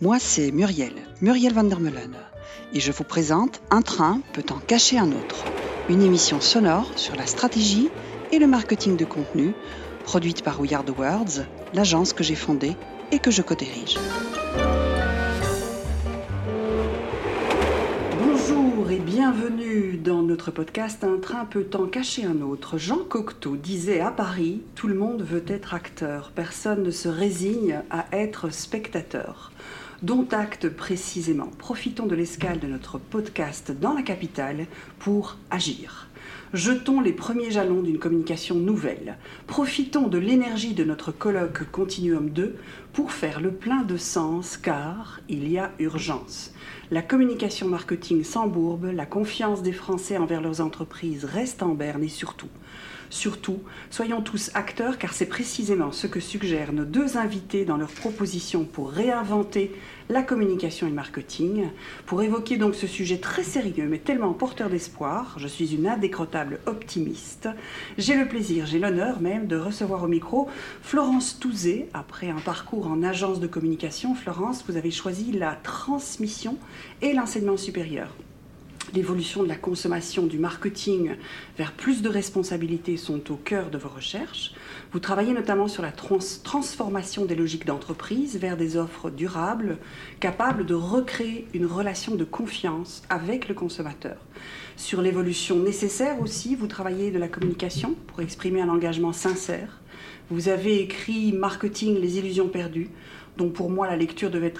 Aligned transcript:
Moi 0.00 0.18
c'est 0.18 0.50
Muriel, 0.50 0.94
Muriel 1.20 1.52
van 1.52 1.64
der 1.64 1.78
Meulen, 1.78 2.16
et 2.72 2.80
je 2.80 2.90
vous 2.90 3.04
présente 3.04 3.60
Un 3.70 3.82
train 3.82 4.20
peut 4.32 4.44
en 4.50 4.58
cacher 4.58 4.98
un 4.98 5.12
autre, 5.12 5.44
une 5.88 6.02
émission 6.02 6.40
sonore 6.40 6.90
sur 6.96 7.14
la 7.14 7.26
stratégie 7.26 7.90
et 8.32 8.38
le 8.38 8.46
marketing 8.46 8.96
de 8.96 9.04
contenu, 9.04 9.54
produite 10.04 10.42
par 10.42 10.60
We 10.60 10.72
Are 10.72 10.84
Words, 10.96 11.46
l'agence 11.72 12.12
que 12.12 12.24
j'ai 12.24 12.34
fondée 12.34 12.76
et 13.12 13.18
que 13.18 13.30
je 13.30 13.42
co-dirige. 13.42 13.96
Et 18.92 18.98
bienvenue 18.98 19.96
dans 19.96 20.20
notre 20.22 20.50
podcast 20.50 21.02
Un 21.02 21.16
train 21.16 21.46
peut 21.46 21.70
en 21.72 21.86
cacher 21.86 22.26
un 22.26 22.42
autre. 22.42 22.76
Jean 22.76 22.98
Cocteau 22.98 23.56
disait 23.56 24.00
à 24.00 24.10
Paris 24.10 24.60
Tout 24.74 24.86
le 24.86 24.94
monde 24.94 25.22
veut 25.22 25.44
être 25.46 25.72
acteur, 25.72 26.30
personne 26.34 26.82
ne 26.82 26.90
se 26.90 27.08
résigne 27.08 27.80
à 27.88 28.04
être 28.12 28.52
spectateur. 28.52 29.50
Dont 30.02 30.26
acte 30.32 30.68
précisément. 30.68 31.48
Profitons 31.56 32.04
de 32.04 32.14
l'escale 32.14 32.58
de 32.58 32.66
notre 32.66 32.98
podcast 32.98 33.72
dans 33.72 33.94
la 33.94 34.02
capitale 34.02 34.66
pour 34.98 35.38
agir. 35.50 36.08
Jetons 36.52 37.00
les 37.00 37.14
premiers 37.14 37.50
jalons 37.50 37.80
d'une 37.80 37.98
communication 37.98 38.56
nouvelle. 38.56 39.16
Profitons 39.46 40.08
de 40.08 40.18
l'énergie 40.18 40.74
de 40.74 40.84
notre 40.84 41.12
colloque 41.12 41.70
Continuum 41.70 42.28
2 42.28 42.56
pour 42.92 43.12
faire 43.12 43.40
le 43.40 43.52
plein 43.52 43.84
de 43.84 43.96
sens 43.96 44.58
car 44.58 45.20
il 45.30 45.48
y 45.48 45.56
a 45.56 45.70
urgence. 45.78 46.51
La 46.92 47.00
communication 47.00 47.68
marketing 47.68 48.22
s'embourbe, 48.22 48.84
la 48.84 49.06
confiance 49.06 49.62
des 49.62 49.72
Français 49.72 50.18
envers 50.18 50.42
leurs 50.42 50.60
entreprises 50.60 51.24
reste 51.24 51.62
en 51.62 51.70
berne 51.70 52.04
et 52.04 52.08
surtout, 52.08 52.50
surtout, 53.08 53.60
soyons 53.88 54.20
tous 54.20 54.50
acteurs 54.52 54.98
car 54.98 55.14
c'est 55.14 55.24
précisément 55.24 55.90
ce 55.90 56.06
que 56.06 56.20
suggèrent 56.20 56.74
nos 56.74 56.84
deux 56.84 57.16
invités 57.16 57.64
dans 57.64 57.78
leur 57.78 57.88
proposition 57.88 58.66
pour 58.66 58.90
réinventer 58.90 59.72
la 60.08 60.22
communication 60.22 60.86
et 60.86 60.90
le 60.90 60.96
marketing. 60.96 61.68
Pour 62.06 62.22
évoquer 62.22 62.56
donc 62.56 62.74
ce 62.74 62.86
sujet 62.86 63.18
très 63.18 63.42
sérieux 63.42 63.86
mais 63.88 63.98
tellement 63.98 64.32
porteur 64.32 64.68
d'espoir, 64.68 65.36
je 65.38 65.48
suis 65.48 65.74
une 65.74 65.86
indécrottable 65.86 66.60
optimiste. 66.66 67.48
J'ai 67.98 68.16
le 68.16 68.26
plaisir, 68.26 68.66
j'ai 68.66 68.78
l'honneur 68.78 69.20
même 69.20 69.46
de 69.46 69.56
recevoir 69.56 70.02
au 70.02 70.08
micro 70.08 70.48
Florence 70.82 71.38
Touzé. 71.38 71.88
Après 71.94 72.30
un 72.30 72.40
parcours 72.40 72.86
en 72.86 73.02
agence 73.02 73.40
de 73.40 73.46
communication, 73.46 74.14
Florence, 74.14 74.64
vous 74.68 74.76
avez 74.76 74.90
choisi 74.90 75.32
la 75.32 75.56
transmission 75.62 76.56
et 77.00 77.12
l'enseignement 77.12 77.56
supérieur 77.56 78.14
l'évolution 78.94 79.42
de 79.42 79.48
la 79.48 79.56
consommation, 79.56 80.26
du 80.26 80.38
marketing 80.38 81.16
vers 81.56 81.72
plus 81.72 82.02
de 82.02 82.08
responsabilités 82.08 82.96
sont 82.96 83.32
au 83.32 83.36
cœur 83.36 83.70
de 83.70 83.78
vos 83.78 83.88
recherches. 83.88 84.52
Vous 84.92 85.00
travaillez 85.00 85.32
notamment 85.32 85.68
sur 85.68 85.82
la 85.82 85.92
transformation 85.92 87.24
des 87.24 87.34
logiques 87.34 87.66
d'entreprise 87.66 88.38
vers 88.38 88.56
des 88.56 88.76
offres 88.76 89.10
durables, 89.10 89.78
capables 90.20 90.66
de 90.66 90.74
recréer 90.74 91.46
une 91.54 91.66
relation 91.66 92.14
de 92.14 92.24
confiance 92.24 93.02
avec 93.08 93.48
le 93.48 93.54
consommateur. 93.54 94.16
Sur 94.76 95.02
l'évolution 95.02 95.58
nécessaire 95.58 96.20
aussi, 96.20 96.56
vous 96.56 96.66
travaillez 96.66 97.10
de 97.10 97.18
la 97.18 97.28
communication 97.28 97.94
pour 98.06 98.20
exprimer 98.20 98.60
un 98.60 98.68
engagement 98.68 99.12
sincère. 99.12 99.80
Vous 100.30 100.48
avez 100.48 100.80
écrit 100.80 101.32
Marketing, 101.32 102.00
les 102.00 102.18
illusions 102.18 102.48
perdues, 102.48 102.90
dont 103.38 103.48
pour 103.48 103.70
moi 103.70 103.86
la 103.86 103.96
lecture 103.96 104.30
devrait 104.30 104.52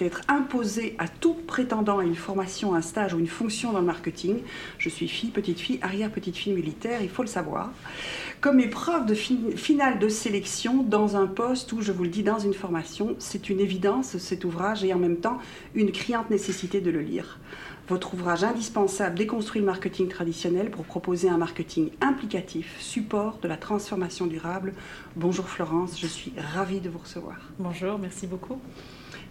être, 0.00 0.20
imposée 0.28 0.94
à 0.98 1.08
tout 1.08 1.34
prétendant 1.34 1.98
à 1.98 2.04
une 2.04 2.16
formation, 2.16 2.74
un 2.74 2.82
stage 2.82 3.14
ou 3.14 3.18
une 3.18 3.28
fonction 3.28 3.72
dans 3.72 3.80
le 3.80 3.86
marketing. 3.86 4.38
Je 4.78 4.88
suis 4.88 5.08
fille, 5.08 5.30
petite 5.30 5.60
fille, 5.60 5.78
arrière-petite 5.82 6.36
fille 6.36 6.52
militaire, 6.52 7.00
il 7.02 7.08
faut 7.08 7.22
le 7.22 7.28
savoir. 7.28 7.70
Comme 8.40 8.60
épreuve 8.60 9.06
de 9.06 9.14
finale 9.14 9.98
de 9.98 10.08
sélection 10.08 10.82
dans 10.82 11.16
un 11.16 11.26
poste 11.26 11.72
ou, 11.72 11.82
je 11.82 11.92
vous 11.92 12.04
le 12.04 12.10
dis, 12.10 12.22
dans 12.22 12.38
une 12.38 12.54
formation, 12.54 13.16
c'est 13.18 13.50
une 13.50 13.60
évidence 13.60 14.18
cet 14.18 14.44
ouvrage 14.44 14.84
et 14.84 14.92
en 14.92 14.98
même 14.98 15.16
temps 15.16 15.38
une 15.74 15.92
criante 15.92 16.30
nécessité 16.30 16.80
de 16.80 16.90
le 16.90 17.00
lire 17.00 17.38
votre 17.88 18.14
ouvrage 18.14 18.44
indispensable 18.44 19.16
Déconstruire 19.16 19.64
le 19.64 19.70
marketing 19.70 20.08
traditionnel 20.08 20.70
pour 20.70 20.84
proposer 20.84 21.28
un 21.28 21.38
marketing 21.38 21.90
implicatif, 22.00 22.76
support 22.80 23.38
de 23.42 23.48
la 23.48 23.56
transformation 23.56 24.26
durable. 24.26 24.74
Bonjour 25.16 25.48
Florence, 25.48 25.98
je 25.98 26.06
suis 26.06 26.32
ravie 26.36 26.80
de 26.80 26.90
vous 26.90 26.98
recevoir. 26.98 27.38
Bonjour, 27.58 27.98
merci 27.98 28.26
beaucoup. 28.26 28.60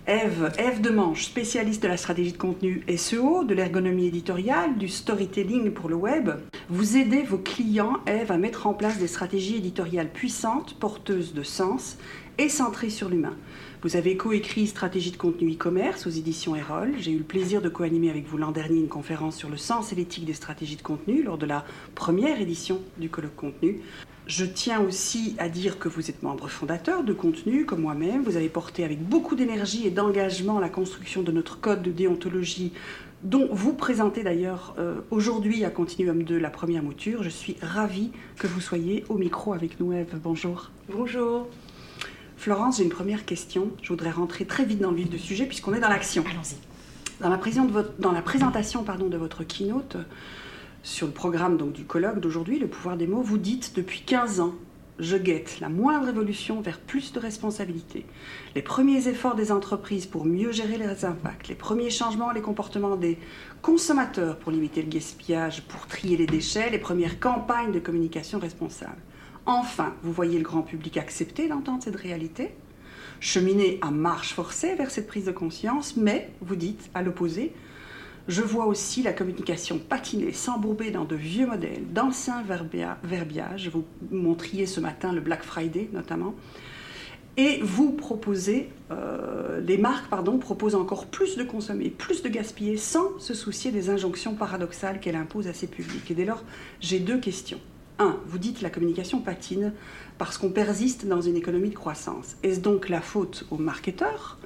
Eve, 0.08 0.54
Eve 0.58 0.80
Demange, 0.80 1.26
spécialiste 1.26 1.84
de 1.84 1.90
la 1.90 1.98
stratégie 1.98 2.32
de 2.32 2.38
contenu 2.38 2.82
SEO, 2.96 3.44
de 3.44 3.54
l'ergonomie 3.54 4.08
éditoriale, 4.08 4.78
du 4.78 4.88
storytelling 4.88 5.72
pour 5.72 5.90
le 5.90 5.96
web. 5.96 6.30
Vous 6.70 6.96
aidez 6.96 7.24
vos 7.24 7.38
clients, 7.38 7.98
Eve, 8.08 8.32
à 8.32 8.38
mettre 8.38 8.68
en 8.68 8.74
place 8.74 9.00
des 9.00 9.08
stratégies 9.08 9.58
éditoriales 9.58 10.10
puissantes, 10.10 10.76
porteuses 10.80 11.34
de 11.34 11.44
sens 11.44 11.98
et 12.38 12.50
centrées 12.50 12.90
sur 12.90 13.10
l'humain. 13.10 13.36
Vous 13.84 13.96
avez 13.96 14.18
coécrit 14.18 14.68
Stratégie 14.68 15.12
de 15.12 15.18
contenu 15.18 15.54
e-commerce 15.54 16.08
aux 16.08 16.12
éditions 16.12 16.56
Erol. 16.56 16.94
J'ai 16.98 17.12
eu 17.12 17.20
le 17.20 17.24
plaisir 17.24 17.62
de 17.62 17.70
co-animer 17.70 18.10
avec 18.10 18.28
vous 18.28 18.38
l'an 18.38 18.52
dernier 18.52 18.80
une 18.80 18.88
conférence 18.88 19.36
sur 19.36 19.50
le 19.50 19.58
sens 19.58 19.92
et 19.94 19.96
l'éthique 19.96 20.26
des 20.26 20.34
stratégies 20.34 20.76
de 20.76 20.82
contenu 20.82 21.24
lors 21.24 21.38
de 21.38 21.46
la 21.46 21.64
première 21.94 22.42
édition 22.42 22.82
du 22.98 23.10
colloque 23.10 23.36
contenu. 23.36 23.82
Je 24.26 24.46
tiens 24.46 24.82
aussi 24.82 25.36
à 25.38 25.48
dire 25.48 25.80
que 25.80 25.88
vous 25.88 26.10
êtes 26.10 26.22
membre 26.22 26.50
fondateur 26.50 27.04
de 27.04 27.14
contenu, 27.14 27.66
comme 27.66 27.82
moi-même. 27.82 28.24
Vous 28.24 28.36
avez 28.36 28.50
porté 28.50 28.84
avec 28.84 29.02
beaucoup 29.02 29.36
d'énergie 29.36 29.88
et 29.88 29.92
d'engagement 29.92 30.60
la 30.60 30.70
construction 30.70 31.24
de 31.24 31.32
notre 31.32 31.62
code 31.62 31.82
de 31.82 31.92
déontologie 31.92 32.74
dont 33.24 33.48
vous 33.52 33.74
présentez 33.74 34.24
d'ailleurs 34.24 34.76
euh, 34.78 35.02
aujourd'hui 35.12 35.64
à 35.64 35.70
Continuum 35.70 36.24
2 36.24 36.38
la 36.38 36.50
première 36.50 36.84
mouture. 36.84 37.24
Je 37.24 37.30
suis 37.30 37.56
ravie 37.62 38.12
que 38.38 38.48
vous 38.48 38.62
soyez 38.62 39.06
au 39.10 39.18
micro 39.18 39.54
avec 39.54 39.80
nous, 39.80 39.94
Eve. 39.94 40.20
Bonjour. 40.22 40.72
Bonjour. 40.92 41.48
Florence, 42.38 42.78
j'ai 42.78 42.84
une 42.84 42.90
première 42.90 43.26
question. 43.26 43.72
Je 43.82 43.90
voudrais 43.90 44.12
rentrer 44.12 44.46
très 44.46 44.64
vite 44.64 44.80
dans 44.80 44.92
le 44.92 44.98
vif 44.98 45.10
du 45.10 45.20
sujet 45.20 45.46
puisqu'on 45.46 45.74
est 45.74 45.80
dans 45.80 45.90
l'action. 45.90 46.24
Allons-y. 46.30 46.56
Dans 47.20 47.30
la, 47.30 47.40
dans 47.98 48.12
la 48.12 48.22
présentation 48.22 48.84
pardon, 48.84 49.08
de 49.08 49.18
votre 49.18 49.44
keynote 49.44 49.98
sur 50.84 51.08
le 51.08 51.14
programme 51.14 51.58
donc, 51.58 51.74
du 51.74 51.84
colloque 51.84 52.20
d'aujourd'hui, 52.20 52.60
Le 52.60 52.68
pouvoir 52.68 52.96
des 52.96 53.08
mots, 53.08 53.22
vous 53.22 53.40
dites 53.40 53.76
depuis 53.76 54.02
15 54.02 54.40
ans, 54.40 54.54
je 55.00 55.18
guette 55.18 55.60
la 55.60 55.68
moindre 55.68 56.10
évolution 56.10 56.62
vers 56.62 56.80
plus 56.80 57.12
de 57.12 57.20
responsabilité, 57.20 58.06
les 58.56 58.62
premiers 58.62 59.08
efforts 59.08 59.36
des 59.36 59.52
entreprises 59.52 60.06
pour 60.06 60.26
mieux 60.26 60.52
gérer 60.52 60.78
les 60.78 61.06
impacts, 61.06 61.50
les 61.50 61.56
premiers 61.56 61.90
changements 61.90 62.32
les 62.32 62.42
comportements 62.42 62.96
des 62.96 63.18
consommateurs 63.62 64.38
pour 64.38 64.52
limiter 64.52 64.82
le 64.82 64.90
gaspillage, 64.90 65.64
pour 65.64 65.88
trier 65.88 66.18
les 66.18 66.28
déchets, 66.28 66.70
les 66.70 66.80
premières 66.80 67.20
campagnes 67.20 67.72
de 67.72 67.80
communication 67.80 68.40
responsable. 68.40 69.02
Enfin, 69.50 69.94
vous 70.04 70.12
voyez 70.12 70.38
le 70.38 70.44
grand 70.44 70.62
public 70.62 70.98
accepter 70.98 71.48
d'entendre 71.48 71.82
cette 71.82 71.96
réalité, 71.96 72.52
cheminer 73.22 73.80
à 73.82 73.92
marche 73.92 74.34
forcée 74.34 74.76
vers 74.76 74.92
cette 74.92 75.08
prise 75.08 75.24
de 75.24 75.32
conscience, 75.32 75.96
mais, 75.96 76.30
vous 76.42 76.58
dites, 76.58 76.90
à 76.94 77.02
l'opposé, 77.02 77.54
je 78.28 78.42
vois 78.42 78.66
aussi 78.66 79.04
la 79.04 79.14
communication 79.14 79.80
patiner, 79.80 80.34
s'embourber 80.34 80.92
dans 80.92 81.06
de 81.06 81.16
vieux 81.16 81.48
modèles, 81.48 81.86
d'anciens 81.94 82.44
verbiages. 83.04 83.70
Vous 83.70 83.86
montriez 84.12 84.66
ce 84.66 84.82
matin 84.82 85.14
le 85.14 85.22
Black 85.22 85.44
Friday 85.44 85.88
notamment. 85.94 86.36
Et 87.38 87.62
vous 87.62 87.92
proposez, 87.94 88.70
euh, 88.92 89.62
les 89.62 89.78
marques 89.78 90.10
pardon, 90.10 90.40
proposent 90.40 90.76
encore 90.76 91.06
plus 91.06 91.38
de 91.38 91.44
consommer, 91.44 91.90
plus 91.90 92.22
de 92.22 92.28
gaspiller, 92.28 92.76
sans 92.76 93.18
se 93.18 93.34
soucier 93.34 93.72
des 93.72 93.90
injonctions 93.90 94.34
paradoxales 94.36 95.00
qu'elle 95.00 95.16
impose 95.16 95.48
à 95.48 95.54
ses 95.54 95.68
publics. 95.68 96.12
Et 96.12 96.16
dès 96.16 96.26
lors, 96.26 96.44
j'ai 96.82 97.00
deux 97.00 97.20
questions. 97.20 97.62
1. 98.00 98.18
Vous 98.26 98.38
dites 98.38 98.62
la 98.62 98.70
communication 98.70 99.22
patine 99.22 99.74
parce 100.18 100.38
qu'on 100.38 100.50
persiste 100.50 101.06
dans 101.06 101.22
une 101.22 101.36
économie 101.36 101.70
de 101.70 101.76
croissance. 101.76 102.36
Est-ce 102.44 102.60
donc 102.60 102.90
la 102.90 103.02
faute 103.02 103.46
aux 103.52 103.58
marketeurs 103.58 104.38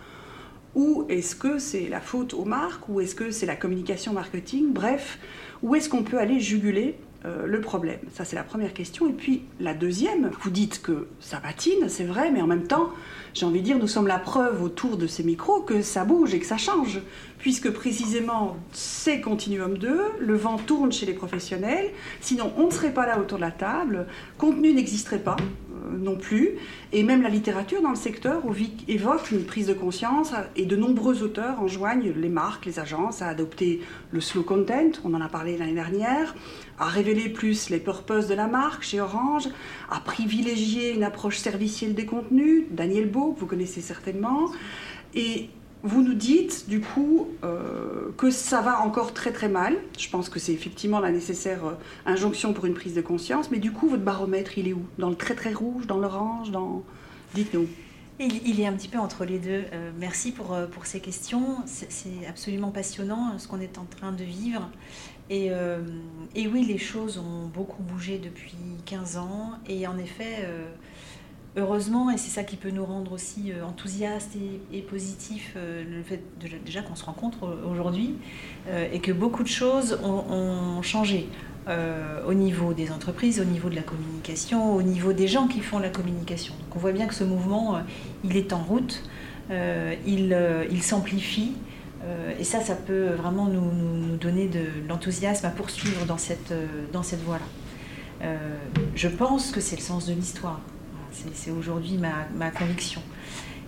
ou 0.74 1.06
est-ce 1.10 1.36
que 1.36 1.60
c'est 1.60 1.90
la 1.90 2.00
faute 2.00 2.34
aux 2.34 2.46
marques 2.46 2.88
ou 2.88 3.02
est-ce 3.02 3.16
que 3.16 3.32
c'est 3.32 3.46
la 3.46 3.56
communication 3.56 4.14
marketing? 4.14 4.72
Bref, 4.72 5.20
où 5.62 5.76
est-ce 5.76 5.90
qu'on 5.90 6.04
peut 6.04 6.18
aller 6.18 6.40
juguler 6.40 6.98
euh, 7.24 7.46
le 7.46 7.62
problème. 7.62 8.00
Ça, 8.14 8.26
c'est 8.26 8.36
la 8.36 8.44
première 8.44 8.74
question. 8.74 9.08
Et 9.08 9.14
puis, 9.14 9.44
la 9.60 9.76
deuxième, 9.76 10.32
vous 10.42 10.50
dites 10.50 10.82
que 10.82 11.08
ça 11.20 11.38
patine, 11.38 11.88
c'est 11.88 12.04
vrai, 12.04 12.32
mais 12.32 12.42
en 12.42 12.48
même 12.48 12.66
temps, 12.66 12.90
j'ai 13.34 13.46
envie 13.46 13.60
de 13.60 13.66
dire, 13.66 13.78
nous 13.78 13.88
sommes 13.88 14.08
la 14.08 14.18
preuve 14.18 14.64
autour 14.64 14.98
de 14.98 15.08
ces 15.08 15.24
micros 15.24 15.62
que 15.62 15.82
ça 15.84 16.04
bouge 16.04 16.34
et 16.34 16.40
que 16.40 16.46
ça 16.46 16.58
change. 16.58 17.00
Puisque 17.38 17.72
précisément, 17.72 18.58
c'est 18.72 19.22
Continuum 19.22 19.78
2, 19.78 20.02
le 20.20 20.36
vent 20.36 20.58
tourne 20.58 20.92
chez 20.92 21.06
les 21.06 21.14
professionnels, 21.14 21.90
sinon 22.20 22.52
on 22.58 22.68
ne 22.68 22.72
serait 22.72 22.94
pas 22.94 23.08
là 23.08 23.20
autour 23.20 23.38
de 23.38 23.44
la 23.44 23.52
table, 23.52 24.06
contenu 24.38 24.74
n'existerait 24.74 25.20
pas 25.20 25.38
euh, 25.40 25.98
non 25.98 26.18
plus, 26.18 26.52
et 26.92 27.02
même 27.02 27.24
la 27.24 27.30
littérature 27.30 27.82
dans 27.82 27.90
le 27.90 27.96
secteur 27.96 28.44
évoque 28.88 29.32
une 29.32 29.46
prise 29.46 29.68
de 29.68 29.74
conscience 29.74 30.34
et 30.56 30.66
de 30.66 30.76
nombreux 30.76 31.24
auteurs 31.24 31.60
enjoignent 31.62 32.14
les 32.16 32.30
marques, 32.30 32.66
les 32.66 32.80
agences 32.80 33.24
à 33.24 33.28
adopter 33.30 33.82
le 34.12 34.22
slow 34.22 34.44
content, 34.44 34.92
on 35.04 35.14
en 35.16 35.22
a 35.22 35.30
parlé 35.30 35.58
l'année 35.58 35.74
dernière, 35.74 36.36
à 36.82 36.86
révéler 36.86 37.30
plus 37.30 37.70
les 37.70 37.80
purposes 37.80 38.28
de 38.28 38.34
la 38.34 38.48
marque 38.48 38.82
chez 38.82 39.00
Orange, 39.00 39.48
à 39.92 40.00
privilégier 40.00 40.96
une 40.96 41.04
approche 41.04 41.38
servicielle 41.38 41.94
des 41.94 42.08
contenus, 42.08 42.64
Daniel 42.72 43.08
Beau, 43.08 43.36
vous 43.38 43.46
connaissez 43.46 43.82
certainement. 43.82 44.50
Et 45.14 45.50
vous 45.84 46.02
nous 46.02 46.16
dites 46.16 46.68
du 46.68 46.82
coup 46.82 47.28
euh, 47.44 48.10
que 48.18 48.32
ça 48.32 48.62
va 48.62 48.82
encore 48.82 49.14
très 49.14 49.32
très 49.32 49.48
mal. 49.48 49.78
Je 49.98 50.10
pense 50.10 50.28
que 50.28 50.40
c'est 50.40 50.54
effectivement 50.54 51.00
la 51.00 51.12
nécessaire 51.12 51.66
euh, 51.66 51.74
injonction 52.08 52.52
pour 52.52 52.66
une 52.66 52.74
prise 52.74 52.96
de 52.96 53.02
conscience. 53.02 53.52
Mais 53.52 53.60
du 53.60 53.72
coup, 53.72 53.88
votre 53.88 54.04
baromètre, 54.04 54.58
il 54.58 54.68
est 54.68 54.74
où? 54.74 54.84
Dans 54.98 55.10
le 55.10 55.16
très 55.16 55.36
très 55.36 55.54
rouge, 55.54 55.86
dans 55.86 56.00
l'orange. 56.00 56.52
Dites-nous. 57.36 57.68
il, 58.20 58.60
est 58.60 58.66
un 58.66 58.74
petit 58.74 58.88
peu 58.88 58.98
entre 58.98 59.24
les 59.24 59.38
deux. 59.38 59.66
Euh, 59.72 59.92
merci 60.00 60.32
pour, 60.32 60.58
pour 60.72 60.88
ces 60.88 61.00
questions. 61.00 61.58
C'est 61.66 62.26
absolument 62.28 62.72
passionnant 62.72 63.38
ce 63.38 63.48
qu'on 63.48 63.62
est 63.62 63.78
en 63.78 63.86
train 63.86 64.12
de 64.12 64.24
vivre. 64.24 64.68
Et, 65.34 65.50
et, 66.36 66.48
oui, 66.48 66.66
les 66.66 66.78
choses 66.78 67.18
ont 67.18 67.48
beaucoup 67.48 67.82
bougé 67.82 68.20
depuis 68.20 68.58
15 68.86 69.16
ans. 69.16 69.52
Et 69.68 69.88
en 69.88 69.98
effet, 69.98 70.46
heureusement, 71.56 72.12
et 72.12 72.18
c'est 72.18 72.30
ça 72.30 72.44
qui 72.44 72.58
peut 72.58 72.70
nous 72.70 72.84
rendre 72.84 73.14
aussi 73.14 73.54
enthousiastes 73.66 74.36
et, 74.74 74.82
positifs, 74.82 75.56
le 75.56 76.04
fait 76.04 76.22
déjà 76.66 76.82
qu'on 76.82 76.98
se 76.98 77.06
rencontre 77.06 77.58
aujourd'hui 77.72 78.16
et 78.92 79.00
que 79.00 79.14
beaucoup 79.14 79.44
de 79.44 79.48
choses 79.48 79.98
ont, 80.04 80.82
changé. 80.82 81.30
Euh, 81.68 82.24
au 82.28 82.34
niveau 82.34 82.74
des 82.74 82.92
entreprises, 82.92 83.40
au 83.40 83.44
niveau 83.44 83.70
de 83.70 83.76
la 83.76 83.84
communication, 83.84 84.76
au 84.76 84.82
niveau 84.82 85.14
des 85.14 85.28
gens 85.28 85.46
qui 85.46 85.60
font 85.60 85.78
la 85.78 85.90
communication. 85.90 86.56
Donc 86.56 86.76
on 86.76 86.80
voit 86.80 86.92
bien 86.92 87.06
que 87.06 87.14
ce 87.14 87.24
mouvement, 87.24 87.76
euh, 87.76 87.80
il 88.24 88.36
est 88.36 88.52
en 88.52 88.64
route, 88.64 89.04
euh, 89.52 89.94
il 90.04 90.82
s'amplifie, 90.82 91.52
et 92.40 92.44
ça, 92.44 92.62
ça 92.62 92.76
peut 92.76 93.10
vraiment 93.10 93.46
nous, 93.46 93.62
nous, 93.62 94.18
donner 94.18 94.48
de 94.48 94.66
l'enthousiasme 94.90 95.46
à 95.46 95.50
poursuivre 95.50 96.06
dans 96.06 96.18
cette, 96.18 96.54
dans 96.92 97.04
cette 97.04 97.24
voie-là. 97.24 98.28
je 98.96 99.08
pense 99.08 99.52
que 99.52 99.62
c'est 99.62 99.76
le 99.76 99.82
sens 99.82 100.08
de 100.08 100.14
l'histoire. 100.14 100.62
C'est 101.34 101.52
aujourd'hui 101.52 101.98
ma, 101.98 102.28
ma, 102.36 102.50
conviction. 102.52 103.02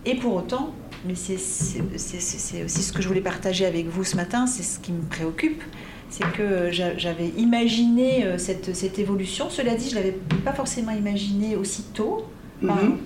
Et 0.06 0.16
pour 0.16 0.36
autant, 0.36 0.74
mais 1.06 1.16
c'est 1.16 1.36
aussi 1.38 2.82
ce 2.82 2.94
que 2.94 3.02
je 3.02 3.08
voulais 3.08 3.22
partager 3.22 3.66
avec 3.66 3.88
vous 3.88 4.04
ce 4.04 4.16
matin, 4.16 4.48
c'est 4.48 4.64
ce 4.64 4.80
qui 4.80 4.92
me 4.92 5.04
préoccupe, 5.04 5.62
c'est 6.10 6.32
que 6.32 6.70
j'avais 6.72 7.30
imaginé 7.38 8.26
euh, 8.26 8.38
cette, 8.38 8.76
cette, 8.76 9.00
évolution. 9.00 9.50
Cela 9.50 9.74
dit, 9.74 9.90
je 9.90 9.96
ne 9.96 10.00
l'avais 10.00 10.18
pas 10.46 10.54
forcément 10.54 10.92
imaginé 10.92 11.56
aussitôt. 11.56 12.26
Mhm. 12.62 12.98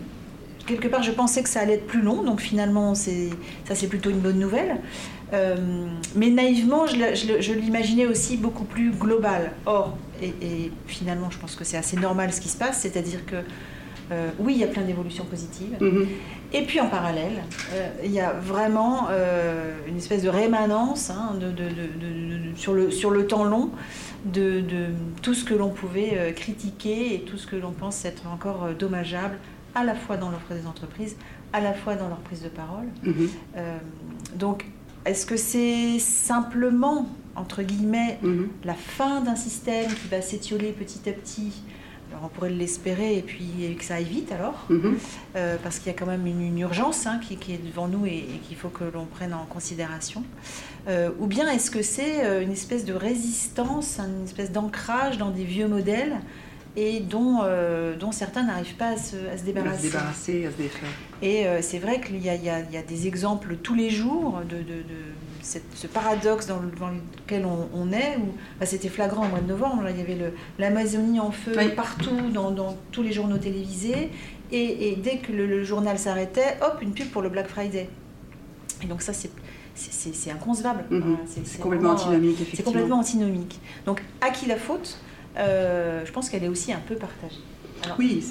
Quelque 0.66 0.90
part, 0.90 1.04
je 1.04 1.12
pensais 1.12 1.42
que 1.42 1.48
ça 1.48 1.62
allait 1.62 1.76
être 1.76 1.88
plus 1.88 2.02
long, 2.02 2.24
donc 2.24 2.42
finalement, 2.42 2.94
ça 2.94 3.12
c'est 3.74 3.88
plutôt 3.88 4.10
une 4.10 4.20
bonne 4.20 4.40
nouvelle. 4.40 4.82
Euh, 5.34 5.56
mais 6.16 6.30
naïvement, 6.30 6.88
je, 6.88 7.54
l'imaginais 7.54 8.06
aussi 8.06 8.38
beaucoup 8.38 8.64
plus 8.64 8.92
global. 8.92 9.52
Or, 9.66 9.98
et, 10.22 10.72
finalement, 10.88 11.30
je 11.30 11.38
pense 11.38 11.56
que 11.56 11.64
c'est 11.64 11.78
assez 11.78 11.98
normal 11.98 12.32
ce 12.34 12.42
qui 12.42 12.50
se 12.50 12.58
passe, 12.58 12.80
c'est-à-dire 12.82 13.26
que 13.26 13.38
euh, 14.12 14.30
oui, 14.40 14.54
il 14.54 14.60
y 14.60 14.64
a 14.64 14.68
plein 14.68 14.84
d'évolutions 14.84 15.26
positives. 15.26 15.76
Mhm. 15.82 16.08
Et 16.54 16.62
puis 16.64 16.80
en 16.80 16.88
parallèle, 16.88 17.44
euh, 17.74 17.90
il 18.06 18.12
y 18.12 18.22
a 18.22 18.32
vraiment 18.32 19.08
euh, 19.10 19.76
une 19.88 19.98
espèce 19.98 20.24
de 20.24 20.30
rémanence 20.30 21.10
hein, 21.10 21.36
de, 21.40 21.52
sur, 22.56 22.74
le, 22.74 22.90
sur 22.90 23.12
le 23.12 23.28
temps 23.28 23.44
long 23.44 23.72
de, 24.24 24.64
tout 25.22 25.34
ce 25.34 25.44
que 25.44 25.54
l'on 25.54 25.70
pouvait 25.70 26.34
critiquer 26.36 27.16
et 27.16 27.22
tout 27.22 27.38
ce 27.38 27.48
que 27.48 27.56
l'on 27.56 27.72
pense 27.72 28.06
être 28.06 28.28
encore 28.28 28.70
dommageable, 28.80 29.38
à 29.76 29.84
la 29.84 29.94
fois 29.94 30.16
dans 30.18 30.30
l'offre 30.30 30.54
des 30.54 30.68
entreprises, 30.68 31.18
à 31.52 31.60
la 31.60 31.74
fois 31.74 31.96
dans 31.96 32.08
leur 32.08 32.20
prise 32.20 32.42
de 32.42 32.50
parole. 32.50 32.88
Mhm. 33.04 33.30
donc, 34.36 34.66
est-ce 35.08 35.26
que 35.26 35.38
c'est 35.38 36.00
simplement, 36.00 37.08
entre 37.36 37.64
guillemets, 37.64 38.20
mhm. 38.22 38.50
la 38.66 38.74
fin 38.74 39.22
d'un 39.22 39.36
système 39.36 39.88
qui 39.94 40.08
va 40.10 40.22
s'étioler 40.22 40.72
petit 40.72 41.10
à 41.10 41.14
petit? 41.14 41.54
Alors 42.10 42.24
on 42.26 42.28
pourrait 42.30 42.50
l'espérer 42.50 43.18
et 43.18 43.22
puis 43.22 43.76
que 43.78 43.84
ça 43.84 43.96
aille 43.96 44.06
vite 44.06 44.32
alors, 44.32 44.66
mhm. 44.70 44.98
euh, 45.36 45.58
parce 45.62 45.80
qu'il 45.80 45.88
y 45.92 45.96
a 45.96 45.98
quand 45.98 46.06
même 46.06 46.26
une, 46.26 46.58
urgence 46.58 47.06
hein, 47.06 47.20
qui, 47.20 47.34
est 47.54 47.66
devant 47.66 47.88
nous 47.88 48.06
et, 48.06 48.26
qu'il 48.48 48.56
faut 48.56 48.70
que 48.70 48.86
l'on 48.86 49.06
prenne 49.06 49.34
en 49.34 49.46
considération. 49.46 50.24
Euh, 50.88 51.10
ou 51.20 51.28
bien 51.28 51.50
est-ce 51.50 51.70
que 51.70 51.82
c'est 51.82 52.26
euh, 52.26 52.42
une 52.42 52.52
espèce 52.52 52.86
de 52.86 52.94
résistance, 52.94 54.00
une 54.00 54.24
espèce 54.24 54.52
d'ancrage 54.52 55.18
dans 55.18 55.32
des 55.32 55.44
vieux 55.44 55.68
modèles 55.68 56.16
et 56.78 57.02
dont, 57.02 57.40
dont 58.00 58.12
certains 58.12 58.44
n'arrivent 58.44 58.76
pas 58.76 58.90
à 58.90 58.98
se, 58.98 59.16
débarrasser. 59.44 59.74
À 59.74 59.78
se 59.78 59.84
débarrasser, 59.84 60.46
à 60.46 60.52
se 60.52 60.58
défaire. 60.58 60.90
Et 61.22 61.46
c'est 61.62 61.80
vrai 61.80 62.00
qu'il 62.00 62.18
y, 62.18 62.28
y, 62.28 62.50
a 62.50 62.82
des 62.88 63.08
exemples 63.08 63.58
tous 63.58 63.74
les 63.76 63.90
jours 63.90 64.42
de, 64.48 64.58
de 64.58 64.84
ce 65.76 65.88
paradoxe 65.88 66.48
dans, 66.48 66.60
lequel 66.60 67.46
on, 67.46 67.92
est, 67.92 68.18
où 68.18 68.34
bah, 68.60 68.66
c'était 68.66 68.90
flagrant 68.90 69.26
au 69.26 69.30
mois 69.30 69.40
de 69.40 69.48
novembre, 69.48 69.84
là, 69.84 69.92
il 69.92 69.98
y 69.98 70.02
avait 70.02 70.18
l'Amazonie 70.60 71.20
en 71.20 71.32
feu 71.32 71.54
partout, 71.76 72.30
dans, 72.34 72.76
tous 72.92 73.04
les 73.04 73.12
journaux 73.12 73.38
télévisés, 73.38 74.10
et, 74.52 74.98
dès 75.02 75.18
que 75.18 75.32
le, 75.32 75.64
journal 75.64 75.98
s'arrêtait, 75.98 76.58
hop, 76.62 76.80
une 76.82 76.94
pub 76.94 77.10
pour 77.10 77.22
le 77.22 77.30
Black 77.30 77.48
Friday. 77.48 77.90
Et 78.84 78.88
donc 78.88 79.02
ça, 79.02 79.14
c'est 79.14 80.32
inconcevable. 80.32 80.86
Mhm. 80.90 81.18
C'est 81.26 81.60
complètement 81.60 81.92
antinomique, 81.92 82.34
effectivement. 82.34 82.58
C'est 82.58 82.64
complètement 82.64 83.00
antinomique. 83.00 83.60
Donc, 83.86 84.04
à 84.22 84.30
qui 84.30 84.48
la 84.48 84.58
faute? 84.58 85.00
Euh, 85.38 86.06
Je 86.06 86.12
pense 86.12 86.30
qu'elle 86.30 86.44
est 86.44 86.50
aussi 86.50 86.74
un 86.74 86.82
peu 86.86 86.96
partagée. 86.96 87.42
oui, 88.00 88.24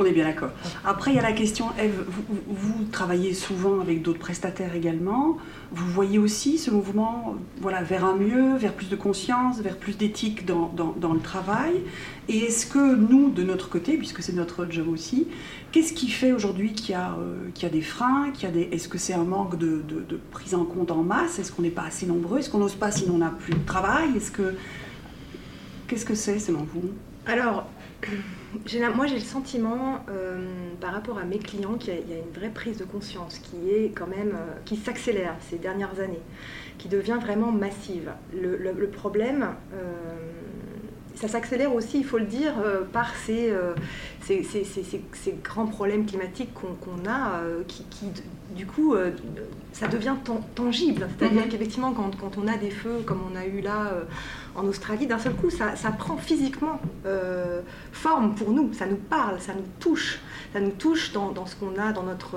on 0.00 0.04
est 0.04 0.12
bien 0.12 0.26
d'accord. 0.26 0.50
Après, 0.84 1.10
il 1.10 1.16
y 1.16 1.18
a 1.18 1.22
la 1.22 1.32
question, 1.32 1.66
Eve, 1.78 2.04
vous, 2.46 2.84
travaillez 2.92 3.34
souvent 3.34 3.80
avec 3.80 4.00
d'autres 4.02 4.20
prestataires 4.20 4.76
également. 4.76 5.38
Vous 5.72 5.86
voyez 5.88 6.18
aussi 6.18 6.56
ce 6.56 6.70
mouvement 6.70 7.34
voilà, 7.60 7.82
vers 7.82 8.04
un 8.04 8.14
mieux, 8.14 8.56
vers 8.56 8.74
plus 8.74 8.88
de 8.88 8.94
conscience, 8.94 9.60
vers 9.60 9.76
plus 9.76 9.96
d'éthique 9.96 10.46
dans, 10.46 11.12
le 11.12 11.20
travail. 11.20 11.82
Et 12.28 12.38
est-ce 12.38 12.66
que 12.66 12.94
nous, 12.94 13.30
de 13.30 13.42
notre 13.42 13.68
côté, 13.68 13.96
puisque 13.96 14.22
c'est 14.22 14.34
notre 14.34 14.70
job 14.70 14.88
aussi, 14.88 15.26
qu'est-ce 15.72 15.92
qui 15.92 16.08
fait 16.08 16.30
aujourd'hui 16.30 16.74
qu'il 16.74 16.90
y, 16.90 16.94
a, 16.94 17.16
euh, 17.18 17.66
a 17.66 17.68
des 17.68 17.82
freins 17.82 18.30
qu'il 18.32 18.52
des... 18.52 18.68
Est-ce 18.70 18.88
que 18.88 18.98
c'est 18.98 19.14
un 19.14 19.24
manque 19.24 19.58
de, 19.58 19.82
prise 20.30 20.54
en 20.54 20.64
compte 20.64 20.92
en 20.92 21.02
masse? 21.02 21.40
Est-ce 21.40 21.50
qu'on 21.50 21.62
n'est 21.62 21.70
pas 21.70 21.84
assez 21.84 22.06
nombreux? 22.06 22.38
Est-ce 22.38 22.50
qu'on 22.50 22.58
n'ose 22.58 22.76
pas 22.76 22.92
sinon 22.92 23.14
on 23.16 23.18
n'a 23.18 23.30
plus 23.30 23.54
de 23.54 23.66
travail? 23.66 24.16
Est-ce 24.16 24.30
que... 24.30 24.54
Qu'est-ce 25.88 26.04
que 26.04 26.14
c'est 26.14 26.38
selon 26.38 26.64
vous 26.64 26.90
Alors, 27.26 27.64
moi, 28.94 29.06
j'ai 29.06 29.14
le 29.14 29.20
sentiment, 29.20 30.04
euh, 30.10 30.36
par 30.82 30.92
rapport 30.92 31.18
à 31.18 31.24
mes 31.24 31.38
clients, 31.38 31.74
qu'il 31.74 31.94
y, 31.94 32.12
a 32.12 32.18
une 32.18 32.32
vraie 32.34 32.50
prise 32.50 32.76
de 32.76 32.84
conscience 32.84 33.38
qui 33.38 33.70
est 33.70 33.92
quand 33.94 34.06
même, 34.06 34.34
euh, 34.34 34.54
qui 34.66 34.76
s'accélère 34.76 35.34
ces 35.48 35.56
dernières 35.56 35.98
années, 35.98 36.20
qui 36.76 36.88
devient 36.88 37.18
vraiment 37.20 37.50
massive. 37.50 38.10
Le, 38.34 38.86
problème, 38.86 39.48
euh, 39.72 39.94
ça 41.14 41.26
s'accélère 41.26 41.74
aussi, 41.74 41.98
il 41.98 42.04
faut 42.04 42.18
le 42.18 42.26
dire, 42.26 42.52
par 42.92 43.14
ces, 43.16 43.52
ces, 44.22 45.34
grands 45.42 45.66
problèmes 45.66 46.04
climatiques 46.04 46.52
qu'on 46.52 47.10
a, 47.10 47.40
qui, 47.66 47.84
du 48.54 48.66
coup, 48.66 48.94
ça 49.72 49.88
devient 49.88 50.14
tangible. 50.54 51.08
C'est-à-dire 51.18 51.42
mm-hmm. 51.42 51.48
qu'effectivement, 51.48 51.92
quand, 51.92 52.16
quand, 52.16 52.38
on 52.38 52.46
a 52.46 52.56
des 52.56 52.70
feux 52.70 53.00
comme 53.04 53.20
on 53.32 53.36
a 53.36 53.46
eu 53.46 53.60
là 53.60 53.92
en 54.58 54.66
Australie, 54.66 55.06
d'un 55.06 55.18
seul 55.18 55.34
coup, 55.34 55.50
ça, 55.50 55.74
prend 55.92 56.16
physiquement 56.16 56.80
euh, 57.06 57.60
forme 57.92 58.34
pour 58.34 58.50
nous, 58.50 58.72
ça 58.72 58.86
nous 58.86 58.96
parle, 58.96 59.40
ça 59.40 59.54
nous 59.54 59.66
touche, 59.78 60.20
ça 60.52 60.60
nous 60.60 60.72
touche 60.72 61.12
dans, 61.12 61.46
ce 61.46 61.54
qu'on 61.56 61.80
a 61.80 61.92
dans 61.92 62.02
notre, 62.02 62.36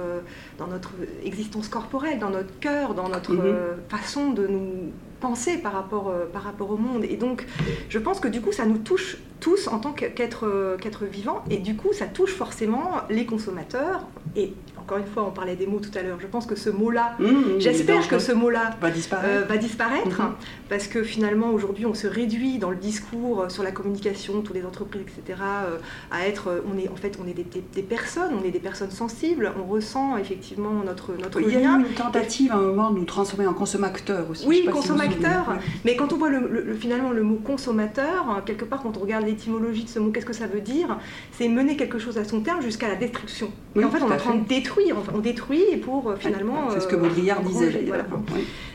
dans 0.57 0.67
notre 0.67 0.91
existence 1.25 1.67
corporelle, 1.67 2.19
dans 2.19 2.29
notre 2.29 2.57
cœur, 2.59 2.93
dans 2.93 3.09
notre 3.09 3.33
mhm. 3.33 3.41
euh, 3.43 3.75
façon 3.89 4.31
de 4.31 4.47
nous 4.47 4.91
penser 5.19 5.57
par 5.57 5.73
rapport, 5.73 6.09
euh, 6.09 6.25
par 6.31 6.43
rapport 6.43 6.71
au 6.71 6.77
monde. 6.77 7.03
Et 7.03 7.17
donc, 7.17 7.45
je 7.89 7.99
pense 7.99 8.19
que 8.19 8.27
du 8.27 8.41
coup, 8.41 8.51
ça 8.51 8.65
nous 8.65 8.77
touche 8.77 9.17
tous 9.39 9.67
en 9.67 9.79
tant 9.79 9.91
qu'être 9.91 10.77
qu'être 10.79 11.05
vivant, 11.05 11.43
et 11.49 11.57
du 11.57 11.75
coup, 11.75 11.93
ça 11.93 12.05
touche 12.05 12.33
forcément 12.33 13.01
les 13.09 13.25
consommateurs 13.25 14.05
et 14.35 14.53
encore 14.81 14.97
une 14.97 15.05
fois, 15.05 15.23
on 15.27 15.31
parlait 15.31 15.55
des 15.55 15.67
mots 15.67 15.79
tout 15.79 15.95
à 15.97 16.01
l'heure. 16.01 16.17
Je 16.19 16.27
pense 16.27 16.45
que 16.45 16.55
ce 16.55 16.69
mot-là, 16.69 17.15
mmh, 17.19 17.59
j'espère 17.59 18.07
que 18.07 18.19
ce 18.19 18.31
mot-là 18.31 18.71
va 18.81 18.89
disparaître, 18.89 19.43
euh, 19.43 19.45
va 19.45 19.57
disparaître 19.57 20.21
mmh. 20.21 20.35
parce 20.69 20.87
que 20.87 21.03
finalement, 21.03 21.51
aujourd'hui, 21.51 21.85
on 21.85 21.93
se 21.93 22.07
réduit 22.07 22.57
dans 22.57 22.71
le 22.71 22.77
discours 22.77 23.41
euh, 23.41 23.49
sur 23.49 23.63
la 23.63 23.71
communication, 23.71 24.41
toutes 24.41 24.55
les 24.55 24.65
entreprises, 24.65 25.01
etc., 25.01 25.39
euh, 25.41 25.77
à 26.09 26.27
être, 26.27 26.63
on 26.71 26.77
est 26.77 26.89
en 26.89 26.95
fait, 26.95 27.17
on 27.23 27.27
est 27.27 27.33
des, 27.33 27.83
personnes, 27.83 28.31
on 28.39 28.43
est 28.43 28.51
des 28.51 28.59
personnes 28.59 28.91
sensibles, 28.91 29.51
on 29.57 29.71
ressent 29.71 30.17
effectivement 30.17 30.71
notre 30.83 31.13
notre 31.13 31.39
Il 31.41 31.53
y 31.53 31.57
a 31.57 31.61
eu 31.61 31.65
une 31.65 31.93
tentative 31.93 32.51
à 32.51 32.55
un 32.55 32.61
moment 32.61 32.91
de 32.91 32.99
nous 32.99 33.05
transformer 33.05 33.45
en 33.45 33.53
consommateur 33.53 34.29
aussi. 34.29 34.47
Oui, 34.47 34.65
consommateur. 34.71 35.57
mais 35.85 35.95
quand 35.95 36.11
on 36.11 36.17
voit 36.17 36.29
le, 36.29 36.75
finalement 36.79 37.11
le 37.11 37.23
mot 37.23 37.39
consommateur, 37.43 38.41
quelque 38.45 38.65
part, 38.65 38.81
quand 38.81 38.97
on 38.97 39.01
regarde 39.01 39.25
l'étymologie 39.25 39.83
de 39.83 39.89
ce 39.89 39.99
mot, 39.99 40.11
qu'est-ce 40.11 40.25
que 40.25 40.33
ça 40.33 40.47
veut 40.47 40.61
dire? 40.61 40.97
C'est 41.33 41.47
mener 41.47 41.77
quelque 41.77 41.99
chose 41.99 42.17
à 42.17 42.25
son 42.25 42.41
terme 42.41 42.61
jusqu'à 42.61 42.87
la 42.87 42.95
destruction. 42.95 43.51
et 43.75 43.83
en 43.83 43.91
fait, 43.91 44.01
on 44.01 44.09
est 44.09 44.15
en 44.15 44.17
train 44.17 44.35
de 44.35 44.47
détruire 44.47 44.70
on 45.13 45.19
détruit 45.19 45.77
pour 45.77 46.09
euh, 46.09 46.15
finalement. 46.15 46.69
C'est 46.71 46.81
ce 46.81 46.87
que 46.87 46.95
Baudrillard 46.95 47.39
euh, 47.39 47.47
disait. 47.47 47.85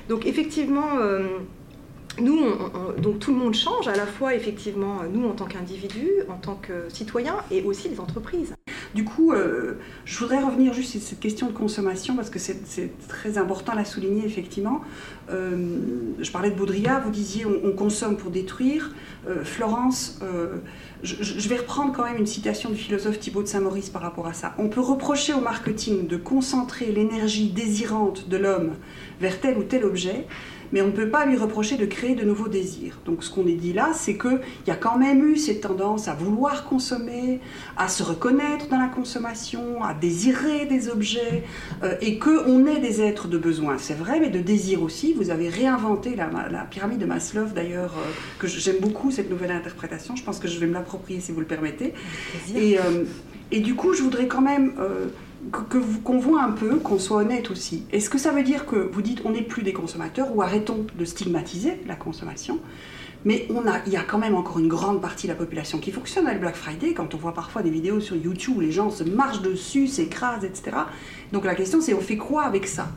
Donc 0.09 0.27
effectivement. 0.27 0.99
Euh, 1.01 1.39
nous, 2.19 2.41
donc 2.97 3.19
tout 3.19 3.31
le 3.31 3.37
monde 3.37 3.53
change, 3.53 3.89
à 3.89 3.95
la 3.95 4.07
fois 4.07 4.35
effectivement 4.35 5.01
nous 5.13 5.29
en 5.29 5.33
tant 5.33 5.45
qu'individus, 5.45 6.23
en 6.31 6.39
tant 6.39 6.55
que 6.55 6.89
citoyens 6.89 7.37
et 7.51 7.63
aussi 7.63 7.91
les 7.91 8.01
entreprises. 8.01 8.55
Du 8.97 9.05
coup, 9.05 9.35
je 10.07 10.19
voudrais 10.19 10.43
revenir 10.43 10.73
juste 10.73 10.93
sur 10.93 11.03
cette 11.03 11.21
question 11.21 11.49
de 11.49 11.53
consommation 11.53 12.17
parce 12.17 12.31
que 12.31 12.39
c'est 12.39 12.91
très 13.09 13.37
important 13.37 13.73
à 13.73 13.75
la 13.75 13.85
souligner 13.85 14.25
effectivement. 14.25 14.81
je 15.29 16.31
parlais 16.33 16.51
de 16.51 16.57
Baudrillard, 16.57 17.03
vous 17.03 17.11
disiez 17.11 17.45
on, 17.45 17.73
consomme 17.73 18.17
pour 18.17 18.31
détruire. 18.31 18.95
Florence, 19.45 20.19
je, 21.03 21.49
vais 21.51 21.59
reprendre 21.59 21.93
quand 21.93 22.05
même 22.05 22.17
une 22.17 22.27
citation 22.27 22.71
du 22.71 22.77
philosophe 22.77 23.19
Thibaut 23.19 23.43
de 23.43 23.49
Saint-Maurice 23.49 23.91
par 23.91 24.01
rapport 24.01 24.27
à 24.27 24.33
ça. 24.33 24.55
On 24.57 24.69
peut 24.69 24.81
reprocher 24.81 25.35
au 25.35 25.41
marketing 25.41 26.07
de 26.07 26.17
concentrer 26.17 26.87
l'énergie 26.87 27.51
désirante 27.51 28.31
de 28.31 28.39
l'homme 28.39 28.73
vers 29.21 29.39
tel 29.41 29.59
ou 29.59 29.63
tel 29.63 29.85
objet, 29.85 30.27
mais 30.73 30.83
on 30.83 30.89
ne 30.89 30.93
peut 30.93 31.09
pas 31.09 31.27
lui 31.27 31.37
reprocher 31.37 31.77
de 31.77 31.87
créer 31.87 32.15
de 32.15 32.25
nouveaux 32.25 32.49
désirs. 32.49 32.99
Donc 33.05 33.25
ce 33.25 33.31
qu'on 33.31 33.47
est 33.47 33.55
dit 33.55 33.73
là, 33.73 33.91
c'est 33.95 34.17
qu'il 34.17 34.41
y 34.67 34.71
a 34.71 34.77
quand 34.77 34.99
même 34.99 35.27
eu 35.27 35.37
cette 35.37 35.61
tendance 35.61 36.09
à 36.09 36.15
vouloir 36.15 36.65
consommer, 36.65 37.41
à 37.77 37.89
se 37.89 38.03
reconnaître 38.03 38.69
dans 38.69 38.79
la 38.79 38.89
consommation, 38.89 39.83
à 39.83 39.95
désirer 39.95 40.67
des 40.67 40.89
objets, 40.89 41.45
euh, 41.83 41.95
et 42.01 42.19
qu'on 42.19 42.67
est 42.67 42.81
des 42.81 43.01
êtres 43.01 43.29
de 43.29 43.39
besoin, 43.39 43.79
c'est 43.79 43.97
vrai, 43.97 44.21
mais 44.21 44.31
de 44.31 44.41
désir 44.41 44.83
aussi. 44.83 45.13
Vous 45.15 45.31
avez 45.31 45.49
réinventé 45.49 46.17
la, 46.17 46.27
pyramide 46.71 46.99
de 46.99 47.07
Maslow, 47.07 47.47
d'ailleurs, 47.55 47.95
euh, 47.99 48.11
que 48.39 48.47
j'aime 48.47 48.81
beaucoup 48.81 49.11
cette 49.11 49.31
nouvelle 49.31 49.53
interprétation. 49.53 50.17
Je 50.17 50.23
pense 50.23 50.39
que 50.39 50.49
je 50.49 50.59
vais 50.59 50.67
me 50.67 50.75
l'approprier 50.75 51.21
si 51.21 51.33
vous 51.33 51.41
le 51.41 51.47
permettez. 51.47 51.95
Et, 52.55 52.79
euh, 52.79 53.05
et, 53.51 53.61
du 53.61 53.75
coup, 53.75 53.93
je 53.95 54.03
voudrais 54.03 54.27
quand 54.27 54.41
même 54.41 54.73
qu'on 55.51 56.19
voit 56.19 56.43
un 56.43 56.53
peu, 56.53 56.77
qu'on 56.77 56.99
soit 56.99 57.19
honnête 57.19 57.51
aussi. 57.51 57.85
Est-ce 57.93 58.11
que 58.11 58.19
ça 58.19 58.33
veut 58.33 58.43
dire 58.43 58.67
que 58.67 58.77
vous 58.77 59.03
dites 59.03 59.23
on 59.25 59.31
n'est 59.31 59.43
plus 59.43 59.63
des 59.63 59.73
consommateurs 59.73 60.35
ou 60.35 60.43
arrêtons 60.43 60.87
de 60.97 61.05
stigmatiser 61.05 61.81
la 61.87 61.97
consommation 61.97 62.61
mais 63.25 63.49
on 63.51 63.67
a, 63.67 63.81
il 63.87 63.93
y 63.93 63.97
a 63.97 64.05
quand 64.05 64.19
même 64.19 64.37
encore 64.37 64.61
une 64.61 64.69
grande 64.69 65.01
partie 65.01 65.27
de 65.27 65.33
la 65.33 65.37
population 65.37 65.79
qui 65.79 65.91
fonctionne 65.91 66.29
avec 66.29 66.39
Black 66.39 66.55
Friday, 66.55 66.95
quand 66.95 67.13
on 67.13 67.19
voit 67.19 67.35
parfois 67.35 67.63
des 67.63 67.71
vidéos 67.71 67.99
sur 67.99 68.15
YouTube 68.15 68.59
où 68.59 68.61
les 68.61 68.71
gens 68.71 68.89
se 68.89 69.03
marchent 69.03 69.43
dessus, 69.43 69.89
s'écrasent, 69.89 70.45
etc. 70.45 70.77
Donc 71.33 71.45
la 71.45 71.57
question 71.57 71.81
c'est 71.81 71.93
on 71.93 72.01
fait 72.01 72.17
quoi 72.17 72.45
avec 72.45 72.69
ça? 72.69 72.89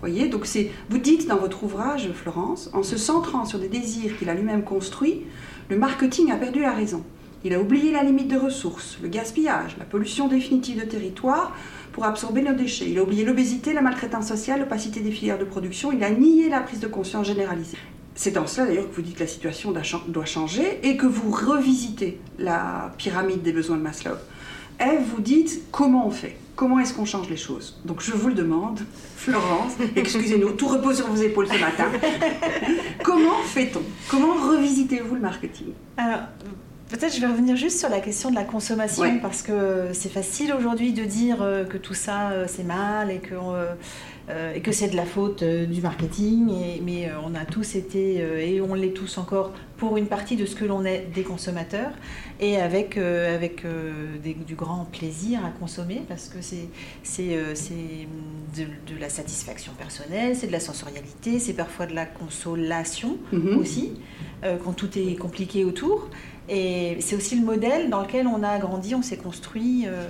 Voyez? 0.00 0.28
Donc 0.28 0.46
c'est, 0.46 0.72
vous 0.90 0.98
dites 0.98 1.28
dans 1.28 1.36
votre 1.36 1.62
ouvrage, 1.62 2.10
Florence, 2.12 2.68
en 2.72 2.82
se 2.82 2.96
centrant 2.96 3.44
sur 3.44 3.60
des 3.60 3.68
désirs 3.68 4.18
qu'il 4.18 4.28
a 4.28 4.34
lui-même 4.34 4.64
construits, 4.64 5.22
le 5.70 5.78
marketing 5.78 6.32
a 6.32 6.36
perdu 6.36 6.60
la 6.60 6.72
raison. 6.72 7.04
Il 7.44 7.54
a 7.54 7.60
oublié 7.60 7.92
la 7.92 8.02
limite 8.02 8.28
de 8.28 8.36
ressources, 8.36 8.98
le 9.00 9.08
gaspillage, 9.08 9.76
la 9.78 9.84
pollution 9.84 10.26
définitive 10.26 10.80
de 10.80 10.84
territoire 10.84 11.52
pour 11.96 12.04
absorber 12.04 12.42
nos 12.42 12.52
déchets. 12.52 12.90
Il 12.90 12.98
a 12.98 13.02
oublié 13.02 13.24
l'obésité, 13.24 13.72
la 13.72 13.80
maltraitance 13.80 14.28
sociale, 14.28 14.60
l'opacité 14.60 15.00
des 15.00 15.10
filières 15.10 15.38
de 15.38 15.46
production. 15.46 15.92
Il 15.92 16.04
a 16.04 16.10
nié 16.10 16.50
la 16.50 16.60
prise 16.60 16.78
de 16.78 16.88
conscience 16.88 17.26
généralisée. 17.26 17.78
C'est 18.14 18.36
en 18.36 18.46
cela 18.46 18.66
d'ailleurs 18.66 18.90
que 18.90 18.96
vous 18.96 19.00
dites 19.00 19.14
que 19.14 19.20
la 19.20 19.26
situation 19.26 19.72
doit 20.06 20.26
changer 20.26 20.78
et 20.82 20.98
que 20.98 21.06
vous 21.06 21.30
revisitez 21.30 22.20
la 22.38 22.92
pyramide 22.98 23.40
des 23.40 23.52
besoins 23.52 23.78
de 23.78 23.82
Maslow. 23.82 24.12
Eve, 24.78 25.04
vous 25.10 25.22
dites 25.22 25.62
comment 25.72 26.06
on 26.06 26.10
fait? 26.10 26.36
Comment 26.54 26.80
est-ce 26.80 26.92
qu'on 26.92 27.06
change 27.06 27.30
les 27.30 27.38
choses? 27.38 27.80
Donc 27.86 28.02
je 28.02 28.12
vous 28.12 28.28
le 28.28 28.34
demande, 28.34 28.80
Florence, 29.16 29.72
excusez-nous, 29.96 30.50
tout 30.50 30.68
repose 30.68 30.96
sur 30.98 31.06
vos 31.06 31.22
épaules 31.22 31.48
ce 31.48 31.58
matin. 31.58 31.86
comment 33.02 33.42
fait-on? 33.42 33.80
Comment 34.10 34.34
revisitez-vous 34.34 35.14
le 35.14 35.22
marketing? 35.22 35.68
Alors, 35.96 36.24
Peut-être 36.88 37.16
je 37.16 37.20
vais 37.20 37.26
revenir 37.26 37.56
juste 37.56 37.80
sur 37.80 37.88
la 37.88 37.98
question 37.98 38.30
de 38.30 38.36
la 38.36 38.44
consommation 38.44 39.18
parce 39.18 39.42
que 39.42 39.88
c'est 39.92 40.08
facile 40.08 40.52
aujourd'hui 40.52 40.92
de 40.92 41.04
dire 41.04 41.42
euh, 41.42 41.64
que 41.64 41.78
tout 41.78 41.94
ça 41.94 42.30
euh, 42.30 42.44
c'est 42.46 42.62
mal 42.62 43.10
et 43.10 43.18
que, 43.18 43.34
euh, 43.34 44.54
et 44.54 44.60
que 44.60 44.70
c'est 44.70 44.88
de 44.88 44.94
la 44.94 45.04
faute 45.04 45.42
du 45.42 45.80
marketing, 45.80 46.48
mais 46.84 47.10
on 47.24 47.34
a 47.34 47.44
tous 47.44 47.74
été 47.74 48.16
et 48.16 48.60
on 48.60 48.74
l'est 48.74 48.94
tous 48.94 49.18
encore 49.18 49.52
pour 49.76 49.96
une 49.96 50.06
partie 50.06 50.36
de 50.36 50.46
ce 50.46 50.54
que 50.54 50.64
l'on 50.64 50.84
est 50.84 51.08
des 51.14 51.22
consommateurs 51.22 51.92
et 52.40 52.56
avec, 52.56 52.96
avec 52.96 53.64
du 53.64 54.54
grand 54.56 54.84
plaisir 54.90 55.44
à 55.46 55.50
consommer 55.50 56.02
parce 56.08 56.28
que 56.28 56.38
c'est 56.40 56.68
de, 57.22 58.64
de, 58.64 59.00
la 59.00 59.08
satisfaction 59.08 59.72
personnelle, 59.78 60.34
c'est 60.34 60.48
de 60.48 60.52
la 60.52 60.60
sensorialité, 60.60 61.38
c'est 61.38 61.54
parfois 61.54 61.86
de 61.86 61.94
la 61.94 62.06
consolation 62.06 63.18
mm-hmm. 63.32 63.56
aussi 63.56 63.92
quand 64.42 64.72
tout 64.72 64.98
est 64.98 65.14
compliqué 65.14 65.64
autour. 65.64 66.08
Et 66.48 66.96
c'est 67.00 67.16
aussi 67.16 67.36
le 67.38 67.44
modèle 67.44 67.90
dans 67.90 68.02
lequel 68.02 68.26
on 68.26 68.42
a 68.42 68.58
grandi, 68.58 68.94
on 68.94 69.02
s'est 69.02 69.16
construit, 69.16 69.84
euh, 69.86 70.06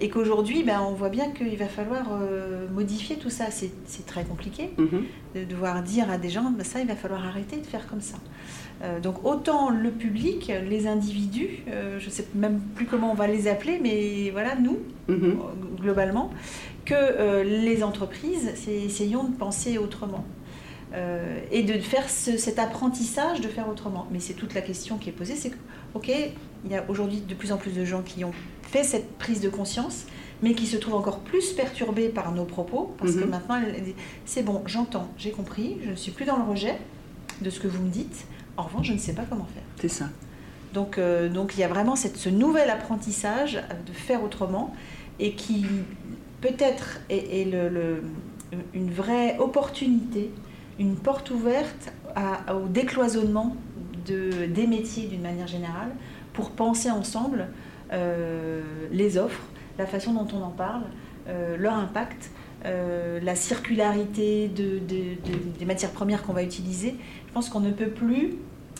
et 0.00 0.08
qu'aujourd'hui, 0.08 0.64
ben, 0.64 0.80
on 0.80 0.92
voit 0.92 1.10
bien 1.10 1.30
qu'il 1.30 1.56
va 1.56 1.68
falloir 1.68 2.06
euh, 2.12 2.66
modifier 2.74 3.16
tout 3.16 3.30
ça. 3.30 3.46
C'est 3.50 4.06
très 4.06 4.24
compliqué 4.24 4.70
mhm. 4.78 5.04
de 5.36 5.44
devoir 5.44 5.82
dire 5.82 6.10
à 6.10 6.18
des 6.18 6.28
gens, 6.28 6.50
ben, 6.50 6.64
ça, 6.64 6.80
il 6.80 6.88
va 6.88 6.96
falloir 6.96 7.24
arrêter 7.24 7.56
de 7.56 7.66
faire 7.66 7.86
comme 7.86 8.00
ça. 8.00 8.16
Euh, 8.82 9.00
donc 9.00 9.24
autant 9.24 9.70
le 9.70 9.90
public, 9.90 10.52
les 10.68 10.86
individus, 10.86 11.62
je 11.66 12.04
ne 12.04 12.10
sais 12.10 12.26
même 12.34 12.60
plus 12.74 12.86
comment 12.86 13.12
on 13.12 13.14
va 13.14 13.28
les 13.28 13.46
appeler, 13.46 13.78
mais 13.80 14.30
voilà, 14.30 14.56
nous, 14.56 14.78
mhm. 15.08 15.38
globalement, 15.80 16.30
que 16.84 17.42
les 17.42 17.84
entreprises, 17.84 18.52
essayons 18.68 19.24
de 19.24 19.34
penser 19.34 19.78
autrement. 19.78 20.24
Euh, 20.94 21.40
et 21.50 21.64
de 21.64 21.78
faire 21.80 22.08
cet 22.08 22.60
apprentissage 22.60 23.40
de 23.40 23.48
faire 23.48 23.68
autrement. 23.68 24.06
Mais 24.12 24.20
c'est 24.20 24.34
toute 24.34 24.54
la 24.54 24.60
question 24.60 24.98
qui 24.98 25.08
est 25.08 25.12
posée, 25.12 25.34
c'est 25.34 25.50
ok, 25.94 26.12
il 26.64 26.70
y 26.70 26.74
a 26.74 26.84
aujourd'hui 26.88 27.20
de 27.20 27.34
plus 27.34 27.52
en 27.52 27.56
plus 27.56 27.72
de 27.72 27.84
gens 27.84 28.02
qui 28.02 28.24
ont 28.24 28.32
fait 28.62 28.84
cette 28.84 29.16
prise 29.18 29.40
de 29.40 29.48
conscience, 29.48 30.06
mais 30.42 30.54
qui 30.54 30.66
se 30.66 30.76
trouvent 30.76 30.96
encore 30.96 31.20
plus 31.20 31.52
perturbés 31.52 32.08
par 32.08 32.32
nos 32.32 32.44
propos, 32.44 32.94
parce 32.98 33.14
que 33.14 33.24
mhm. 33.24 33.30
maintenant, 33.30 33.60
c'est 34.24 34.42
bon, 34.42 34.62
j'entends, 34.66 35.08
j'ai 35.16 35.30
compris, 35.30 35.78
je 35.84 35.90
ne 35.90 35.96
suis 35.96 36.12
plus 36.12 36.24
dans 36.24 36.36
le 36.36 36.44
rejet 36.44 36.78
de 37.40 37.50
ce 37.50 37.60
que 37.60 37.68
vous 37.68 37.82
me 37.82 37.90
dites, 37.90 38.26
en 38.56 38.64
revanche, 38.64 38.88
je 38.88 38.92
ne 38.92 38.98
sais 38.98 39.12
pas 39.12 39.24
comment 39.28 39.46
faire. 39.46 39.62
C'est 39.80 39.88
ça. 39.88 40.08
Donc, 40.72 40.98
euh, 40.98 41.28
donc 41.28 41.54
il 41.54 41.60
y 41.60 41.64
a 41.64 41.68
vraiment 41.68 41.96
cette, 41.96 42.16
ce 42.16 42.28
nouvel 42.28 42.68
apprentissage 42.70 43.62
de 43.86 43.92
faire 43.92 44.22
autrement, 44.22 44.74
et 45.18 45.32
qui 45.32 45.64
peut-être 46.42 47.00
est, 47.08 47.50
le, 47.50 48.02
une 48.74 48.90
vraie 48.90 49.38
opportunité 49.38 50.30
une 50.78 50.96
porte 50.96 51.30
ouverte 51.30 51.92
au 52.52 52.68
décloisonnement 52.68 53.56
de, 54.06 54.46
des 54.46 54.66
métiers 54.66 55.06
d'une 55.06 55.22
manière 55.22 55.46
générale 55.46 55.90
pour 56.32 56.50
penser 56.50 56.90
ensemble 56.90 57.48
euh, 57.92 58.62
les 58.90 59.16
offres, 59.16 59.42
la 59.78 59.86
façon 59.86 60.12
dont 60.12 60.28
on 60.34 60.42
en 60.42 60.50
parle, 60.50 60.82
euh, 61.28 61.56
leur 61.56 61.74
impact, 61.74 62.30
euh, 62.64 63.20
la 63.20 63.34
circularité 63.34 64.48
des 64.48 65.64
matières 65.64 65.92
premières 65.92 66.22
qu'on 66.22 66.32
va 66.32 66.42
utiliser. 66.42 66.96
Je 67.28 67.32
pense 67.32 67.48
qu'on 67.48 67.60
ne 67.60 67.70
peut 67.70 67.90
plus 67.90 68.34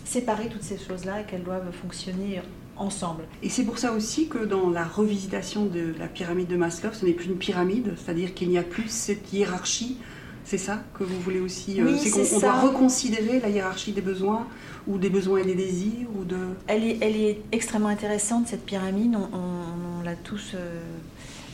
séparer 0.04 0.48
toutes 0.48 0.62
ces 0.62 0.78
choses-là 0.78 1.20
et 1.20 1.24
qu'elles 1.24 1.42
doivent 1.42 1.70
fonctionner 1.72 2.40
ensemble. 2.76 3.24
Et 3.42 3.48
c'est 3.48 3.64
pour 3.64 3.78
ça 3.78 3.92
aussi 3.92 4.28
que 4.28 4.44
dans 4.44 4.70
la 4.70 4.84
revisitation 4.84 5.66
de 5.66 5.94
la 5.98 6.08
pyramide 6.08 6.48
de 6.48 6.56
Maslow, 6.56 6.92
ce 6.92 7.06
n'est 7.06 7.12
plus 7.12 7.26
une 7.26 7.38
pyramide, 7.38 7.94
c'est-à-dire 7.96 8.34
qu'il 8.34 8.48
n'y 8.48 8.58
a 8.58 8.62
plus 8.62 8.88
cette 8.88 9.32
hiérarchie 9.32 9.98
c'est 10.46 10.58
ça 10.58 10.80
que 10.94 11.02
vous 11.02 11.18
voulez 11.20 11.40
aussi 11.40 11.80
euh, 11.80 11.96
C'est 11.98 12.10
qu'on 12.10 12.38
doit 12.38 12.60
reconsidérer 12.60 13.40
la 13.40 13.48
hiérarchie 13.48 13.90
des 13.90 14.00
besoins 14.00 14.46
ou 14.86 14.96
des 14.96 15.10
besoins 15.10 15.40
et 15.40 15.44
des 15.44 15.56
désirs 15.56 16.06
ou 16.16 16.22
de... 16.22 16.36
elle, 16.68 16.84
est, 16.84 16.98
elle 17.00 17.16
est 17.16 17.40
extrêmement 17.50 17.88
intéressante, 17.88 18.46
cette 18.46 18.64
pyramide. 18.64 19.16
On, 19.16 20.02
l'a 20.04 20.14
tous 20.14 20.52
euh, 20.54 20.80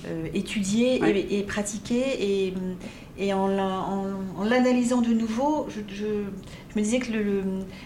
euh, 0.07 0.27
étudiée 0.35 1.01
et, 1.31 1.43
pratiquée. 1.45 2.05
Et, 2.21 2.55
et 3.19 3.33
en 3.33 3.49
l'analysant 4.45 5.01
de 5.01 5.15
nouveau, 5.15 5.69
je, 5.71 6.05
me 6.79 6.83
disais 6.83 6.99
que 6.99 7.13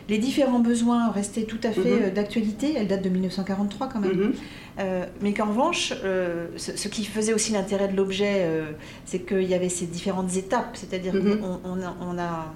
les 0.08 0.18
différents 0.18 0.60
besoins 0.60 1.10
restaient 1.10 1.44
tout 1.44 1.60
à 1.62 1.72
fait 1.72 1.80
mhm. 1.80 2.02
euh, 2.02 2.10
d'actualité. 2.10 2.74
Elle 2.76 2.88
date 2.88 3.02
de 3.02 3.08
1943 3.08 3.88
quand 3.88 4.00
même. 4.00 4.16
Mhm. 4.16 4.32
Euh, 4.78 5.06
mais 5.20 5.32
qu'en 5.32 5.46
revanche, 5.46 5.92
euh, 6.04 6.48
ce, 6.56 6.88
qui 6.88 7.04
faisait 7.04 7.32
aussi 7.32 7.52
l'intérêt 7.52 7.88
de 7.88 7.96
l'objet, 7.96 8.48
c'est 9.04 9.20
qu'il 9.20 9.44
y 9.44 9.54
avait 9.54 9.68
ces 9.68 9.86
différentes 9.86 10.36
étapes. 10.36 10.74
C'est-à-dire 10.74 11.14
mhm. 11.14 11.40
qu'on 11.40 11.60
on 11.64 12.18
a, 12.18 12.54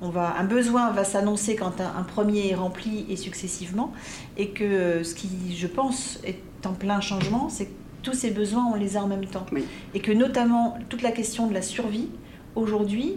on 0.00 0.10
va, 0.10 0.36
un 0.38 0.44
besoin 0.44 0.90
va 0.92 1.04
s'annoncer 1.04 1.56
quand 1.56 1.80
un, 1.80 2.02
premier 2.02 2.50
est 2.50 2.54
rempli 2.54 3.06
et 3.08 3.16
successivement. 3.16 3.92
Et 4.36 4.50
que 4.50 5.02
ce 5.02 5.14
qui, 5.14 5.28
je 5.56 5.66
pense, 5.66 6.20
est 6.24 6.40
en 6.64 6.72
plein 6.72 7.00
changement, 7.00 7.48
c'est 7.48 7.68
tous 8.02 8.14
ces 8.14 8.30
besoins, 8.30 8.66
on 8.72 8.76
les 8.76 8.96
a 8.96 9.02
en 9.02 9.08
même 9.08 9.26
temps. 9.26 9.46
Et 9.94 10.00
que 10.00 10.12
notamment 10.12 10.78
toute 10.88 11.02
la 11.02 11.10
question 11.10 11.48
de 11.48 11.54
la 11.54 11.62
survie, 11.62 12.08
aujourd'hui, 12.54 13.16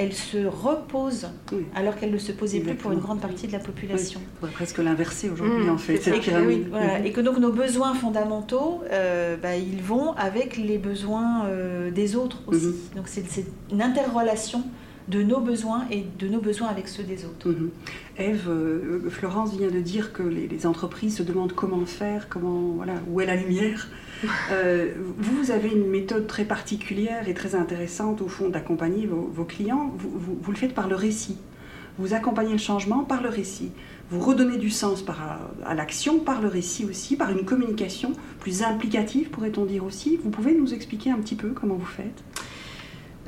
elle 0.00 0.14
se 0.14 0.46
repose 0.46 1.28
alors 1.74 1.96
qu'elle 1.96 2.10
ne 2.10 2.18
se 2.18 2.32
posait 2.32 2.60
plus 2.60 2.74
pour 2.74 2.92
une 2.92 3.00
grande 3.00 3.20
partie 3.20 3.46
de 3.46 3.52
la 3.52 3.58
population. 3.58 4.20
on 4.20 4.40
pourrait 4.40 4.52
presque 4.52 4.78
l'inverser 4.78 5.28
aujourd'hui 5.28 5.66
mmh. 5.66 5.70
en 5.70 5.78
fait, 5.78 5.98
cette 5.98 6.20
pyramide. 6.20 6.70
Mmh. 6.70 7.04
Et 7.04 7.12
que 7.12 7.20
donc 7.20 7.38
nos 7.38 7.52
besoins 7.52 7.92
fondamentaux, 7.92 8.82
euh, 8.90 9.36
bah, 9.36 9.56
ils 9.56 9.82
vont 9.82 10.12
avec 10.12 10.56
les 10.56 10.78
besoins 10.78 11.44
euh, 11.44 11.90
des 11.90 12.16
autres 12.16 12.38
aussi. 12.46 12.66
Mmh. 12.66 12.96
Donc 12.96 13.08
c'est 13.08 13.44
une 13.70 13.82
interrelation 13.82 14.64
de 15.10 15.22
nos 15.22 15.40
besoins 15.40 15.86
et 15.90 16.06
de 16.18 16.28
nos 16.28 16.40
besoins 16.40 16.68
avec 16.68 16.88
ceux 16.88 17.02
des 17.02 17.24
autres. 17.24 17.48
Eve, 18.16 18.48
euh, 18.48 19.10
Florence 19.10 19.56
vient 19.56 19.70
de 19.70 19.80
dire 19.80 20.12
que 20.12 20.22
les, 20.22 20.46
les, 20.46 20.66
entreprises 20.66 21.16
se 21.16 21.22
demandent 21.22 21.52
comment 21.52 21.84
faire, 21.84 22.28
comment, 22.28 22.74
voilà, 22.76 22.94
où 23.08 23.20
est 23.20 23.26
la 23.26 23.36
lumière. 23.36 23.88
Euh, 24.52 24.92
vous 25.16 25.50
avez 25.50 25.70
une 25.70 25.86
méthode 25.86 26.26
très 26.26 26.44
particulière 26.44 27.26
et 27.26 27.32
très 27.32 27.54
intéressante, 27.54 28.20
au 28.20 28.28
fond, 28.28 28.50
d'accompagner 28.50 29.06
vos, 29.06 29.44
clients. 29.44 29.94
Vous, 29.96 30.52
le 30.52 30.58
faites 30.58 30.74
par 30.74 30.88
le 30.88 30.94
récit. 30.94 31.38
Vous 31.98 32.12
accompagnez 32.12 32.52
le 32.52 32.58
changement 32.58 33.02
par 33.04 33.22
le 33.22 33.30
récit. 33.30 33.72
Vous 34.10 34.20
redonnez 34.20 34.58
du 34.58 34.68
sens 34.68 35.00
par, 35.00 35.40
à 35.64 35.74
l'action 35.74 36.18
par 36.18 36.42
le 36.42 36.48
récit 36.48 36.84
aussi, 36.84 37.16
par 37.16 37.30
une 37.30 37.46
communication 37.46 38.12
plus 38.40 38.62
implicative, 38.62 39.30
pourrait-on 39.30 39.64
dire 39.64 39.84
aussi. 39.84 40.18
Vous 40.22 40.28
pouvez 40.28 40.54
nous 40.54 40.74
expliquer 40.74 41.10
un 41.10 41.18
petit 41.18 41.36
peu 41.36 41.52
comment 41.52 41.76
vous 41.76 41.86
faites? 41.86 42.22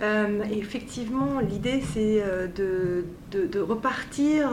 Euh, 0.03 0.43
effectivement, 0.51 1.39
l'idée 1.41 1.83
c'est 1.93 2.21
euh, 2.23 2.49
de, 2.49 3.61
repartir 3.61 4.51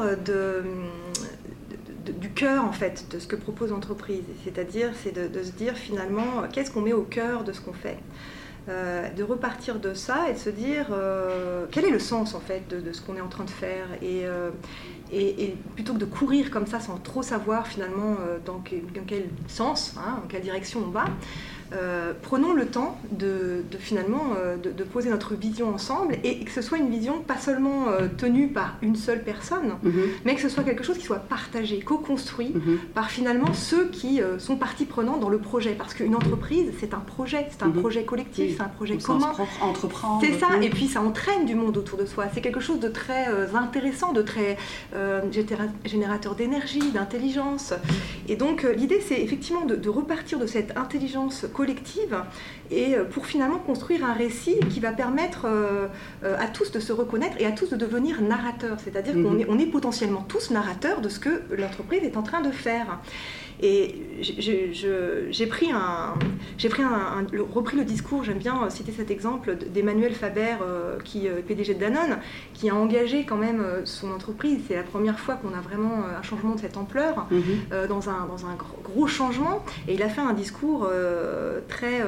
du 2.20 2.30
cœur 2.32 2.66
en 2.66 2.72
fait 2.72 3.08
de 3.10 3.20
ce 3.20 3.28
que 3.28 3.36
propose 3.36 3.72
l'entreprise. 3.72 4.24
C'est-à-dire, 4.44 4.92
c'est 5.02 5.12
de, 5.12 5.44
se 5.44 5.52
dire 5.52 5.76
finalement, 5.76 6.44
qu'est-ce 6.52 6.72
qu'on 6.72 6.82
met 6.82 6.94
au 6.94 7.04
cœur 7.04 7.44
de 7.44 7.52
ce 7.52 7.62
qu'on 7.62 7.74
fait? 7.74 7.98
De 8.68 9.24
repartir 9.24 9.80
de 9.80 9.96
ça 9.96 10.30
et 10.30 10.34
de 10.34 10.38
se 10.38 10.52
dire 10.52 10.88
quel 11.72 11.86
est 11.86 11.90
le 11.90 11.98
sens 11.98 12.36
en 12.36 12.40
fait 12.40 12.68
de, 12.70 12.94
ce 12.94 13.02
qu'on 13.02 13.16
est 13.16 13.22
en 13.22 13.28
train 13.28 13.46
de 13.46 13.50
faire? 13.50 13.88
Et, 14.04 14.26
et, 15.12 15.56
plutôt 15.74 15.94
que 15.94 15.98
de 15.98 16.06
courir 16.06 16.52
comme 16.52 16.68
ça 16.68 16.80
sans 16.80 16.98
trop 16.98 17.24
savoir 17.24 17.66
finalement 17.66 18.18
dans, 18.46 18.62
quel 19.08 19.24
sens, 19.48 19.96
hein, 19.98 20.20
dans 20.22 20.28
quelle 20.28 20.44
direction 20.44 20.84
on 20.86 20.92
va, 20.92 21.06
euh, 21.74 22.14
prenons 22.20 22.54
le 22.54 22.66
temps 22.66 22.98
de, 23.12 23.64
finalement 23.78 24.34
euh, 24.38 24.58
de, 24.58 24.84
poser 24.84 25.10
notre 25.10 25.36
vision 25.36 25.74
ensemble 25.74 26.16
et 26.24 26.44
que 26.44 26.52
ce 26.52 26.62
soit 26.62 26.80
une 26.80 26.90
vision 26.90 27.20
pas 27.20 27.38
seulement 27.38 27.90
euh, 27.90 28.08
tenue 28.18 28.48
par 28.48 28.78
une 28.82 28.96
seule 28.96 29.24
personne, 29.24 29.76
mhm. 29.84 29.94
mais 30.26 30.34
que 30.36 30.42
ce 30.42 30.50
soit 30.50 30.64
quelque 30.64 30.84
chose 30.84 30.98
qui 30.98 31.06
soit 31.06 31.20
partagé, 31.20 31.80
co-construit 31.80 32.54
mhm. 32.56 32.80
par 32.96 33.12
finalement 33.12 33.54
ceux 33.54 33.90
qui 33.90 34.22
sont 34.40 34.56
partie 34.56 34.86
prenante 34.86 35.20
dans 35.20 35.30
le 35.30 35.38
projet. 35.38 35.76
Parce 35.78 35.94
qu'une 35.94 36.16
entreprise, 36.16 36.72
c'est 36.80 36.94
un 36.94 37.00
projet, 37.00 37.48
c'est 37.52 37.64
un 37.64 37.68
mhm. 37.68 37.82
projet 37.82 38.04
collectif, 38.04 38.58
c'est 38.58 38.64
un 38.64 38.68
projet 38.68 38.98
commun. 38.98 39.34
Entreprendre. 39.62 40.22
C'est 40.26 40.40
ça, 40.40 40.48
et 40.62 40.70
puis 40.70 40.88
ça 40.88 41.02
entraîne 41.02 41.46
du 41.46 41.56
monde 41.56 41.78
autour 41.78 41.98
de 41.98 42.06
soi. 42.06 42.26
C'est 42.34 42.42
quelque 42.42 42.60
chose 42.60 42.80
de 42.80 42.88
très 42.88 43.28
intéressant, 43.54 44.12
de 44.12 44.22
très 44.22 44.58
générateur 45.86 46.36
d'énergie, 46.36 46.92
d'intelligence. 46.92 47.74
Et 48.28 48.36
donc 48.36 48.66
l'idée, 48.76 49.02
c'est 49.02 49.22
effectivement 49.22 49.66
de, 49.66 49.76
de 49.76 49.90
repartir 49.90 50.40
de 50.40 50.48
cette 50.48 50.76
intelligence 50.78 51.42
collective 51.42 51.59
et 52.72 52.96
euh, 52.96 53.04
pour 53.04 53.26
finalement 53.26 53.60
construire 53.60 54.06
un 54.06 54.14
récit 54.14 54.60
qui 54.70 54.80
va 54.80 54.92
permettre 54.92 55.46
euh, 55.46 55.88
euh, 56.24 56.38
à 56.40 56.48
tous 56.48 56.72
de 56.72 56.80
se 56.80 56.94
reconnaître 56.94 57.36
et 57.40 57.46
à 57.46 57.52
tous 57.52 57.70
de 57.70 57.76
devenir 57.76 58.22
narrateurs. 58.22 58.78
C'est-à-dire 58.84 59.14
qu'on 59.14 59.32
mhm. 59.32 59.42
est, 59.42 59.46
on 59.50 59.60
est 59.60 59.66
potentiellement 59.66 60.26
tous 60.28 60.52
narrateurs 60.52 61.02
de 61.02 61.10
ce 61.10 61.20
que 61.20 61.42
l'entreprise 61.56 62.04
est 62.04 62.18
en 62.18 62.24
train 62.24 62.42
de 62.42 62.52
faire. 62.52 63.00
Et 63.62 63.96
j'ai 64.22 65.48
pris, 65.48 65.72
un, 65.72 66.14
pris 66.70 66.84
un, 66.84 67.26
repris 67.54 67.78
le 67.78 67.84
discours, 67.84 68.24
j'aime 68.24 68.38
bien 68.38 68.70
citer 68.70 68.92
cet 68.92 69.12
exemple 69.12 69.56
d'Emmanuel 69.56 70.14
Faber, 70.14 70.56
qui 71.04 71.28
est 71.28 71.32
PDG 71.42 71.74
de 71.74 71.80
Danone, 71.80 72.20
qui 72.54 72.70
a 72.70 72.76
engagé 72.76 73.26
quand 73.26 73.38
même 73.38 73.64
son 73.86 74.12
entreprise. 74.12 74.60
C'est 74.68 74.76
la 74.76 74.84
première 74.84 75.20
fois 75.20 75.36
qu'on 75.36 75.54
a 75.54 75.62
vraiment 75.62 76.06
un 76.18 76.22
changement 76.22 76.56
de 76.56 76.60
cette 76.60 76.78
ampleur, 76.78 77.28
mhm. 77.32 77.88
dans, 77.88 78.10
un, 78.10 78.26
dans 78.28 78.46
un 78.46 78.56
gros 78.84 79.08
changement. 79.08 79.64
Et 79.88 79.96
il 79.96 80.04
a 80.04 80.10
fait 80.10 80.22
un 80.22 80.34
discours 80.34 80.90
très 81.68 82.02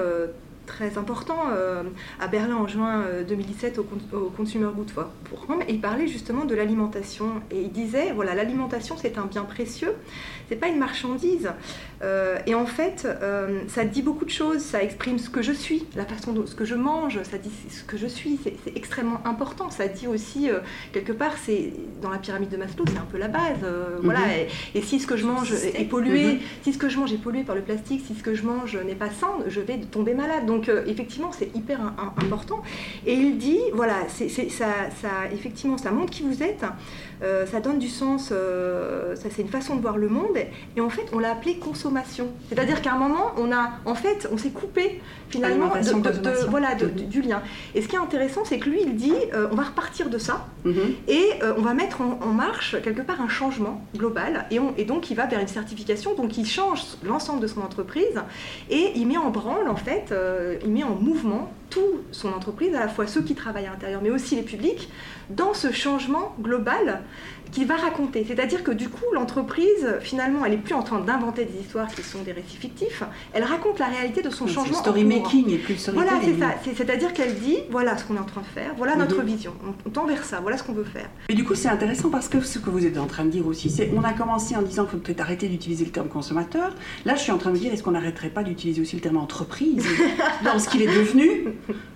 très 0.72 0.98
important 0.98 1.38
euh, 1.52 1.84
à 2.20 2.28
Berlin 2.28 2.56
en 2.56 2.68
juin 2.68 3.04
2017 3.28 3.78
euh, 3.78 4.18
au, 4.18 4.30
Consumer 4.30 4.70
Good 4.74 4.92
Forum 4.92 5.62
et 5.68 5.74
il 5.74 5.82
parlait 5.82 6.08
justement 6.08 6.46
de 6.46 6.56
l'alimentation. 6.56 7.42
Et 7.52 7.62
il 7.62 7.72
disait 7.72 8.14
voilà 8.14 8.36
l'alimentation 8.36 8.96
c'est 8.98 9.18
un 9.18 9.26
bien 9.26 9.44
précieux 9.44 9.94
c'est 10.48 10.56
pas 10.56 10.68
une 10.68 10.80
marchandise. 10.80 11.50
Euh, 12.04 12.40
et 12.48 12.56
en 12.56 12.66
fait 12.66 13.08
ça 13.68 13.84
dit 13.84 14.02
beaucoup 14.02 14.26
de 14.26 14.30
choses 14.30 14.60
ça 14.60 14.82
exprime 14.82 15.20
ce 15.20 15.30
que 15.30 15.42
je 15.42 15.52
suis 15.52 15.86
la 15.96 16.06
façon 16.06 16.32
dont 16.32 16.48
ce 16.48 16.56
que 16.56 16.66
je 16.66 16.76
mange 16.76 17.22
ça 17.24 17.38
dit 17.38 17.52
ce 17.70 17.84
que 17.84 17.98
je 17.98 18.08
suis 18.08 18.40
c'est 18.44 18.78
extrêmement 18.78 19.22
important. 19.26 19.70
Ça 19.70 19.88
dit 19.88 20.08
aussi 20.08 20.50
quelque 20.94 21.12
part 21.12 21.34
c'est 21.38 21.74
dans 22.02 22.10
la 22.10 22.18
pyramide 22.18 22.50
de 22.50 22.58
Maslow 22.58 22.86
c'est 22.88 22.98
un 22.98 23.10
peu 23.12 23.18
la 23.18 23.28
base 23.28 23.60
voilà. 24.02 24.20
Mhm. 24.20 24.76
et, 24.76 24.82
si 24.82 25.00
ce 25.00 25.08
que 25.08 25.18
je 25.18 25.26
mange 25.26 25.52
est, 25.54 25.90
pollué 25.90 26.36
mhm. 26.36 26.40
si 26.64 26.74
ce 26.74 26.78
que 26.78 26.90
je 26.90 26.98
mange 26.98 27.12
est 27.12 27.18
pollué 27.18 27.44
par 27.44 27.56
le 27.56 27.62
plastique 27.62 28.04
si 28.08 28.16
ce 28.16 28.24
que 28.24 28.34
je 28.34 28.44
mange 28.44 28.78
n'est 28.78 28.96
pas 28.96 29.10
sain 29.10 29.34
je 29.48 29.60
vais 29.60 29.78
tomber 29.80 30.14
malade. 30.14 30.46
Donc 30.46 30.61
euh, 30.70 30.84
effectivement, 30.88 31.32
c'est 31.32 31.56
hyper 31.56 31.80
important. 32.18 32.62
Et 33.06 33.14
il 33.14 33.38
dit, 33.38 33.60
voilà, 33.74 33.96
c'est, 34.08 34.30
ça, 34.30 34.68
ça, 35.02 35.10
effectivement, 35.34 35.78
ça 35.78 35.92
montre 35.92 36.12
qui 36.12 36.24
vous 36.24 36.44
êtes, 36.44 36.64
euh, 37.24 37.46
ça 37.46 37.60
donne 37.60 37.80
du 37.80 37.90
sens, 37.90 38.30
euh, 38.32 39.16
ça 39.16 39.30
c'est 39.30 39.42
une 39.42 39.50
façon 39.50 39.76
de 39.76 39.82
voir 39.82 39.98
le 39.98 40.10
monde. 40.10 40.38
Et 40.76 40.82
en 40.82 40.90
fait, 40.90 41.06
on 41.14 41.20
l'a 41.20 41.32
appelé 41.32 41.58
consommation. 41.58 42.28
C'est-à-dire 42.50 42.82
qu'à 42.82 42.94
un 42.94 42.98
moment, 42.98 43.32
on 43.38 43.52
a, 43.52 43.72
en 43.86 43.96
fait, 43.96 44.28
on 44.32 44.38
s'est 44.38 44.50
coupé 44.50 45.02
finalement 45.30 45.68
de, 45.68 46.50
voilà, 46.50 46.76
du 46.76 47.22
lien. 47.22 47.42
Et 47.76 47.82
ce 47.82 47.88
qui 47.88 47.96
est 47.96 48.00
intéressant, 48.00 48.44
c'est 48.44 48.60
que 48.60 48.70
lui, 48.70 48.82
il 48.82 48.96
dit, 48.96 49.14
on 49.52 49.56
va 49.56 49.64
repartir 49.64 50.10
de 50.10 50.18
ça 50.18 50.48
mhm. 50.66 50.96
et 51.08 51.40
on 51.58 51.62
va 51.62 51.74
mettre 51.74 52.02
en, 52.02 52.32
marche 52.32 52.82
quelque 52.82 53.02
part 53.02 53.22
un 53.22 53.30
changement 53.30 53.86
global. 53.96 54.46
Et, 54.52 54.60
on, 54.60 54.74
et 54.78 54.86
donc, 54.86 55.10
il 55.10 55.16
va 55.16 55.26
vers 55.26 55.40
une 55.40 55.48
certification. 55.48 56.16
Donc, 56.16 56.38
il 56.38 56.46
change 56.46 56.82
l'ensemble 57.04 57.42
de 57.42 57.48
son 57.48 57.62
entreprise 57.62 58.22
et 58.70 58.92
il 58.96 59.08
met 59.08 59.18
en 59.18 59.30
branle 59.30 59.68
en 59.68 59.76
fait 59.76 60.12
euh, 60.12 60.41
il 60.64 60.70
met 60.70 60.84
en 60.84 60.96
mouvement 60.96 61.52
toute 61.70 61.84
son 62.12 62.30
entreprise, 62.30 62.76
à 62.76 62.80
la 62.80 62.88
fois 62.88 63.08
ceux 63.08 63.22
qui 63.22 63.36
travaillent 63.36 63.68
à 63.68 63.72
l'intérieur, 63.72 64.02
mais 64.04 64.10
aussi 64.10 64.36
les 64.36 64.44
publics, 64.44 64.90
dans 65.30 65.54
ce 65.54 65.72
changement 65.72 66.36
global 66.42 67.02
qu'il 67.52 67.68
va 67.68 67.76
raconter. 67.76 68.26
C'est-à-dire 68.28 68.64
que 68.64 68.72
du 68.72 68.90
coup, 68.90 69.06
l'entreprise, 69.14 69.88
finalement, 70.02 70.46
elle 70.46 70.52
n'est 70.52 70.58
plus 70.58 70.74
en 70.74 70.84
train 70.84 71.00
d'inventer 71.00 71.46
des 71.46 71.60
histoires 71.60 71.88
qui 71.88 72.02
sont 72.02 72.22
des 72.24 72.32
récits 72.32 72.58
fictifs, 72.58 73.04
elle 73.34 73.44
raconte 73.44 73.80
la 73.80 73.88
réalité 73.88 74.22
de 74.22 74.30
son 74.30 74.48
changement. 74.48 74.78
Story 74.78 75.04
making 75.04 75.52
et 75.52 75.58
plus 75.58 75.90
Voilà, 75.90 76.14
c'est 76.24 76.40
ça. 76.40 76.74
C'est-à-dire 76.76 77.14
qu'elle 77.14 77.36
dit, 77.36 77.58
voilà 77.70 77.98
ce 77.98 78.06
qu'on 78.06 78.16
est 78.16 78.20
en 78.20 78.26
train 78.26 78.42
de 78.42 78.46
faire, 78.46 78.74
voilà 78.78 78.96
notre 78.96 79.20
mhm. 79.20 79.26
vision, 79.26 79.54
on 79.86 79.90
tend 79.90 80.06
vers 80.06 80.24
ça, 80.24 80.40
voilà 80.40 80.58
ce 80.58 80.64
qu'on 80.64 80.74
veut 80.74 80.84
faire. 80.84 81.10
Et 81.30 81.34
du 81.34 81.44
coup, 81.44 81.56
c'est 81.56 81.70
intéressant 81.70 82.10
parce 82.10 82.28
que 82.28 82.42
ce 82.42 82.60
que 82.60 82.70
vous 82.70 82.86
êtes 82.86 82.98
en 82.98 83.08
train 83.08 83.26
de 83.26 83.30
dire 83.30 83.46
aussi, 83.46 83.70
c'est 83.70 83.92
on 83.96 84.04
a 84.04 84.14
commencé 84.14 84.56
en 84.56 84.62
disant 84.62 84.84
qu'il 84.84 84.92
faut 84.92 84.98
peut-être 84.98 85.22
arrêter 85.22 85.48
d'utiliser 85.48 85.86
le 85.86 85.92
terme 85.92 86.08
consommateur. 86.08 86.74
Là, 87.06 87.16
je 87.16 87.22
suis 87.22 87.32
en 87.32 87.38
train 87.38 87.52
de 87.52 87.58
dire, 87.58 87.74
est-ce 87.74 87.84
qu'on 87.84 87.92
n'arrêterait 87.92 88.30
pas 88.30 88.44
d'utiliser 88.44 88.82
aussi 88.82 88.96
le 88.96 89.02
terme 89.02 89.18
entreprise 89.18 89.86
dans 90.46 90.60
ce 90.60 90.70
qu'il 90.70 90.82
est 90.82 90.88
devenu 90.88 91.48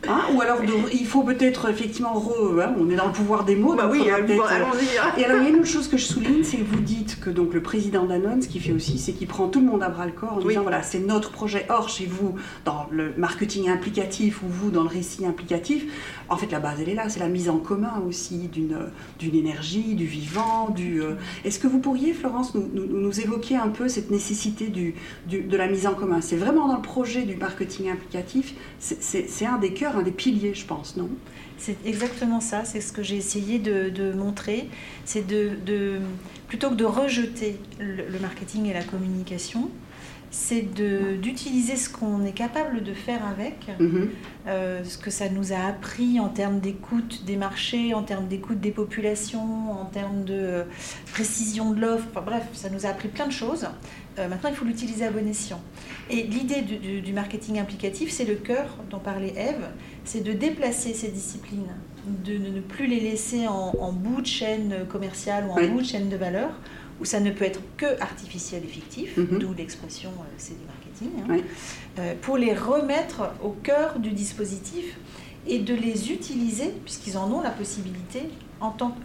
hein? 0.08 0.22
Ou 0.34 0.41
alors, 0.41 0.60
il 0.94 1.06
faut 1.06 1.24
peut-être 1.24 1.70
effectivement, 1.70 2.13
hein, 2.62 2.74
on 2.80 2.89
est 2.89 2.96
dans 2.96 3.08
le 3.08 3.13
pouvoir 3.13 3.46
des 3.46 3.56
mots. 3.56 3.76
Bah 3.76 3.89
oui, 3.91 4.10
allons-y. 4.10 4.98
Hein. 4.98 5.13
Et 5.18 5.26
alors, 5.26 5.44
il 5.45 5.49
y 5.49 5.51
a 5.51 5.55
une 5.55 5.62
autre 5.62 5.69
chose 5.69 5.88
que 5.88 5.97
je 5.97 6.05
souligne, 6.05 6.43
c'est 6.43 6.58
que 6.58 6.63
vous 6.63 6.79
dites 6.79 7.19
que 7.19 7.29
donc 7.29 7.53
le 7.53 7.62
président 7.62 8.05
Danone, 8.05 8.41
ce 8.41 8.47
qu'il 8.47 8.62
fait 8.62 8.71
aussi, 8.71 8.97
c'est 8.97 9.13
qu'il 9.13 9.27
prend 9.27 9.47
tout 9.47 9.60
le 9.60 9.67
monde 9.67 9.84
à 9.84 9.89
bras 9.89 10.08
le 10.08 10.12
corps 10.12 10.34
en 10.34 10.39
disant 10.39 10.63
voilà, 10.63 10.81
c'est 10.81 10.99
notre 10.99 11.29
projet. 11.29 11.67
Or, 11.69 11.88
chez 11.88 12.08
vous, 12.08 12.36
dans 12.63 12.88
le 12.89 13.13
marketing 13.15 13.69
implicatif 13.69 14.41
ou 14.41 14.47
vous 14.47 14.71
dans 14.71 14.81
le 14.81 14.89
récit 14.89 15.23
implicatif, 15.23 15.86
en 16.29 16.38
fait, 16.38 16.51
la 16.51 16.60
base, 16.60 16.79
elle 16.81 16.89
est 16.89 16.95
là. 16.95 17.10
C'est 17.10 17.19
la 17.19 17.27
mise 17.27 17.49
en 17.49 17.60
commun 17.60 18.01
aussi 18.08 18.49
d'une 18.49 19.36
énergie, 19.36 19.93
du 19.93 20.05
vivant. 20.05 20.69
Du, 20.69 21.03
euh, 21.03 21.13
Est-ce 21.43 21.60
que 21.60 21.67
vous 21.67 21.79
pourriez, 21.79 22.13
Florence, 22.13 22.55
nous, 22.55 22.67
nous, 22.73 23.19
évoquer 23.19 23.55
un 23.55 23.69
peu 23.69 23.88
cette 23.88 24.10
nécessité 24.10 24.67
du, 24.67 24.95
de 25.29 25.58
la 25.58 25.67
mise 25.67 25.86
en 25.86 25.93
commun? 25.93 26.21
C'est 26.21 26.38
vraiment 26.38 26.67
dans 26.67 26.77
le 26.77 26.81
projet 26.81 27.21
du 27.21 27.36
marketing 27.36 27.91
implicatif, 27.91 28.55
c'est 28.79 29.45
un 29.45 29.58
des 29.58 29.73
cœurs, 29.73 29.95
un 29.97 30.01
des 30.01 30.12
piliers, 30.12 30.55
je 30.55 30.65
pense, 30.65 30.97
non? 30.97 31.10
C'est 31.58 31.78
exactement 31.86 32.39
ça, 32.39 32.65
c'est 32.65 32.82
ce 32.82 32.91
que 32.91 33.04
j'ai 33.04 33.18
essayé 33.18 33.60
de, 33.60 34.13
montrer. 34.13 34.70
C'est 35.06 35.26
de, 35.26 36.00
plutôt 36.48 36.70
que 36.70 36.76
de 36.76 36.86
rejeter 36.86 37.60
le, 37.80 38.20
marketing 38.20 38.65
et 38.68 38.74
la 38.74 38.84
communication, 38.84 39.70
c'est 40.32 40.62
d'utiliser 41.22 41.78
ce 41.78 41.89
qu'on 41.89 42.26
est 42.26 42.34
capable 42.34 42.84
de 42.84 42.94
faire 42.94 43.26
avec, 43.26 43.68
mhm. 43.80 44.10
euh, 44.48 44.84
ce 44.84 44.98
que 44.98 45.10
ça 45.10 45.30
nous 45.30 45.54
a 45.54 45.60
appris 45.60 46.20
en 46.20 46.28
termes 46.28 46.60
d'écoute 46.60 47.24
des 47.26 47.38
marchés, 47.38 47.94
en 47.94 48.04
termes 48.04 48.28
d'écoute 48.28 48.60
des 48.60 48.72
populations, 48.72 49.72
en 49.72 49.86
termes 49.86 50.26
de 50.26 50.65
précision 51.13 51.72
de 51.72 51.80
l'offre, 51.80 52.22
bref, 52.22 52.44
ça 52.54 52.70
nous 52.70 52.86
a 52.86 52.89
appris 52.89 53.08
plein 53.08 53.28
de 53.28 53.32
choses. 53.32 53.65
Euh, 54.17 54.28
maintenant, 54.28 54.49
il 54.49 54.56
faut 54.56 54.65
l'utiliser 54.65 55.06
à 55.06 55.12
bon 55.12 55.28
escient. 55.28 55.62
Et 56.10 56.23
l'idée 56.23 56.62
du, 56.62 57.13
marketing 57.13 57.60
implicatif, 57.60 58.12
c'est 58.12 58.25
le 58.25 58.36
cœur 58.36 58.78
dont 58.89 58.99
parlait 58.99 59.34
Eve, 59.36 59.67
c'est 60.04 60.21
de 60.21 60.32
déplacer 60.32 60.93
ces 60.93 61.10
disciplines, 61.10 61.73
de, 62.23 62.38
ne 62.38 62.62
plus 62.62 62.88
les 62.88 62.99
laisser 62.99 63.47
en, 63.47 63.91
bout 63.91 64.21
de 64.21 64.28
chaîne 64.28 64.86
commerciale 64.89 65.47
ou 65.47 65.51
en 65.51 65.67
bout 65.67 65.82
de 65.82 65.86
chaîne 65.86 66.10
de 66.10 66.15
valeur, 66.15 66.51
où 67.01 67.06
ça 67.06 67.19
ne 67.19 67.32
peut 67.32 67.45
être 67.45 67.62
que 67.78 67.99
artificiel 68.01 68.63
et 68.63 68.67
fictif, 68.67 69.17
mhm. 69.17 69.39
d'où 69.39 69.54
l'expression 69.54 70.12
euh, 70.12 70.34
c'est 70.38 70.58
du 70.58 70.65
marketing, 70.65 71.10
hein. 71.30 71.43
euh, 71.99 72.13
pour 72.21 72.38
les 72.38 72.54
remettre 72.54 73.34
au 73.43 73.49
cœur 73.49 73.99
du 73.99 74.12
dispositif 74.12 74.97
et 75.47 75.60
de 75.60 75.73
les 75.73 76.12
utiliser, 76.12 76.71
puisqu'ils 76.86 77.17
en 77.17 77.32
ont 77.32 77.41
la 77.41 77.51
possibilité, 77.51 78.30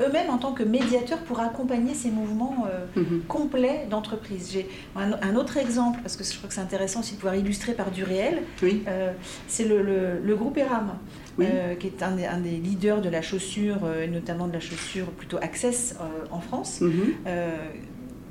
eux-mêmes 0.00 0.30
en 0.30 0.38
tant 0.38 0.52
que 0.52 0.62
médiateurs 0.62 1.18
pour 1.18 1.40
accompagner 1.40 1.94
ces 1.94 2.10
mouvements 2.10 2.66
euh, 2.70 3.00
mhm. 3.00 3.22
complets 3.28 3.86
d'entreprise. 3.90 4.50
J'ai 4.52 4.68
un, 4.96 5.36
autre 5.36 5.56
exemple, 5.56 6.00
parce 6.02 6.16
que 6.16 6.24
je 6.24 6.36
crois 6.36 6.48
que 6.48 6.54
c'est 6.54 6.60
intéressant 6.60 7.00
aussi 7.00 7.12
de 7.12 7.18
pouvoir 7.18 7.36
illustrer 7.36 7.74
par 7.74 7.90
du 7.90 8.04
réel, 8.04 8.42
euh, 8.62 9.12
c'est 9.48 9.64
le, 9.64 10.34
groupe 10.34 10.56
ERAM. 10.56 10.96
Euh, 11.40 11.74
qui 11.74 11.86
est 11.86 12.02
un 12.02 12.16
des, 12.16 12.50
leaders 12.50 13.00
de 13.00 13.08
la 13.08 13.22
chaussure, 13.22 13.78
et 14.02 14.08
notamment 14.08 14.46
de 14.46 14.52
la 14.52 14.60
chaussure 14.60 15.06
plutôt 15.06 15.38
Access 15.38 15.94
en 16.30 16.40
France, 16.40 16.82
mhm. 16.82 17.14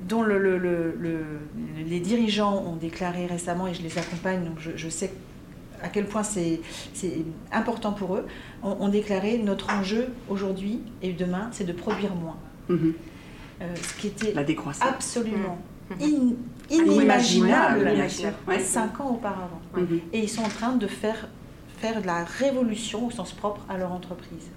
dont 0.08 0.24
les 0.24 2.00
dirigeants 2.00 2.64
ont 2.68 2.76
déclaré 2.76 3.26
récemment, 3.26 3.68
et 3.68 3.74
je 3.74 3.82
les 3.82 3.98
accompagne, 3.98 4.44
donc 4.44 4.60
je, 4.60 4.72
je 4.76 4.90
sais 4.90 5.12
à 5.82 5.90
quel 5.90 6.06
point 6.06 6.24
c'est 6.24 6.62
important 7.52 7.94
pour 7.94 8.16
eux, 8.16 8.26
ont, 8.64 8.90
déclaré 8.90 9.38
notre 9.38 9.70
enjeu 9.72 10.10
aujourd'hui 10.30 10.82
et 11.02 11.14
demain, 11.14 11.50
c'est 11.52 11.66
de 11.66 11.74
produire 11.74 12.16
moins. 12.16 12.38
Mhm. 12.70 12.94
Euh, 13.62 13.76
ce 13.76 13.94
qui 14.00 14.08
était 14.08 14.34
absolument 14.82 15.58
mhm. 16.00 16.36
inimaginable 16.70 17.92
cinq 18.60 19.00
ans 19.02 19.12
auparavant. 19.12 19.62
Mhm. 19.76 20.00
Et 20.14 20.20
ils 20.20 20.30
sont 20.30 20.44
en 20.44 20.50
train 20.50 20.76
de 20.76 20.88
faire, 20.88 21.28
faire 21.78 22.02
de 22.02 22.08
la 22.08 22.24
révolution 22.24 23.08
au 23.08 23.12
sens 23.12 23.34
propre 23.34 23.66
à 23.68 23.78
leur 23.78 23.92
entreprise. 23.92 24.50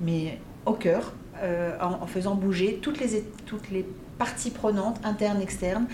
Mais 0.00 0.38
au 0.64 0.72
cœur, 0.72 1.12
euh, 1.42 1.76
en, 1.80 2.06
faisant 2.06 2.34
bouger 2.34 2.78
toutes 2.82 3.00
les, 3.00 3.22
toutes 3.46 3.70
les 3.70 3.86
parties 4.18 4.50
prenantes, 4.50 5.00
internes, 5.04 5.40
externes, 5.40 5.86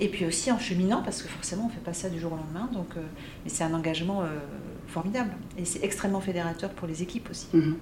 et 0.00 0.08
puis 0.08 0.26
aussi 0.26 0.50
en 0.50 0.58
cheminant, 0.58 1.02
parce 1.02 1.22
que 1.22 1.28
forcément 1.28 1.64
on 1.64 1.68
ne 1.68 1.72
fait 1.72 1.84
pas 1.84 1.92
ça 1.92 2.08
du 2.08 2.18
jour 2.18 2.32
au 2.32 2.36
lendemain, 2.36 2.68
donc, 2.72 2.88
euh, 2.96 3.00
mais 3.44 3.50
c'est 3.50 3.64
un 3.64 3.74
engagement 3.74 4.22
euh, 4.22 4.26
formidable. 4.88 5.30
Et 5.56 5.64
c'est 5.64 5.84
extrêmement 5.84 6.20
fédérateur 6.20 6.70
pour 6.70 6.88
les 6.88 7.02
équipes 7.02 7.28
aussi. 7.30 7.46
Mhm. 7.52 7.76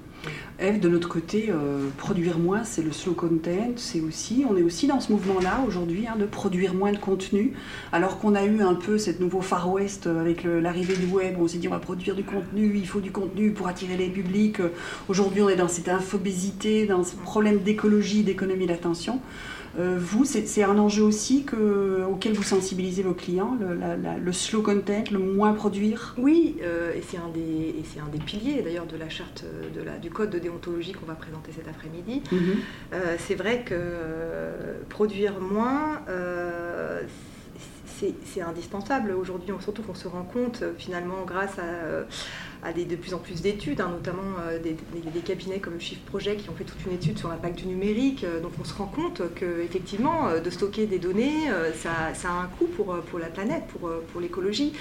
Eve, 0.58 0.80
de 0.80 0.88
notre 0.88 1.08
côté, 1.08 1.46
euh, 1.50 1.88
produire 1.98 2.38
moins, 2.38 2.62
c'est 2.64 2.82
le 2.82 2.92
slow 2.92 3.14
content. 3.14 3.72
C'est 3.76 4.00
aussi, 4.00 4.44
on 4.48 4.56
est 4.56 4.62
aussi 4.62 4.86
dans 4.86 5.00
ce 5.00 5.10
mouvement-là 5.12 5.64
aujourd'hui 5.66 6.06
hein, 6.06 6.16
de 6.16 6.24
produire 6.24 6.74
moins 6.74 6.92
de 6.92 6.98
contenu. 6.98 7.52
Alors 7.90 8.18
qu'on 8.18 8.34
a 8.34 8.44
eu 8.44 8.62
un 8.62 8.74
peu 8.74 8.98
cette 8.98 9.20
nouveau 9.20 9.40
Far 9.40 9.70
West 9.70 10.06
avec 10.06 10.44
l'arrivée 10.44 10.96
du 10.96 11.06
web, 11.06 11.36
on 11.40 11.48
s'est 11.48 11.58
dit 11.58 11.68
on 11.68 11.72
va 11.72 11.78
produire 11.78 12.14
du 12.14 12.24
contenu, 12.24 12.72
il 12.76 12.86
faut 12.86 13.00
du 13.00 13.10
contenu 13.10 13.50
pour 13.50 13.66
attirer 13.66 13.96
les 13.96 14.08
publics. 14.08 14.58
Aujourd'hui, 15.08 15.42
on 15.42 15.48
est 15.48 15.56
dans 15.56 15.68
cette 15.68 15.88
infobésité, 15.88 16.86
dans 16.86 17.02
ce 17.02 17.16
problème 17.16 17.60
d'écologie, 17.60 18.22
d'économie 18.22 18.66
d'attention. 18.66 19.20
Euh, 19.78 19.96
vous, 19.98 20.24
c'est 20.24 20.62
un 20.62 20.78
enjeu 20.78 21.02
aussi 21.02 21.44
que, 21.44 22.04
auquel 22.04 22.34
vous 22.34 22.42
sensibilisez 22.42 23.02
vos 23.02 23.14
clients, 23.14 23.56
le, 23.58 24.32
slow 24.32 24.62
content, 24.62 25.04
le 25.10 25.18
moins 25.18 25.54
produire? 25.54 26.14
Oui, 26.18 26.56
euh, 26.62 26.92
et 26.94 27.02
c'est 27.06 27.16
un, 27.16 27.30
des, 27.32 27.74
un 27.98 28.08
des 28.10 28.22
piliers 28.22 28.62
d'ailleurs 28.62 28.86
de 28.86 28.96
la 28.96 29.08
charte 29.08 29.44
de 29.74 29.82
la, 29.82 29.96
du 29.96 30.10
code 30.12 30.30
de 30.30 30.38
déontologie 30.38 30.92
qu'on 30.92 31.06
va 31.06 31.14
présenter 31.14 31.52
cet 31.52 31.68
après-midi. 31.68 32.22
Mhm. 32.30 32.40
Euh, 32.92 33.16
c'est 33.18 33.34
vrai 33.34 33.64
que 33.64 33.74
produire 34.88 35.40
moins, 35.40 36.02
c'est 38.24 38.42
indispensable 38.42 39.12
aujourd'hui, 39.12 39.52
surtout 39.60 39.82
qu'on 39.82 39.94
se 39.94 40.08
rend 40.08 40.24
compte 40.24 40.64
finalement 40.76 41.24
grâce 41.24 41.58
à 41.58 42.04
à 42.62 42.72
de 42.72 42.96
plus 42.96 43.12
en 43.12 43.18
plus 43.18 43.42
d'études, 43.42 43.80
hein, 43.80 43.90
notamment 43.90 44.22
euh, 44.46 44.58
des, 44.58 44.76
cabinets 45.20 45.58
comme 45.58 45.80
Shift 45.80 46.04
Project 46.04 46.42
qui 46.42 46.50
ont 46.50 46.54
fait 46.54 46.64
toute 46.64 46.84
une 46.86 46.92
étude 46.92 47.18
sur 47.18 47.28
l'impact 47.28 47.58
du 47.58 47.66
numérique. 47.66 48.24
Euh, 48.24 48.40
donc 48.40 48.52
on 48.60 48.64
se 48.64 48.74
rend 48.74 48.86
compte 48.86 49.22
qu'effectivement, 49.34 50.28
euh, 50.28 50.40
de 50.40 50.50
stocker 50.50 50.86
des 50.86 50.98
données, 50.98 51.48
ça, 51.74 51.90
a 52.28 52.32
un 52.32 52.46
coût 52.46 52.66
pour, 52.66 52.96
pour 53.10 53.18
la 53.18 53.26
planète, 53.26 53.64
pour, 53.68 53.90
pour 54.12 54.20
l'écologie. 54.20 54.72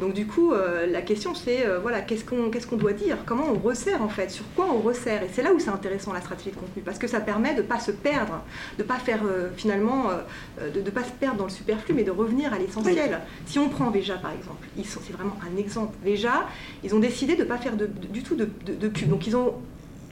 Donc 0.00 0.12
du 0.12 0.26
coup, 0.26 0.52
la 0.52 1.02
question 1.02 1.34
c'est, 1.34 1.66
voilà, 1.80 2.00
qu'est-ce 2.00 2.24
qu'on 2.24 2.50
qu'est-ce 2.50 2.66
qu'on 2.66 2.76
doit 2.76 2.92
dire? 2.92 3.18
Comment 3.26 3.46
on 3.50 3.58
resserre 3.58 4.02
en 4.02 4.08
fait? 4.08 4.30
Sur 4.30 4.44
quoi 4.54 4.66
on 4.70 4.80
resserre? 4.80 5.22
Et 5.22 5.28
c'est 5.32 5.42
là 5.42 5.52
où 5.52 5.58
c'est 5.58 5.70
intéressant 5.70 6.12
la 6.12 6.20
stratégie 6.20 6.50
de 6.50 6.56
contenu, 6.56 6.82
parce 6.82 6.98
que 6.98 7.06
ça 7.06 7.20
permet 7.20 7.54
de 7.54 7.62
ne 7.62 7.66
pas 7.66 7.78
se 7.78 7.90
perdre, 7.90 8.42
de 8.78 8.82
ne 8.82 8.88
pas 8.88 8.98
faire 8.98 9.20
finalement, 9.56 10.10
de 10.62 10.80
ne 10.80 10.90
pas 10.90 11.04
se 11.04 11.12
perdre 11.12 11.38
dans 11.38 11.44
le 11.44 11.50
superflu, 11.50 11.94
mais 11.94 12.04
de 12.04 12.10
revenir 12.10 12.52
à 12.52 12.58
l'essentiel. 12.58 13.20
Si 13.46 13.58
on 13.58 13.68
prend 13.68 13.90
Veja 13.90 14.16
par 14.16 14.32
exemple, 14.32 14.66
c'est 14.84 15.12
vraiment 15.12 15.36
un 15.50 15.56
exemple. 15.58 15.96
Veja, 16.04 16.46
ils 16.84 16.94
ont 16.94 17.00
décidé 17.00 17.29
de 17.36 17.42
ne 17.42 17.48
pas 17.48 17.58
faire 17.58 17.72
du 17.76 18.22
tout 18.22 18.34
de, 18.34 18.48
de, 18.66 18.88
pub. 18.88 19.08
Donc 19.08 19.26
ils 19.26 19.36
ont 19.36 19.54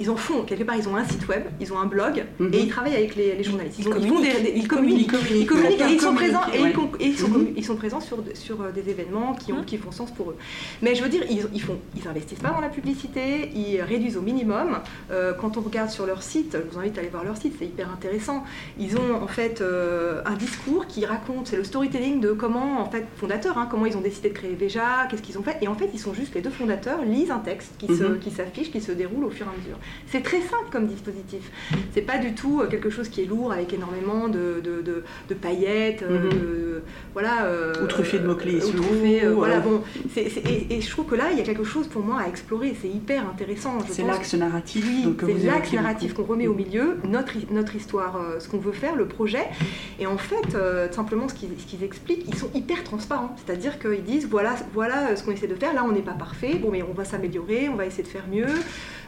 ils 0.00 0.10
en 0.10 0.16
font, 0.16 0.42
quelque 0.42 0.62
part, 0.62 0.76
ils 0.76 0.88
ont 0.88 0.96
un 0.96 1.04
site 1.04 1.26
web, 1.28 1.42
ils 1.60 1.72
ont 1.72 1.78
un 1.78 1.86
blog, 1.86 2.24
mhm. 2.38 2.54
et 2.54 2.60
ils 2.60 2.68
travaillent 2.68 2.94
avec 2.94 3.16
les, 3.16 3.42
journalistes. 3.42 3.78
Ils, 3.78 3.86
ils, 3.86 3.90
communiquent, 3.90 4.26
ils, 4.54 4.68
communiquent, 4.68 5.12
ils, 5.30 5.46
communiquent, 5.46 5.80
et 5.80 5.92
ils 5.92 6.00
sont 6.00 6.14
présents, 6.14 6.40
et 6.52 7.04
ils, 7.04 7.18
sont, 7.18 7.28
mhm. 7.28 7.52
ils 7.56 7.64
sont 7.64 7.76
présents 7.76 8.00
sur, 8.00 8.18
sur 8.34 8.62
euh, 8.62 8.70
des 8.70 8.88
événements 8.90 9.34
qui, 9.34 9.52
ont, 9.52 9.58
mhm. 9.58 9.64
qui 9.64 9.76
font 9.76 9.90
sens 9.90 10.12
pour 10.12 10.30
eux. 10.30 10.36
Mais 10.82 10.94
je 10.94 11.02
veux 11.02 11.08
dire, 11.08 11.22
ils, 11.28 11.46
ils, 11.52 11.60
font, 11.60 11.78
ils 11.96 12.06
investissent 12.06 12.38
pas 12.38 12.50
dans 12.50 12.60
la 12.60 12.68
publicité, 12.68 13.50
ils 13.54 13.80
réduisent 13.80 14.16
au 14.16 14.22
minimum. 14.22 14.78
Euh, 15.10 15.32
quand 15.34 15.56
on 15.56 15.60
regarde 15.62 15.90
sur 15.90 16.06
leur 16.06 16.22
site, 16.22 16.56
je 16.56 16.72
vous 16.72 16.78
invite 16.78 16.96
à 16.96 17.00
aller 17.00 17.10
voir 17.10 17.24
leur 17.24 17.36
site, 17.36 17.54
c'est 17.58 17.66
hyper 17.66 17.90
intéressant. 17.90 18.44
Ils 18.78 18.96
ont 18.96 19.20
en 19.20 19.26
fait 19.26 19.60
euh, 19.60 20.22
un 20.26 20.36
discours 20.36 20.86
qui 20.86 21.06
raconte, 21.06 21.48
c'est 21.48 21.56
le 21.56 21.64
storytelling 21.64 22.20
de 22.20 22.32
comment, 22.32 22.80
en 22.80 22.88
fait, 22.88 23.04
fondateurs, 23.16 23.58
hein, 23.58 23.66
comment 23.68 23.86
ils 23.86 23.96
ont 23.96 24.00
décidé 24.00 24.28
de 24.28 24.34
créer 24.34 24.54
Veja, 24.54 25.08
qu'est-ce 25.10 25.22
qu'ils 25.22 25.38
ont 25.38 25.42
fait. 25.42 25.56
Et 25.60 25.66
en 25.66 25.74
fait, 25.74 25.90
ils 25.92 26.00
sont 26.00 26.14
juste 26.14 26.34
les 26.36 26.40
deux 26.40 26.50
fondateurs, 26.50 27.04
lisent 27.04 27.32
un 27.32 27.38
texte 27.40 27.72
qui 27.78 28.30
s'affiche, 28.30 28.70
qui 28.70 28.80
se 28.80 28.92
déroule 28.92 29.24
au 29.24 29.30
fur 29.30 29.46
et 29.46 29.48
à 29.48 29.58
mesure. 29.58 29.78
C'est 30.10 30.22
très 30.22 30.40
simple 30.40 30.68
comme 30.70 30.86
dispositif. 30.86 31.50
C'est 31.92 32.02
pas 32.02 32.18
du 32.18 32.32
tout 32.32 32.60
euh, 32.60 32.66
quelque 32.66 32.88
chose 32.88 33.08
qui 33.08 33.22
est 33.22 33.26
lourd 33.26 33.52
avec 33.52 33.72
énormément 33.74 34.28
de, 34.28 34.62
de, 34.62 35.34
paillettes, 35.34 36.02
euh, 36.02 36.24
mhm. 36.24 36.30
de, 36.30 36.82
voilà. 37.12 37.44
Euh, 37.44 37.84
ou 37.84 37.86
truffé 37.86 38.18
de 38.18 38.26
mots-clés. 38.26 38.60
voilà, 39.34 39.60
bon, 39.60 39.82
et, 40.16 40.80
je 40.80 40.90
trouve 40.90 41.06
que 41.06 41.14
là, 41.14 41.26
il 41.32 41.38
y 41.38 41.40
a 41.40 41.44
quelque 41.44 41.64
chose 41.64 41.88
pour 41.88 42.02
moi 42.02 42.20
à 42.20 42.28
explorer. 42.28 42.74
C'est 42.80 42.88
hyper 42.88 43.28
intéressant. 43.28 43.78
C'est 43.88 44.04
l'axe 44.04 44.34
narratif. 44.34 44.84
Oui, 44.86 45.14
c'est 45.20 45.46
l'axe 45.46 45.72
narratif 45.72 46.14
qu'on 46.14 46.24
remet 46.24 46.46
au 46.46 46.54
milieu, 46.54 46.98
notre, 47.04 47.34
notre 47.50 47.76
histoire, 47.76 48.18
ce 48.38 48.48
qu'on 48.48 48.58
veut 48.58 48.72
faire, 48.72 48.96
le 48.96 49.06
projet. 49.06 49.46
Et 50.00 50.06
en 50.06 50.18
fait, 50.18 50.56
simplement, 50.90 51.28
ce 51.28 51.34
qu'ils 51.34 51.84
expliquent, 51.84 52.24
ils 52.26 52.36
sont 52.36 52.50
hyper 52.54 52.82
transparents. 52.82 53.36
C'est-à-dire 53.44 53.78
qu'ils 53.78 54.04
disent 54.04 54.26
voilà, 54.26 54.54
voilà 54.72 55.16
ce 55.16 55.22
qu'on 55.22 55.32
essaie 55.32 55.46
de 55.46 55.54
faire. 55.54 55.74
Là, 55.74 55.84
on 55.84 55.92
n'est 55.92 56.00
pas 56.00 56.12
parfait. 56.12 56.54
Bon, 56.54 56.70
mais 56.70 56.82
on 56.82 56.94
va 56.94 57.04
s'améliorer, 57.04 57.68
on 57.68 57.76
va 57.76 57.84
essayer 57.84 58.02
de 58.02 58.08
faire 58.08 58.26
mieux. 58.30 58.46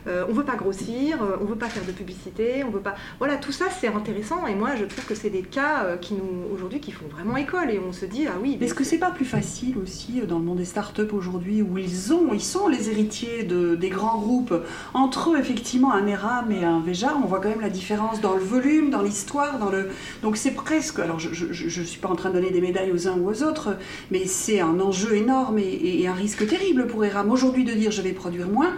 Euh, 0.07 0.25
on 0.29 0.33
veut 0.33 0.45
pas 0.45 0.57
grossir, 0.57 1.23
euh, 1.23 1.37
on 1.41 1.45
veut 1.45 1.57
pas 1.57 1.69
faire 1.69 1.85
de 1.85 1.93
publicité, 1.93 2.65
on 2.65 2.71
veut 2.71 2.81
pas. 2.81 2.95
Voilà, 3.19 3.37
tout 3.37 3.53
ça 3.53 3.67
c'est 3.71 3.89
intéressant 3.89 4.47
et 4.47 4.55
moi 4.55 4.71
je 4.79 4.85
trouve 4.85 5.05
que 5.05 5.15
c'est 5.15 5.31
des 5.31 5.43
cas 5.43 5.85
euh, 5.85 5.97
qui 5.97 6.15
nous 6.15 6.55
aujourd'hui 6.55 6.81
qui 6.81 6.93
font 6.93 7.07
vraiment 7.11 7.37
école 7.37 7.71
et 7.71 7.79
on 7.79 7.93
se 7.93 8.07
dit 8.07 8.27
ah 8.27 8.39
oui. 8.41 8.59
Est-ce 8.61 8.75
que 8.75 8.85
c'est 8.85 8.99
pas 8.99 9.11
plus 9.11 9.25
facile 9.25 9.77
aussi 9.83 10.23
dans 10.27 10.39
le 10.39 10.45
monde 10.45 10.59
des 10.59 10.65
startups 10.65 11.03
aujourd'hui 11.13 11.63
où 11.63 11.77
ils 11.79 12.13
ont, 12.13 12.33
ils 12.33 12.43
sont 12.43 12.69
les 12.69 12.89
héritiers 12.91 13.45
de, 13.45 13.75
des 13.75 13.91
grands 13.91 14.19
groupes 14.19 14.55
entre 14.95 15.33
eux 15.33 15.39
effectivement 15.39 15.93
un 15.93 16.07
ERAM 16.07 16.51
et 16.51 16.65
un 16.65 16.81
Veja, 16.81 17.15
on 17.23 17.27
voit 17.27 17.41
quand 17.41 17.51
même 17.51 17.61
la 17.61 17.69
différence 17.69 18.21
dans 18.21 18.35
le 18.35 18.43
volume, 18.43 18.91
dans 18.91 19.03
l'histoire, 19.03 19.59
dans 19.59 19.71
le. 19.71 19.91
Donc 20.23 20.37
c'est 20.37 20.53
presque. 20.53 20.99
Alors 20.99 21.19
je, 21.19 21.29
ne 21.47 21.85
suis 21.85 22.01
pas 22.01 22.09
en 22.09 22.17
train 22.17 22.31
de 22.31 22.35
donner 22.35 22.51
des 22.51 22.61
médailles 22.61 22.93
aux 22.93 23.07
uns 23.07 23.17
ou 23.19 23.29
aux 23.29 23.43
autres, 23.43 23.77
mais 24.11 24.25
c'est 24.25 24.61
un 24.61 24.81
enjeu 24.81 25.15
énorme 25.15 25.59
et, 25.59 26.01
et 26.01 26.09
un 26.09 26.15
risque 26.15 26.47
terrible 26.47 26.87
pour 26.87 27.05
ERAM 27.05 27.31
aujourd'hui 27.31 27.65
de 27.65 27.73
dire 27.73 27.91
je 27.91 28.03
vais 28.03 28.13
produire 28.13 28.49
moins 28.49 28.73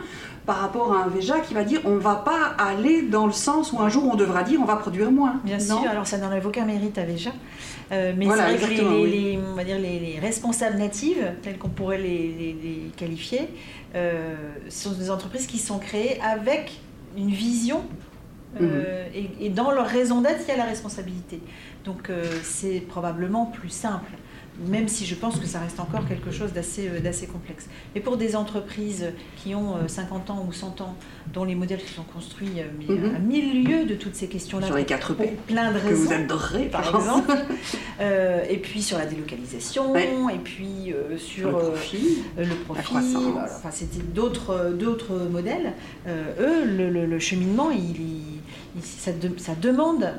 par 0.47 0.59
rapport 0.59 0.93
à 0.93 1.05
un 1.05 1.09
Veja 1.09 1.41
qui 1.41 1.55
va 1.55 1.65
dire 1.65 1.81
on 1.85 1.95
ne 1.95 2.01
va 2.01 2.17
pas 2.17 2.55
aller 2.59 3.03
dans 3.03 3.27
le 3.27 3.33
sens 3.33 3.73
où 3.73 3.81
un 3.81 3.89
jour 3.89 4.09
on 4.13 4.17
devra 4.17 4.43
dire 4.43 4.61
on 4.61 4.65
va 4.65 4.77
produire 4.77 5.11
moins. 5.11 5.41
Bien 5.45 5.59
sûr, 5.59 5.83
alors 5.89 6.07
ça 6.07 6.19
n'enlève 6.19 6.47
aucun 6.47 6.65
mérite 6.65 6.99
à 6.99 7.05
Veja. 7.05 7.31
Euh, 7.93 8.13
mais 8.17 8.27
c'est 8.27 8.57
vrai 8.57 8.57
que 8.77 9.07
les, 9.07 9.39
on 9.39 9.55
va 9.55 9.65
dire 9.65 9.79
les, 9.79 10.19
responsables 10.19 10.79
natives, 10.79 11.33
tels 11.43 11.59
qu'on 11.59 11.69
pourrait 11.69 11.99
les, 11.99 12.91
qualifier, 12.97 13.49
euh, 13.95 14.35
sont 14.69 14.93
des 14.93 15.11
entreprises 15.11 15.47
qui 15.47 15.59
sont 15.59 15.79
créées 15.79 16.19
avec 16.23 16.81
une 17.17 17.31
vision 17.31 17.83
euh, 18.61 19.07
mhm. 19.09 19.15
et, 19.15 19.47
et, 19.47 19.49
dans 19.51 19.71
leur 19.71 19.87
raison 19.87 20.23
d'être, 20.23 20.41
il 20.47 20.49
y 20.49 20.53
a 20.53 20.57
la 20.57 20.65
responsabilité. 20.65 21.41
Donc 21.85 22.11
c'est 22.43 22.81
probablement 22.81 23.47
plus 23.47 23.71
simple 23.71 24.13
même 24.67 24.89
si 24.89 25.07
je 25.07 25.15
pense 25.15 25.39
que 25.39 25.47
ça 25.47 25.61
reste 25.61 25.81
encore 25.81 26.07
quelque 26.07 26.31
chose 26.31 26.53
d'assez 26.53 26.89
euh, 26.89 27.01
d'assez 27.01 27.27
complexe. 27.27 27.69
Mais 27.95 28.01
pour 28.01 28.17
des 28.17 28.37
entreprises 28.37 29.07
qui 29.37 29.55
ont 29.55 29.77
50 29.87 30.31
euh, 30.31 30.33
ans 30.33 30.47
ou 30.49 30.53
100 30.53 30.81
ans, 30.81 30.95
dont 31.33 31.45
les 31.45 31.55
modèles 31.55 31.81
se 31.81 31.95
sont 31.95 32.05
construits 32.05 32.59
euh, 32.59 32.65
mais 32.79 32.95
à 32.95 33.19
mhm. 33.19 33.27
mille 33.27 33.65
lieues 33.65 33.85
de 33.85 33.95
toutes 33.95 34.15
ces 34.15 34.29
questions-là, 34.29 34.67
sur 34.67 34.77
les 34.77 34.85
4 34.85 35.15
P, 35.15 35.37
plein 35.47 35.73
de 35.73 35.79
raisons, 35.79 35.89
que 35.89 35.95
vous 35.95 36.13
adorez 36.13 36.65
par 36.67 36.95
exemple, 36.95 37.33
et 38.01 38.59
puis 38.59 38.83
sur 38.83 38.99
la 38.99 39.07
délocalisation, 39.07 39.97
et 39.97 40.39
puis 40.39 40.95
sur 41.19 41.51
le 41.51 41.59
profit, 41.59 42.23
le 42.37 42.55
profit 42.65 42.97
enfin, 42.97 43.71
c'était 43.71 44.03
d'autres 44.03 44.71
d'autres 44.71 45.17
modèles. 45.31 45.73
eux, 46.07 46.65
le, 46.65 47.19
cheminement, 47.19 47.71
il, 47.71 48.01
ça, 48.83 49.13
ça 49.37 49.55
demande 49.55 50.13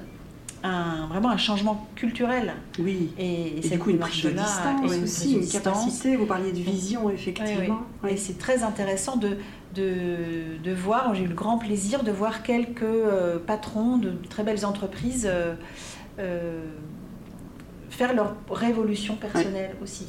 vraiment 0.64 1.30
un 1.30 1.38
changement 1.38 1.88
culturel. 1.96 2.54
Oui. 2.80 3.12
Et, 3.18 3.60
et, 3.66 3.78
coup 3.78 3.90
une 3.90 4.00
prise 4.00 4.24
de 4.24 4.30
distance 4.30 4.92
aussi, 5.04 5.34
une, 5.36 5.48
capacité. 5.48 6.16
Vous 6.16 6.26
parliez 6.26 6.52
de 6.52 6.60
vision, 6.60 7.10
effectivement. 7.10 7.82
Et 8.08 8.18
c'est 8.18 8.38
très 8.38 8.64
intéressant 8.64 9.18
de, 9.18 9.38
de, 9.76 10.58
de 10.64 10.72
voir, 10.72 11.14
j'ai 11.16 11.24
eu 11.24 11.28
le 11.28 11.36
grand 11.36 11.58
plaisir 11.58 12.04
de 12.04 12.12
voir 12.12 12.44
quelques 12.44 12.84
euh, 12.84 13.40
patrons 13.40 13.98
de 13.98 14.14
très 14.30 14.44
belles 14.44 14.66
entreprises 14.66 15.28
euh, 15.30 15.56
euh, 16.20 16.64
faire 17.90 18.14
leur 18.14 18.36
révolution 18.50 19.16
personnelle 19.16 19.76
aussi. 19.82 20.08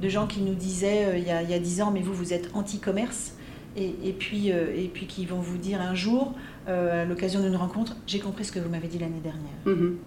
De 0.00 0.08
gens 0.08 0.26
qui 0.26 0.40
nous 0.40 0.54
disaient 0.54 1.18
il 1.18 1.24
y 1.24 1.54
a 1.54 1.58
dix 1.58 1.82
ans, 1.82 1.90
mais 1.90 2.00
vous, 2.00 2.14
vous 2.14 2.32
êtes 2.32 2.50
anti-commerce. 2.54 3.32
Et, 3.76 3.94
et, 4.04 4.12
puis, 4.12 4.48
et 4.48 4.90
puis 4.92 5.06
qui 5.06 5.26
vont 5.26 5.40
vous 5.40 5.58
dire 5.58 5.80
un 5.80 5.94
jour, 5.94 6.34
euh, 6.66 7.02
à 7.02 7.04
l'occasion 7.04 7.40
d'une 7.40 7.56
rencontre, 7.56 7.94
j'ai 8.06 8.20
compris 8.20 8.44
ce 8.44 8.52
que 8.52 8.58
vous 8.58 8.70
m'avez 8.70 8.88
dit 8.88 8.98
l'année 8.98 9.20
dernière. 9.22 9.52
Mhm. 9.66 9.98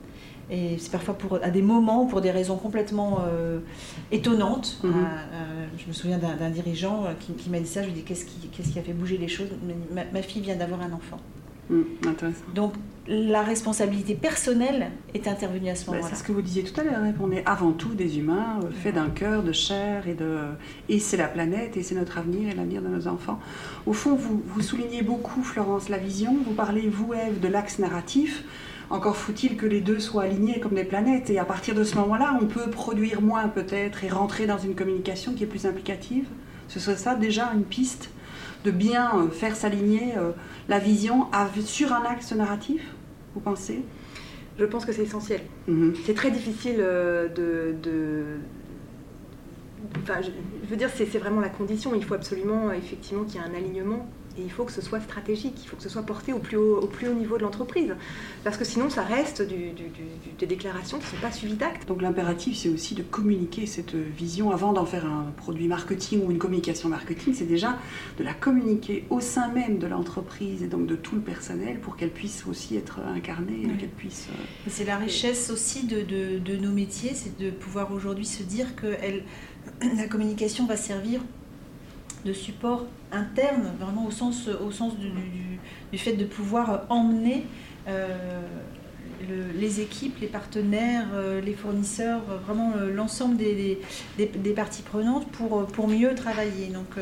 Et 0.49 0.77
c'est 0.79 0.91
parfois 0.91 1.13
pour, 1.13 1.35
à 1.43 1.49
des 1.49 1.61
moments, 1.61 2.05
pour 2.05 2.21
des 2.21 2.31
raisons 2.31 2.55
complètement 2.55 3.19
euh, 3.27 3.59
étonnantes. 4.11 4.79
Mhm. 4.83 4.93
je 5.77 5.87
me 5.87 5.93
souviens 5.93 6.17
d'un 6.17 6.49
dirigeant 6.49 7.05
euh, 7.05 7.09
qui, 7.37 7.49
m'a 7.49 7.59
dit 7.59 7.67
ça, 7.67 7.81
je 7.83 7.87
lui 7.87 7.93
ai 7.93 7.95
dit 7.97 8.03
qu'est-ce 8.03 8.25
qui, 8.25 8.47
qui, 8.47 8.79
a 8.79 8.81
fait 8.81 8.93
bouger 8.93 9.17
les 9.17 9.27
choses? 9.27 9.49
Ma, 9.93 10.21
fille 10.21 10.41
vient 10.41 10.55
d'avoir 10.55 10.81
un 10.81 10.93
enfant. 10.93 11.19
Mhm, 11.69 11.85
Donc 12.55 12.73
la 13.07 13.41
responsabilité 13.41 14.15
personnelle 14.15 14.91
est 15.13 15.27
intervenue 15.27 15.69
à 15.69 15.75
ce 15.75 15.89
moment-là. 15.89 16.07
c'est 16.09 16.15
ce 16.15 16.23
que 16.23 16.31
vous 16.31 16.41
disiez 16.41 16.63
tout 16.63 16.79
à 16.79 16.83
l'heure, 16.83 16.97
hein, 16.97 17.13
on 17.21 17.31
est 17.31 17.43
avant 17.45 17.71
tout 17.71 17.93
des 17.93 18.17
humains, 18.19 18.59
faits 18.83 18.95
d'un 18.95 19.09
cœur, 19.09 19.43
de 19.43 19.51
chair, 19.53 20.07
et, 20.07 20.13
de... 20.13 20.39
et 20.89 20.99
c'est 20.99 21.17
la 21.17 21.27
planète, 21.27 21.77
et 21.77 21.83
c'est 21.83 21.95
notre 21.95 22.17
avenir, 22.17 22.49
et 22.51 22.55
l'avenir 22.55 22.81
de 22.81 22.89
nos 22.89 23.07
enfants. 23.07 23.39
Au 23.85 23.93
fond, 23.93 24.15
vous, 24.15 24.43
vous 24.45 24.61
soulignez 24.61 25.03
beaucoup, 25.03 25.41
Florence, 25.41 25.89
la 25.89 25.97
vision, 25.97 26.37
vous 26.45 26.53
parlez, 26.53 26.89
vous, 26.89 27.13
Eve, 27.13 27.39
de 27.39 27.47
l'axe 27.47 27.79
narratif. 27.79 28.43
Encore 28.89 29.17
faut-il 29.17 29.57
que 29.57 29.65
les 29.65 29.81
deux 29.81 29.99
soient 29.99 30.23
alignés 30.23 30.59
comme 30.59 30.73
des 30.73 30.85
planètes. 30.85 31.29
Et 31.29 31.39
à 31.39 31.45
partir 31.45 31.75
de 31.75 31.83
ce 31.83 31.95
moment-là, 31.95 32.37
on 32.41 32.45
peut 32.45 32.69
produire 32.69 33.21
moins 33.21 33.47
peut-être 33.49 34.03
et 34.03 34.09
rentrer 34.09 34.47
dans 34.47 34.57
une 34.57 34.75
communication 34.75 35.33
qui 35.33 35.43
est 35.43 35.47
plus 35.47 35.65
implicative. 35.65 36.25
Ce 36.69 36.79
serait 36.79 36.95
ça 36.95 37.15
déjà 37.15 37.51
une 37.53 37.63
piste 37.63 38.09
de 38.63 38.71
bien 38.71 39.11
euh, 39.15 39.29
faire 39.29 39.55
s'aligner 39.55 40.17
euh, 40.17 40.31
la 40.67 40.79
vision 40.79 41.27
sur 41.63 41.93
un 41.93 42.03
axe 42.03 42.33
narratif, 42.33 42.81
vous 43.37 43.43
pensez 43.43 43.83
Je 44.57 44.65
pense 44.65 44.85
que 44.85 44.91
c'est 44.91 45.03
essentiel. 45.03 45.41
Mhm. 45.67 45.93
C'est 46.05 46.15
très 46.15 46.31
difficile 46.31 46.77
euh, 46.79 47.27
de, 47.27 48.39
enfin, 50.01 50.21
je, 50.21 50.67
veux 50.67 50.75
dire, 50.75 50.89
c'est 50.93 51.05
vraiment 51.17 51.41
la 51.41 51.49
condition. 51.49 51.93
Il 51.95 52.03
faut 52.03 52.15
absolument, 52.15 52.71
effectivement, 52.71 53.23
qu'il 53.23 53.39
y 53.39 53.43
ait 53.43 53.47
un 53.47 53.53
alignement 53.53 54.09
et 54.37 54.41
il 54.41 54.51
faut 54.51 54.65
que 54.65 54.71
ce 54.71 54.81
soit 54.81 54.99
stratégique, 54.99 55.55
il 55.63 55.67
faut 55.67 55.77
que 55.77 55.83
ce 55.83 55.89
soit 55.89 56.03
porté 56.03 56.33
au 56.33 56.39
plus 56.39 56.57
haut, 56.57 56.79
au 56.79 56.87
plus 56.87 57.07
haut 57.07 57.13
niveau 57.13 57.37
de 57.37 57.43
l'entreprise. 57.43 57.95
Parce 58.43 58.57
que 58.57 58.65
sinon, 58.65 58.89
ça 58.89 59.03
reste 59.03 59.41
des 59.41 60.45
déclarations 60.45 60.97
qui 60.97 61.05
ne 61.05 61.09
sont 61.11 61.21
pas 61.21 61.31
suivies 61.31 61.55
d'actes. 61.55 61.87
Donc 61.87 62.01
l'impératif, 62.01 62.57
c'est 62.57 62.69
aussi 62.69 62.95
de 62.95 63.03
communiquer 63.03 63.65
cette 63.65 63.95
vision 63.95 64.51
avant 64.51 64.73
d'en 64.73 64.85
faire 64.85 65.05
un 65.05 65.31
produit 65.37 65.67
marketing 65.67 66.25
ou 66.25 66.31
une 66.31 66.37
communication 66.37 66.89
marketing. 66.89 67.33
C'est 67.33 67.45
déjà 67.45 67.77
de 68.17 68.23
la 68.23 68.33
communiquer 68.33 69.05
au 69.09 69.21
sein 69.21 69.49
même 69.49 69.79
de 69.79 69.87
l'entreprise 69.87 70.63
et 70.63 70.67
donc 70.67 70.87
de 70.87 70.95
tout 70.95 71.15
le 71.15 71.21
personnel 71.21 71.79
pour 71.79 71.95
qu'elle 71.95 72.11
puisse 72.11 72.45
aussi 72.47 72.75
être 72.75 72.99
incarnée 72.99 73.67
qu'elle 73.77 73.89
puisse... 73.89 74.27
Euh, 74.29 74.69
c'est 74.69 74.85
la 74.85 74.97
richesse 74.97 75.49
aussi 75.49 75.85
de, 75.85 76.01
de 76.01 76.57
nos 76.57 76.71
métiers, 76.71 77.11
c'est 77.13 77.37
de 77.37 77.49
pouvoir 77.49 77.91
aujourd'hui 77.93 78.25
se 78.25 78.43
dire 78.43 78.75
que 78.75 78.87
elle, 79.01 79.23
la 79.97 80.07
communication 80.07 80.65
va 80.65 80.77
servir 80.77 81.21
de 82.27 82.33
support 82.33 82.85
interne, 83.11 83.71
vraiment 83.79 84.05
au 84.05 84.11
sens, 84.11 84.47
au 84.47 84.71
sens 84.71 84.93
du, 84.97 85.97
fait 85.97 86.13
de 86.13 86.25
pouvoir 86.25 86.85
emmener 86.89 87.45
euh, 87.87 89.51
les 89.59 89.79
équipes, 89.79 90.19
les 90.21 90.27
partenaires, 90.27 91.07
euh, 91.15 91.41
les 91.41 91.53
fournisseurs, 91.53 92.21
vraiment 92.45 92.73
euh, 92.77 92.93
l'ensemble 92.93 93.37
des, 93.37 93.79
des, 94.17 94.53
parties 94.53 94.83
prenantes 94.83 95.27
pour, 95.29 95.65
pour 95.65 95.87
mieux 95.87 96.13
travailler. 96.13 96.67
Donc 96.67 96.97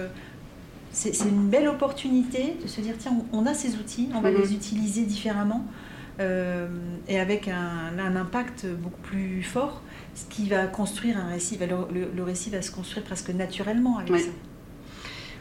c'est 0.91 1.27
une 1.27 1.49
belle 1.49 1.67
opportunité 1.67 2.55
de 2.61 2.67
se 2.67 2.79
dire, 2.79 2.93
tiens, 2.97 3.17
on 3.33 3.45
a 3.45 3.53
ces 3.53 3.75
outils, 3.75 4.09
on 4.15 4.21
va 4.21 4.31
mhm. 4.31 4.41
les 4.41 4.53
utiliser 4.53 5.03
différemment. 5.03 5.65
et 6.19 7.19
avec 7.19 7.49
un, 7.49 7.99
un, 7.99 8.15
impact 8.15 8.65
beaucoup 8.67 9.01
plus 9.01 9.43
fort, 9.43 9.81
ce 10.13 10.25
qui 10.33 10.47
va 10.47 10.67
construire 10.67 11.17
un 11.17 11.27
récit, 11.27 11.57
le, 11.57 12.11
le, 12.15 12.23
récit 12.23 12.49
va 12.49 12.61
se 12.61 12.71
construire 12.71 13.03
presque 13.03 13.31
naturellement 13.31 13.97
avec 13.97 14.15
ça. 14.17 14.29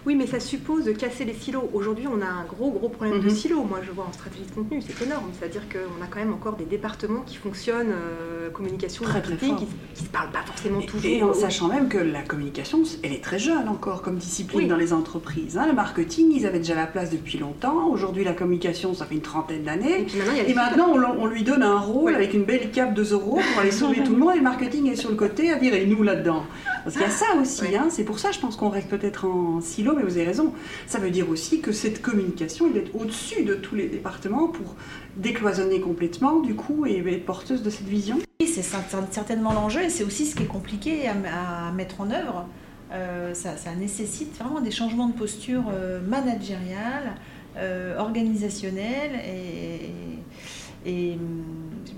Oui, 0.07 0.15
mais 0.17 0.27
ça 0.27 0.39
suppose 0.39 0.85
de 0.85 0.93
casser 0.93 1.25
les 1.25 1.33
silos. 1.33 1.71
Aujourd'hui, 1.73 2.07
on 2.07 2.21
a 2.21 2.27
un 2.27 2.45
gros, 2.45 2.71
gros 2.71 2.91
problème 2.91 3.21
de 3.21 3.25
mhm. 3.25 3.31
silos. 3.31 3.65
Moi, 3.65 3.81
je 3.83 3.91
vois 3.91 4.05
en 4.07 4.13
stratégie 4.13 4.45
de 4.45 4.51
contenu, 4.51 4.83
c'est 4.83 5.05
énorme. 5.05 5.31
C'est-à-dire 5.39 5.63
qu'on 5.69 6.03
a 6.03 6.07
quand 6.07 6.19
même 6.19 6.35
encore 6.35 6.57
des 6.57 6.67
départements 6.67 7.23
qui 7.25 7.37
fonctionnent, 7.37 7.93
euh, 7.93 8.51
communication, 8.51 9.07
marketing, 9.07 9.57
qui 9.57 9.65
ne 9.65 10.07
se 10.07 10.11
parlent 10.11 10.31
pas 10.31 10.43
forcément 10.45 10.83
toujours. 10.83 11.11
Et 11.11 11.23
en 11.23 11.33
sachant 11.33 11.69
même 11.69 11.89
que 11.89 11.97
la 11.97 12.23
communication, 12.23 12.83
elle 13.03 13.13
est 13.13 13.25
très 13.25 13.39
jeune 13.39 13.69
encore 13.69 14.03
comme 14.03 14.17
discipline 14.17 14.69
dans 14.69 14.77
les 14.77 14.93
entreprises. 14.93 15.57
Hein. 15.57 15.67
Le 15.67 15.73
marketing, 15.73 16.33
ils 16.33 16.47
avaient 16.47 16.59
déjà 16.59 16.75
la 16.75 16.87
place 16.87 17.11
depuis 17.11 17.39
longtemps. 17.39 17.87
Aujourd'hui, 17.87 18.25
la 18.25 18.35
communication, 18.35 18.93
ça 18.93 19.07
fait 19.07 19.15
une 19.15 19.23
trentaine 19.23 19.65
d'années. 19.65 20.07
Et, 20.47 20.55
maintenant, 20.55 20.93
on, 20.93 21.27
lui 21.27 21.45
donne 21.45 21.63
un 21.63 21.79
rôle 21.79 22.15
avec 22.15 22.35
une 22.35 22.45
belle 22.45 22.71
cape 22.71 22.93
de 22.93 23.03
euros 23.03 23.41
pour 23.53 23.61
aller 23.61 23.71
sauver 23.71 24.03
tout 24.03 24.13
le 24.13 24.19
monde. 24.19 24.35
Et 24.35 24.39
le 24.39 24.43
marketing 24.43 24.91
est 24.91 24.97
sur 24.97 25.11
le 25.11 25.17
côté 25.17 25.51
à 25.51 25.57
virer 25.57 25.87
nous 25.87 26.03
là-dedans. 26.03 26.45
Parce 26.85 26.97
qu'il 26.97 27.05
y 27.05 27.09
a 27.09 27.11
ça 27.11 27.27
aussi. 27.41 27.75
Hein. 27.75 27.87
C'est 27.89 28.05
pour 28.05 28.19
ça, 28.19 28.31
je 28.31 28.39
pense 28.39 28.57
qu'on 28.57 28.69
reste 28.69 28.89
peut-être 28.89 29.25
en 29.25 29.63
silo 29.63 29.94
mais 29.95 30.03
vous 30.03 30.17
avez 30.17 30.27
raison. 30.27 30.53
Ça 30.87 30.99
veut 30.99 31.11
dire 31.11 31.29
aussi 31.29 31.61
que 31.61 31.73
cette 31.73 32.03
communication, 32.03 32.69
elle 32.71 32.83
est 32.83 32.91
au-dessus 32.95 33.45
de 33.45 33.55
tous 33.55 33.75
les 33.75 33.89
départements 33.89 34.49
pour 34.49 34.77
décloisonner 35.17 35.81
complètement, 35.81 36.41
du 36.41 36.55
coup, 36.55 36.87
et 36.87 36.99
être 36.99 37.25
porteuse 37.25 37.63
de 37.63 37.71
cette 37.71 37.87
vision. 37.87 38.19
Oui, 38.41 38.49
c'est 38.49 38.63
certainement 38.63 39.53
l'enjeu, 39.53 39.83
et 39.83 39.91
c'est 39.91 40.05
aussi 40.05 40.27
ce 40.27 40.35
qui 40.35 40.43
est 40.43 40.47
compliqué 40.47 41.09
à, 41.09 41.73
mettre 41.73 42.01
en 42.01 42.11
œuvre. 42.11 42.47
Euh, 42.93 43.35
ça, 43.35 43.75
nécessite 43.79 44.37
vraiment 44.39 44.61
des 44.61 44.71
changements 44.71 45.09
de 45.09 45.15
posture 45.15 45.65
euh, 45.73 46.01
managériale, 46.01 47.15
euh, 47.57 47.99
organisationnelle, 47.99 49.13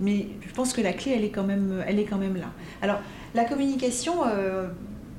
mais 0.01 0.29
je 0.47 0.55
pense 0.55 0.73
que 0.73 0.81
la 0.81 0.93
clé, 0.93 1.13
elle 1.17 1.25
est 1.25 1.31
quand 1.31 1.45
même, 1.45 1.83
elle 1.87 1.99
est 1.99 2.05
quand 2.05 2.19
même 2.19 2.37
là. 2.37 2.53
Alors, 2.83 3.01
la 3.35 3.45
communication, 3.45 4.15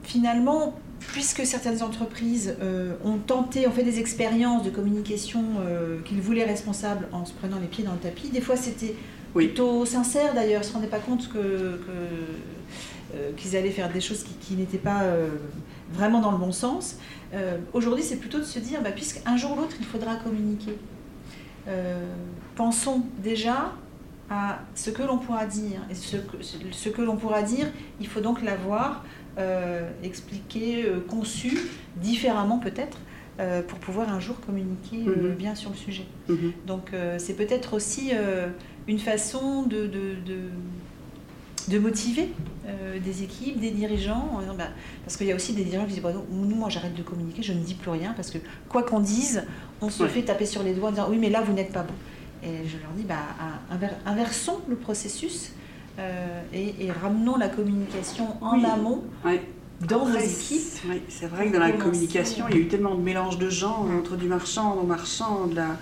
finalement, 0.03 0.73
puisque 0.99 1.45
certaines 1.45 1.83
entreprises 1.83 2.55
euh, 2.61 2.93
ont 3.03 3.17
tenté, 3.17 3.67
ont 3.67 3.71
fait 3.71 3.83
des 3.83 3.99
expériences 3.99 4.63
de 4.63 4.69
communication 4.69 5.43
euh, 5.59 5.99
qu'ils 6.03 6.21
voulaient 6.21 6.45
responsables 6.45 7.07
en 7.11 7.25
se 7.25 7.33
prenant 7.33 7.59
les 7.59 7.67
pieds 7.67 7.83
dans 7.83 7.93
le 7.93 7.99
tapis, 7.99 8.29
des 8.29 8.41
fois 8.41 8.55
c'était 8.55 8.95
plutôt 9.33 9.85
sincère 9.85 10.33
d'ailleurs, 10.33 10.61
ils 10.61 10.65
ne 10.65 10.69
se 10.69 10.73
rendaient 10.73 10.87
pas 10.87 10.99
compte 10.99 11.29
que, 11.29 11.37
euh, 11.37 13.31
qu'ils 13.35 13.55
allaient 13.55 13.71
faire 13.71 13.91
des 13.91 14.01
choses 14.01 14.25
qui, 14.41 14.55
n'étaient 14.55 14.77
pas 14.77 15.03
vraiment 15.93 16.21
dans 16.21 16.31
le 16.31 16.37
bon 16.37 16.51
sens. 16.51 16.97
Aujourd'hui, 17.73 18.03
c'est 18.03 18.17
plutôt 18.17 18.39
de 18.39 18.43
se 18.43 18.59
dire, 18.59 18.81
bah, 18.81 18.91
puisqu'un 18.91 19.37
jour 19.37 19.51
ou 19.51 19.61
l'autre, 19.61 19.75
il 19.79 19.85
faudra 19.85 20.15
communiquer. 20.15 20.73
pensons 22.55 23.03
déjà 23.23 23.73
à 24.29 24.59
ce 24.75 24.89
que 24.89 25.03
l'on 25.03 25.17
pourra 25.17 25.45
dire. 25.45 25.79
Et 25.89 25.95
ce 25.95 26.17
que, 26.17 26.37
ce 26.71 26.89
que 26.89 27.01
l'on 27.01 27.15
pourra 27.15 27.43
dire, 27.43 27.67
il 27.99 28.07
faut 28.07 28.21
donc 28.21 28.41
l'avoir 28.41 29.03
euh, 29.37 29.87
expliqué, 30.03 30.85
euh, 30.85 30.99
conçu 31.07 31.55
différemment 31.97 32.57
peut-être, 32.57 32.97
euh, 33.39 33.61
pour 33.61 33.77
pouvoir 33.77 34.09
un 34.09 34.19
jour 34.19 34.39
communiquer 34.39 34.97
mhm. 34.97 35.35
bien 35.35 35.53
sur 35.53 35.69
le 35.69 35.75
sujet. 35.75 36.05
Mhm. 36.27 36.53
Donc 36.65 36.91
c'est 37.19 37.35
peut-être 37.35 37.75
aussi 37.75 38.11
une 38.87 38.97
façon 38.97 39.61
de, 39.63 39.85
de, 39.85 40.15
de, 41.67 41.79
motiver 41.79 42.29
des 43.03 43.23
équipes, 43.23 43.59
des 43.59 43.69
dirigeants, 43.69 44.41
bah, 44.57 44.69
parce 45.03 45.17
qu'il 45.17 45.27
y 45.27 45.31
a 45.31 45.35
aussi 45.35 45.53
des 45.53 45.63
dirigeants 45.63 45.85
qui 45.85 45.93
disent 45.93 46.03
bah, 46.03 46.13
nous, 46.31 46.55
moi 46.55 46.69
j'arrête 46.69 46.95
de 46.95 47.03
communiquer, 47.03 47.43
je 47.43 47.53
ne 47.53 47.59
dis 47.59 47.75
plus 47.75 47.91
rien, 47.91 48.13
parce 48.15 48.31
que 48.31 48.39
quoi 48.69 48.81
qu'on 48.81 48.99
dise, 48.99 49.43
on 49.81 49.89
se 49.89 50.07
fait 50.07 50.23
taper 50.23 50.47
sur 50.47 50.63
les 50.63 50.73
doigts 50.73 50.89
en 50.89 50.93
disant 50.93 51.07
oui 51.11 51.17
mais 51.19 51.29
là 51.29 51.41
vous 51.41 51.53
n'êtes 51.53 51.71
pas 51.71 51.83
bon. 51.83 51.93
Et 52.43 52.67
je 52.67 52.77
leur 52.77 52.91
dis 52.95 53.03
bah, 53.03 53.19
inversons 54.05 54.61
le 54.67 54.75
processus 54.75 55.51
euh, 55.99 56.41
et, 56.53 56.91
ramenons 56.91 57.37
la 57.37 57.49
communication 57.49 58.35
en 58.41 58.63
amont. 58.63 59.03
Dans 59.87 60.05
vos 60.05 60.17
équipes. 60.17 60.61
c'est 61.07 61.27
vrai 61.27 61.49
que 61.49 61.53
dans 61.53 61.59
la 61.59 61.71
communication, 61.71 62.45
il 62.49 62.55
y 62.55 62.59
a 62.59 62.61
eu 62.61 62.67
tellement 62.67 62.95
de 62.95 63.01
mélange 63.01 63.37
de 63.37 63.47
gens 63.47 63.85
entre 63.99 64.15
du 64.15 64.25
marchand, 64.25 64.75
non 64.75 64.83
marchand, 64.83 65.45
de 65.45 65.55
la 65.55 65.77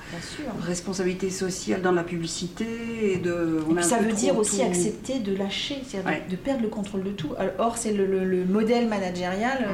responsabilité 0.59 1.29
sociale 1.29 1.81
dans 1.81 1.93
la 1.93 2.03
publicité. 2.03 2.65
Et 3.13 3.17
de, 3.17 3.61
ça 3.81 3.99
veut 3.99 4.11
dire 4.11 4.37
aussi 4.37 4.61
accepter 4.61 5.19
de 5.19 5.33
lâcher, 5.35 5.81
de, 6.29 6.35
perdre 6.35 6.63
le 6.63 6.67
contrôle 6.67 7.03
de 7.03 7.11
tout. 7.11 7.35
Or, 7.57 7.77
c'est 7.77 7.93
le, 7.93 8.43
modèle 8.45 8.89
managérial 8.89 9.65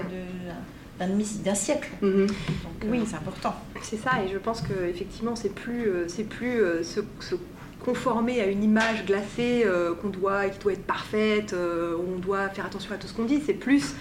d'un 1.00 1.56
siècle. 1.56 1.90
Mhm. 2.04 2.28
Donc, 2.28 2.36
euh, 2.84 2.88
oui, 2.92 3.02
c'est 3.08 3.16
important. 3.16 3.56
C'est 3.82 3.98
ça, 3.98 4.12
et 4.24 4.32
je 4.32 4.38
pense 4.38 4.62
qu'effectivement, 4.62 5.36
c'est 5.36 5.54
plus, 5.54 5.88
euh, 5.88 6.08
c'est 6.08 6.26
plus 6.26 6.62
ce, 6.84 7.02
ce 7.20 7.34
conformer 7.84 8.42
à 8.42 8.46
une 8.46 8.64
image 8.64 9.06
glacée 9.06 9.64
euh, 9.66 9.94
qu'on 9.96 10.10
doit, 10.10 10.50
qui 10.50 10.60
doit 10.60 10.74
être 10.74 10.86
parfaite, 10.86 11.54
euh, 11.54 11.96
on 11.98 12.20
doit 12.20 12.50
faire 12.50 12.66
attention 12.66 12.94
à 12.94 12.98
tout 12.98 13.08
ce 13.08 13.14
qu'on 13.14 13.26
dit. 13.26 13.42
C'est 13.46 13.54
plus 13.54 13.96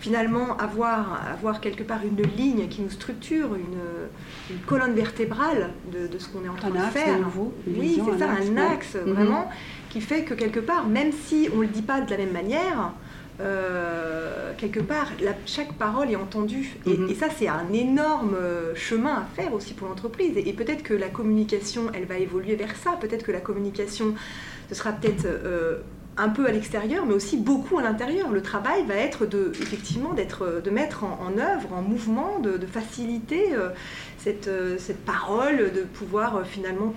finalement 0.00 0.56
avoir, 0.58 1.22
avoir 1.32 1.60
quelque 1.60 1.82
part 1.82 2.00
une 2.04 2.22
ligne 2.36 2.68
qui 2.68 2.82
nous 2.82 2.90
structure, 2.90 3.54
une, 3.54 4.56
colonne 4.66 4.94
vertébrale 4.94 5.70
de, 5.90 6.18
ce 6.18 6.28
qu'on 6.28 6.44
est 6.44 6.48
en 6.48 6.54
train 6.54 6.70
de 6.70 6.78
faire. 6.92 7.18
Nouveau, 7.18 7.52
oui, 7.66 8.00
c'est 8.04 8.18
ça, 8.18 8.28
un 8.30 8.56
axe, 8.56 8.94
mhm. 8.94 9.12
vraiment, 9.12 9.50
qui 9.90 10.00
fait 10.00 10.22
que 10.22 10.34
quelque 10.34 10.60
part, 10.60 10.86
même 10.86 11.12
si 11.12 11.48
on 11.52 11.56
ne 11.56 11.62
le 11.62 11.68
dit 11.68 11.82
pas 11.82 12.00
de 12.00 12.10
la 12.10 12.18
même 12.18 12.32
manière, 12.32 12.92
euh, 13.40 14.52
quelque 14.56 14.80
part, 14.80 15.08
chaque 15.44 15.72
parole 15.74 16.10
est 16.10 16.16
entendue. 16.16 16.76
Mhm. 16.86 17.08
Et, 17.10 17.14
ça, 17.14 17.26
c'est 17.36 17.48
un 17.48 17.72
énorme 17.72 18.34
euh, 18.34 18.74
chemin 18.74 19.14
à 19.14 19.26
faire 19.34 19.52
aussi 19.52 19.74
pour 19.74 19.88
l'entreprise. 19.88 20.32
Et, 20.36 20.52
peut-être 20.52 20.82
que 20.82 20.94
la 20.94 21.08
communication, 21.08 21.90
elle 21.94 22.06
va 22.06 22.18
évoluer 22.18 22.56
vers 22.56 22.76
ça. 22.76 22.92
Peut-être 23.00 23.24
que 23.24 23.32
la 23.32 23.40
communication, 23.40 24.14
ce 24.68 24.74
sera 24.74 24.92
peut-être 24.92 25.26
euh, 25.26 25.80
un 26.16 26.30
peu 26.30 26.46
à 26.46 26.50
l'extérieur, 26.50 27.04
mais 27.04 27.12
aussi 27.12 27.36
beaucoup 27.36 27.78
à 27.78 27.82
l'intérieur. 27.82 28.30
Le 28.30 28.40
travail 28.40 28.84
va 28.86 28.94
être 28.94 29.26
de, 29.26 29.52
effectivement, 29.60 30.14
d'être, 30.14 30.62
de 30.64 30.70
mettre 30.70 31.04
en, 31.04 31.36
œuvre, 31.38 31.74
en 31.74 31.82
mouvement, 31.82 32.38
de, 32.38 32.58
faciliter 32.66 33.54
cette, 34.16 34.48
cette, 34.78 35.04
parole, 35.04 35.70
de 35.74 35.82
pouvoir 35.82 36.46
finalement 36.46 36.94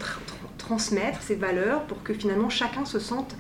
transmettre 0.58 1.22
ces 1.22 1.36
valeurs 1.36 1.84
pour 1.84 2.02
que 2.02 2.14
finalement 2.14 2.50
chacun 2.50 2.86
se 2.86 3.00
sente 3.00 3.36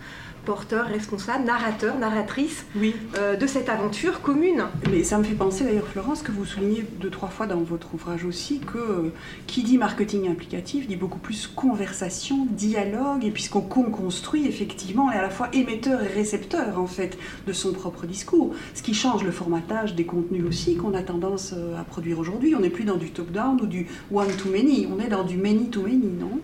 porteur, 0.50 0.88
responsable, 0.88 1.46
narrateur, 1.46 2.00
narratrice 2.00 2.66
oui. 2.76 2.96
Euh, 3.20 3.36
de 3.36 3.46
cette 3.46 3.70
aventure 3.70 4.20
commune. 4.22 4.64
Mais 4.90 5.04
ça 5.04 5.20
me 5.20 5.24
fait 5.24 5.36
penser 5.36 5.64
d'ailleurs, 5.64 5.86
Florence, 5.86 6.24
que 6.24 6.32
vous 6.32 6.44
soulignez 6.44 6.88
deux, 7.00 7.12
trois 7.12 7.30
fois 7.30 7.46
dans 7.46 7.60
votre 7.60 7.94
ouvrage 7.94 8.26
aussi, 8.26 8.58
que 8.58 8.80
euh, 8.80 9.14
qui 9.46 9.62
dit 9.62 9.78
marketing 9.78 10.28
implicatif 10.28 10.88
dit 10.88 10.96
beaucoup 10.96 11.20
plus 11.20 11.46
conversation, 11.46 12.48
dialogue, 12.50 13.26
et 13.26 13.30
puisqu'on 13.30 13.62
construit 13.62 14.48
effectivement, 14.48 15.12
est 15.12 15.18
à 15.18 15.22
la 15.22 15.30
fois 15.30 15.50
émetteur 15.54 16.02
et 16.02 16.08
récepteur 16.08 16.80
en 16.80 16.88
fait 16.88 17.20
de 17.46 17.54
son 17.54 17.72
propre 17.72 18.08
discours, 18.08 18.56
ce 18.74 18.82
qui 18.82 18.96
change 18.96 19.24
le 19.24 19.32
formatage 19.32 19.94
des 19.94 20.06
contenus 20.06 20.46
aussi 20.48 20.78
qu'on 20.78 20.96
a 20.96 21.04
tendance 21.04 21.54
euh, 21.56 21.80
à 21.80 21.84
produire 21.84 22.18
aujourd'hui. 22.18 22.56
On 22.56 22.62
n'est 22.62 22.72
plus 22.72 22.86
dans 22.86 22.98
du 22.98 23.12
top-down 23.12 23.62
ou 23.62 23.68
du 23.68 23.86
one-to-many, 24.12 24.88
on 24.92 25.00
est 25.00 25.10
dans 25.10 25.24
du 25.24 25.38
many-to-many, 25.38 26.10
non? 26.20 26.40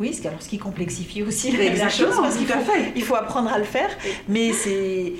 Oui, 0.00 0.12
ce, 0.12 0.26
alors, 0.26 0.42
ce 0.42 0.48
qui 0.48 0.58
complexifie 0.58 1.22
aussi 1.22 1.52
la 1.52 1.88
chose, 1.88 2.16
parce 2.16 2.36
qu'il 2.36 2.46
faut, 2.46 2.72
il 2.96 3.02
faut 3.02 3.14
apprendre 3.14 3.52
à 3.52 3.58
le 3.58 3.64
faire. 3.64 3.90
Mais 4.28 4.52
c'est 4.52 5.14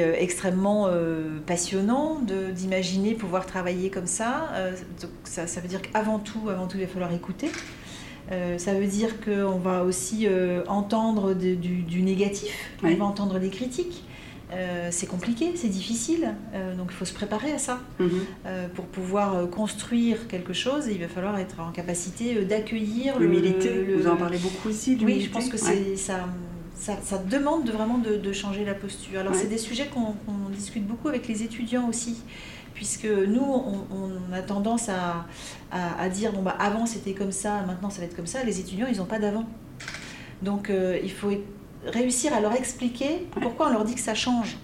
euh, 0.00 0.14
extrêmement 0.18 0.86
euh, 0.88 1.38
passionnant 1.46 2.20
d'imaginer 2.52 3.14
pouvoir 3.14 3.46
travailler 3.46 3.90
comme 3.90 4.06
ça. 4.06 4.50
Euh, 4.54 4.72
ça, 5.24 5.46
ça, 5.46 5.60
veut 5.60 5.68
dire 5.68 5.82
qu'avant 5.82 6.18
tout, 6.18 6.48
avant 6.48 6.66
tout, 6.66 6.78
il 6.78 6.84
va 6.84 6.92
falloir 6.92 7.12
écouter. 7.12 7.50
ça 8.58 8.74
veut 8.74 8.86
dire 8.86 9.20
qu'on 9.20 9.58
va 9.58 9.82
aussi 9.82 10.28
entendre 10.68 11.34
du, 11.34 12.02
négatif, 12.02 12.52
on 12.82 12.94
va 12.94 13.04
entendre 13.04 13.38
des 13.38 13.50
critiques. 13.50 14.04
Euh, 14.52 14.88
c'est 14.90 15.06
compliqué, 15.06 15.52
c'est 15.54 15.68
difficile, 15.68 16.34
euh, 16.54 16.74
donc 16.74 16.88
il 16.90 16.94
faut 16.96 17.04
se 17.04 17.12
préparer 17.14 17.52
à 17.52 17.58
ça. 17.58 17.78
Mhm. 18.00 18.10
Euh, 18.46 18.66
pour 18.74 18.86
pouvoir 18.86 19.48
construire 19.48 20.26
quelque 20.26 20.52
chose, 20.52 20.88
il 20.90 20.98
va 21.00 21.06
falloir 21.08 21.38
être 21.38 21.60
en 21.60 21.70
capacité 21.70 22.34
d'accueillir 22.44 23.18
L'humilité, 23.20 23.84
le- 23.84 23.96
vous 23.96 24.08
en 24.08 24.16
parlez 24.16 24.38
beaucoup 24.38 24.68
aussi, 24.70 24.98
Oui, 25.04 25.20
je 25.20 25.30
pense 25.30 25.48
que 25.48 25.56
Ouais. 25.64 25.94
ça, 25.96 26.14
ça, 26.74 26.94
ça 27.02 27.18
demande 27.18 27.64
de, 27.64 27.70
vraiment 27.72 27.98
de, 27.98 28.16
de 28.16 28.32
changer 28.32 28.64
la 28.64 28.74
posture. 28.74 29.20
Alors 29.20 29.32
Ouais. 29.34 29.38
c'est 29.40 29.48
des 29.48 29.58
sujets 29.58 29.86
qu'on 29.86 30.14
discute 30.52 30.84
beaucoup 30.86 31.06
avec 31.08 31.28
les 31.28 31.42
étudiants 31.44 31.88
aussi, 31.88 32.20
puisque 32.74 33.04
nous 33.06 33.42
on, 33.44 33.84
on 33.94 34.32
a 34.34 34.40
tendance 34.42 34.88
à, 34.88 35.26
à- 35.70 36.00
à 36.00 36.08
dire 36.08 36.32
bon 36.32 36.42
bah 36.42 36.56
avant 36.58 36.86
c'était 36.86 37.12
comme 37.12 37.32
ça, 37.32 37.62
maintenant 37.68 37.90
ça 37.90 38.00
va 38.00 38.06
être 38.06 38.16
comme 38.16 38.26
ça. 38.26 38.42
Les 38.42 38.58
étudiants 38.58 38.86
ils 38.90 38.96
n'ont 38.98 39.04
pas 39.04 39.18
d'avant, 39.20 39.44
donc 40.42 40.70
euh, 40.70 40.98
il 41.04 41.12
faut 41.12 41.30
réussir 41.86 42.32
à 42.34 42.40
leur 42.40 42.52
expliquer 42.54 43.26
pourquoi 43.40 43.68
on 43.68 43.72
leur 43.72 43.84
dit 43.84 43.94
que 43.94 44.00
ça 44.00 44.14
change. 44.14 44.56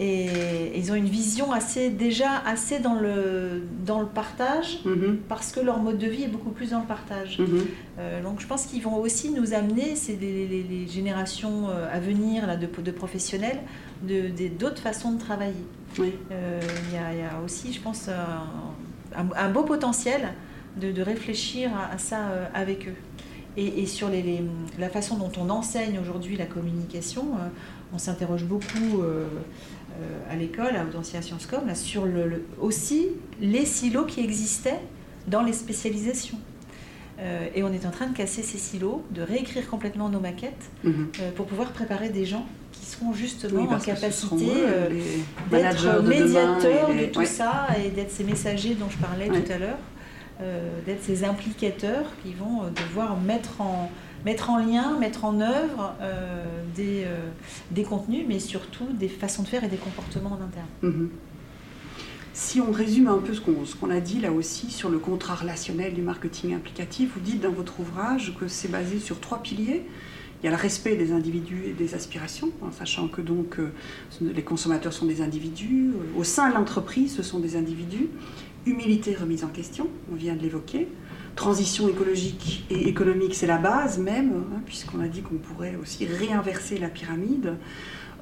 Et 0.00 0.78
ils 0.78 0.92
ont 0.92 0.94
une 0.94 1.08
vision 1.08 1.50
assez 1.50 1.90
déjà 1.90 2.30
assez 2.46 2.78
dans 2.78 2.94
le 2.94 3.62
dans 3.84 3.98
le 3.98 4.06
partage 4.06 4.78
Mhm, 4.84 5.18
parce 5.28 5.50
que 5.50 5.58
leur 5.58 5.78
mode 5.80 5.98
de 5.98 6.06
vie 6.06 6.22
est 6.22 6.28
beaucoup 6.28 6.50
plus 6.50 6.70
dans 6.70 6.78
le 6.78 6.86
partage. 6.86 7.40
mhm. 7.40 7.66
Euh, 7.98 8.22
donc 8.22 8.38
je 8.40 8.46
pense 8.46 8.66
qu'ils 8.66 8.82
vont 8.82 8.94
aussi 9.00 9.30
nous 9.30 9.54
amener, 9.54 9.96
c'est 9.96 10.14
les, 10.14 10.46
les- 10.46 10.62
les 10.62 10.86
générations 10.86 11.68
euh, 11.68 11.92
à 11.92 11.98
venir 11.98 12.46
là, 12.46 12.56
de, 12.56 12.66
de 12.80 12.90
professionnels, 12.92 13.58
de- 14.02 14.28
de- 14.28 14.46
d'autres 14.56 14.80
façons 14.80 15.10
de 15.12 15.18
travailler. 15.18 15.64
Oui. 15.98 16.12
Euh, 16.30 16.60
Il 16.90 16.94
y, 16.94 16.98
a- 16.98 17.12
il 17.14 17.18
y 17.18 17.22
a 17.22 17.40
aussi, 17.44 17.72
je 17.72 17.80
pense, 17.80 18.08
un, 19.16 19.48
beau 19.48 19.64
potentiel 19.64 20.28
de, 20.76 20.92
de 20.92 21.02
réfléchir 21.02 21.70
à, 21.74 21.94
à 21.94 21.98
ça 21.98 22.18
avec 22.54 22.86
eux. 22.86 22.94
Et, 23.58 23.82
et 23.82 23.86
sur 23.86 24.08
les, 24.08 24.22
les- 24.22 24.40
la 24.78 24.88
façon 24.88 25.16
dont 25.16 25.32
on 25.36 25.50
enseigne 25.50 25.98
aujourd'hui 26.00 26.36
la 26.36 26.46
communication, 26.46 27.22
euh, 27.34 27.48
on 27.92 27.98
s'interroge 27.98 28.44
beaucoup 28.44 29.02
euh, 29.02 29.24
euh, 30.00 30.32
à 30.32 30.36
l'école, 30.36 30.76
à 30.76 30.84
Audencia 30.84 31.20
Sciences 31.22 31.46
Com, 31.46 31.66
là, 31.66 31.74
sur 31.74 32.06
le, 32.06 32.28
le- 32.28 32.44
aussi 32.60 33.08
les 33.40 33.66
silos 33.66 34.04
qui 34.04 34.20
existaient 34.20 34.78
dans 35.26 35.42
les 35.42 35.52
spécialisations. 35.52 36.38
Euh, 37.18 37.48
et 37.52 37.64
on 37.64 37.72
est 37.72 37.84
en 37.84 37.90
train 37.90 38.06
de 38.06 38.16
casser 38.16 38.42
ces 38.44 38.58
silos, 38.58 39.02
de 39.10 39.22
réécrire 39.22 39.68
complètement 39.68 40.08
nos 40.08 40.20
maquettes 40.20 40.70
Mhm. 40.84 41.08
euh, 41.20 41.32
pour 41.32 41.46
pouvoir 41.46 41.72
préparer 41.72 42.10
des 42.10 42.24
gens 42.26 42.46
qui 42.70 42.86
seront 42.86 43.12
justement 43.12 43.62
Oui, 43.62 43.74
en 43.74 43.80
capacité 43.80 44.46
euh, 44.54 44.88
d'être 45.50 45.82
de 45.84 46.00
demain 46.00 46.08
médiateurs 46.08 46.92
les- 46.92 47.06
de 47.08 47.12
tout 47.12 47.18
ouais. 47.20 47.26
ça 47.26 47.66
et 47.84 47.88
d'être 47.90 48.12
ces 48.12 48.22
messagers 48.22 48.76
dont 48.76 48.88
je 48.88 48.98
parlais 48.98 49.28
Ouais. 49.28 49.42
tout 49.42 49.50
à 49.52 49.58
l'heure, 49.58 49.78
d'être 50.86 51.02
ces 51.02 51.24
implicateurs 51.24 52.06
qui 52.22 52.32
vont 52.32 52.62
euh, 52.62 52.70
devoir 52.70 53.18
mettre 53.18 53.60
en, 53.60 53.90
mettre 54.24 54.50
en 54.50 54.58
lien, 54.58 54.98
mettre 54.98 55.24
en 55.24 55.40
œuvre 55.40 55.94
euh, 56.00 56.62
des, 56.74 57.04
euh, 57.06 57.28
des 57.70 57.82
contenus, 57.82 58.24
mais 58.26 58.38
surtout 58.38 58.86
des 58.92 59.08
façons 59.08 59.42
de 59.42 59.48
faire 59.48 59.64
et 59.64 59.68
des 59.68 59.76
comportements 59.76 60.30
en 60.30 60.44
interne. 60.44 60.68
Mhm. 60.82 61.10
Si 62.32 62.60
on 62.60 62.70
résume 62.70 63.08
un 63.08 63.18
peu 63.18 63.34
ce 63.34 63.40
qu'on 63.74 63.90
a 63.90 63.98
dit 63.98 64.20
là 64.20 64.30
aussi 64.30 64.70
sur 64.70 64.90
le 64.90 64.98
contrat 64.98 65.34
relationnel 65.34 65.92
du 65.92 66.02
marketing 66.02 66.54
implicatif, 66.54 67.10
vous 67.14 67.20
dites 67.20 67.40
dans 67.40 67.50
votre 67.50 67.80
ouvrage 67.80 68.32
que 68.38 68.46
c'est 68.46 68.68
basé 68.68 69.00
sur 69.00 69.18
trois 69.18 69.42
piliers. 69.42 69.84
Il 70.40 70.44
y 70.44 70.48
a 70.48 70.52
le 70.52 70.56
respect 70.56 70.94
des 70.94 71.10
individus 71.10 71.64
et 71.66 71.72
des 71.72 71.96
aspirations, 71.96 72.50
en 72.62 72.70
sachant 72.70 73.08
que 73.08 73.20
donc 73.20 73.58
euh, 73.58 73.72
les 74.20 74.42
consommateurs 74.42 74.92
sont 74.92 75.06
des 75.06 75.20
individus, 75.20 75.88
euh, 75.88 76.18
au 76.18 76.22
sein 76.22 76.48
de 76.48 76.54
l'entreprise 76.54 77.16
ce 77.16 77.24
sont 77.24 77.40
des 77.40 77.56
individus. 77.56 78.08
Humilité, 78.68 79.14
remise 79.14 79.44
en 79.44 79.48
question, 79.48 79.88
on 80.12 80.14
vient 80.14 80.36
de 80.36 80.42
l'évoquer. 80.42 80.88
Transition 81.36 81.88
écologique 81.88 82.66
et 82.68 82.86
économique, 82.86 83.34
c'est 83.34 83.46
la 83.46 83.56
base 83.56 83.98
même, 83.98 84.44
hein, 84.52 84.60
puisqu'on 84.66 85.00
a 85.00 85.08
dit 85.08 85.22
qu'on 85.22 85.36
pourrait 85.36 85.76
aussi 85.80 86.04
réinverser 86.04 86.76
la 86.76 86.88
pyramide. 86.88 87.54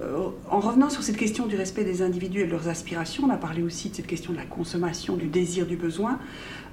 Euh, 0.02 0.28
en 0.48 0.60
revenant 0.60 0.88
sur 0.88 1.02
cette 1.02 1.16
question 1.16 1.46
du 1.46 1.56
respect 1.56 1.82
des 1.82 2.00
individus 2.00 2.42
et 2.42 2.46
de 2.46 2.52
leurs 2.52 2.68
aspirations, 2.68 3.24
on 3.24 3.30
a 3.30 3.36
parlé 3.36 3.64
aussi 3.64 3.90
de 3.90 3.96
cette 3.96 4.06
question 4.06 4.32
de 4.32 4.36
la 4.36 4.44
consommation, 4.44 5.16
du 5.16 5.26
désir, 5.26 5.66
du 5.66 5.76
besoin. 5.76 6.20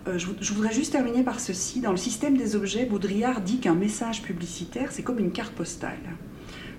Euh, 0.08 0.20
je, 0.20 0.28
je 0.40 0.54
voudrais 0.54 0.74
juste 0.74 0.92
terminer 0.92 1.24
par 1.24 1.40
ceci. 1.40 1.80
Dans 1.80 1.92
le 1.92 1.98
système 1.98 2.38
des 2.38 2.56
objets, 2.56 2.86
Baudrillard 2.86 3.42
dit 3.42 3.58
qu'un 3.58 3.74
message 3.74 4.22
publicitaire, 4.22 4.92
c'est 4.92 5.02
comme 5.02 5.18
une 5.18 5.32
carte 5.32 5.54
postale. 5.54 5.98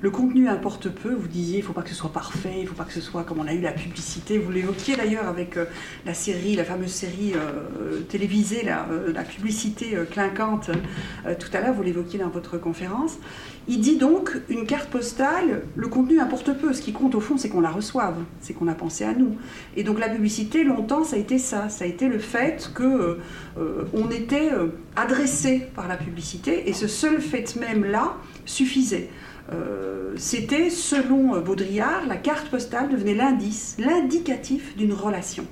Le 0.04 0.10
contenu 0.10 0.50
importe 0.50 0.90
peu, 0.90 1.14
vous 1.14 1.28
disiez, 1.28 1.60
il 1.60 1.62
ne 1.62 1.66
faut 1.66 1.72
pas 1.72 1.80
que 1.80 1.88
ce 1.88 1.94
soit 1.94 2.12
parfait, 2.12 2.56
il 2.58 2.64
ne 2.64 2.68
faut 2.68 2.74
pas 2.74 2.84
que 2.84 2.92
ce 2.92 3.00
soit 3.00 3.24
comme 3.24 3.38
on 3.38 3.46
a 3.46 3.54
eu 3.54 3.62
la 3.62 3.72
publicité. 3.72 4.36
Vous 4.36 4.52
l'évoquiez 4.52 4.96
d'ailleurs 4.96 5.26
avec 5.26 5.56
euh, 5.56 5.64
la 6.04 6.12
série, 6.12 6.56
la 6.56 6.64
fameuse 6.66 6.90
série 6.90 7.32
euh, 7.34 8.00
télévisée, 8.00 8.64
la, 8.64 8.86
euh, 8.90 9.14
publicité 9.22 9.96
euh, 9.96 10.04
clinquante, 10.04 10.68
euh, 11.24 11.34
tout 11.38 11.48
à 11.54 11.62
l'heure, 11.62 11.72
vous 11.72 11.82
l'évoquiez 11.82 12.18
dans 12.18 12.28
votre 12.28 12.58
conférence. 12.58 13.16
Il 13.66 13.80
dit 13.80 13.96
donc, 13.96 14.36
une 14.50 14.66
carte 14.66 14.90
postale, 14.90 15.62
le 15.74 15.88
contenu 15.88 16.20
importe 16.20 16.52
peu. 16.52 16.74
Ce 16.74 16.82
qui 16.82 16.92
compte 16.92 17.14
au 17.14 17.20
fond, 17.20 17.38
c'est 17.38 17.48
qu'on 17.48 17.62
la 17.62 17.70
reçoive, 17.70 18.16
c'est 18.40 18.52
qu'on 18.52 18.68
a 18.68 18.74
pensé 18.74 19.04
à 19.04 19.14
nous. 19.14 19.38
Et 19.74 19.84
donc 19.84 19.98
la 19.98 20.10
publicité, 20.10 20.64
longtemps, 20.64 21.04
ça 21.04 21.16
a 21.16 21.18
été 21.18 21.38
ça. 21.38 21.70
Ça 21.70 21.86
a 21.86 21.88
été 21.88 22.08
le 22.08 22.18
fait 22.18 22.70
que 22.74 22.82
euh, 22.82 23.18
euh, 23.56 23.84
on 23.94 24.10
était 24.10 24.52
euh, 24.52 24.68
adressé 24.96 25.66
par 25.74 25.88
la 25.88 25.96
publicité, 25.96 26.68
et 26.68 26.74
ce 26.74 26.88
seul 26.88 27.22
fait 27.22 27.56
même-là 27.56 28.16
suffisait. 28.44 29.08
Euh, 29.52 30.14
C'était, 30.16 30.70
selon 30.70 31.40
Baudrillard, 31.40 32.07
la 32.07 32.16
carte 32.16 32.48
postale 32.48 32.88
devenait 32.88 33.14
l'indice, 33.14 33.76
l'indicatif 33.78 34.76
d'une 34.76 34.92
relation. 34.92 35.46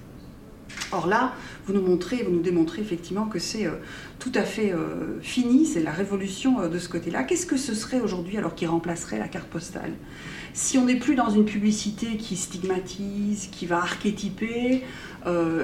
Or 0.92 1.06
là, 1.06 1.32
vous 1.66 1.72
nous 1.72 1.82
montrez, 1.82 2.22
vous 2.22 2.30
nous 2.30 2.42
démontrez 2.42 2.80
effectivement 2.80 3.26
que 3.26 3.38
c'est 3.38 3.66
euh, 3.66 3.72
tout 4.18 4.32
à 4.34 4.42
fait 4.42 4.72
euh, 4.72 5.20
fini, 5.20 5.66
c'est 5.66 5.82
la 5.82 5.90
révolution 5.90 6.68
de 6.68 6.78
ce 6.78 6.88
côté-là. 6.88 7.24
Qu'est-ce 7.24 7.46
que 7.46 7.56
ce 7.56 7.74
serait 7.74 8.00
aujourd'hui 8.00 8.38
alors 8.38 8.54
qui 8.54 8.66
remplacerait 8.66 9.18
la 9.18 9.28
carte 9.28 9.48
postale? 9.48 9.92
Si 10.54 10.78
on 10.78 10.84
n'est 10.84 10.98
plus 10.98 11.14
dans 11.14 11.30
une 11.30 11.44
publicité 11.44 12.16
qui 12.16 12.36
stigmatise, 12.36 13.48
qui 13.50 13.66
va 13.66 13.78
archétyper, 13.78 14.84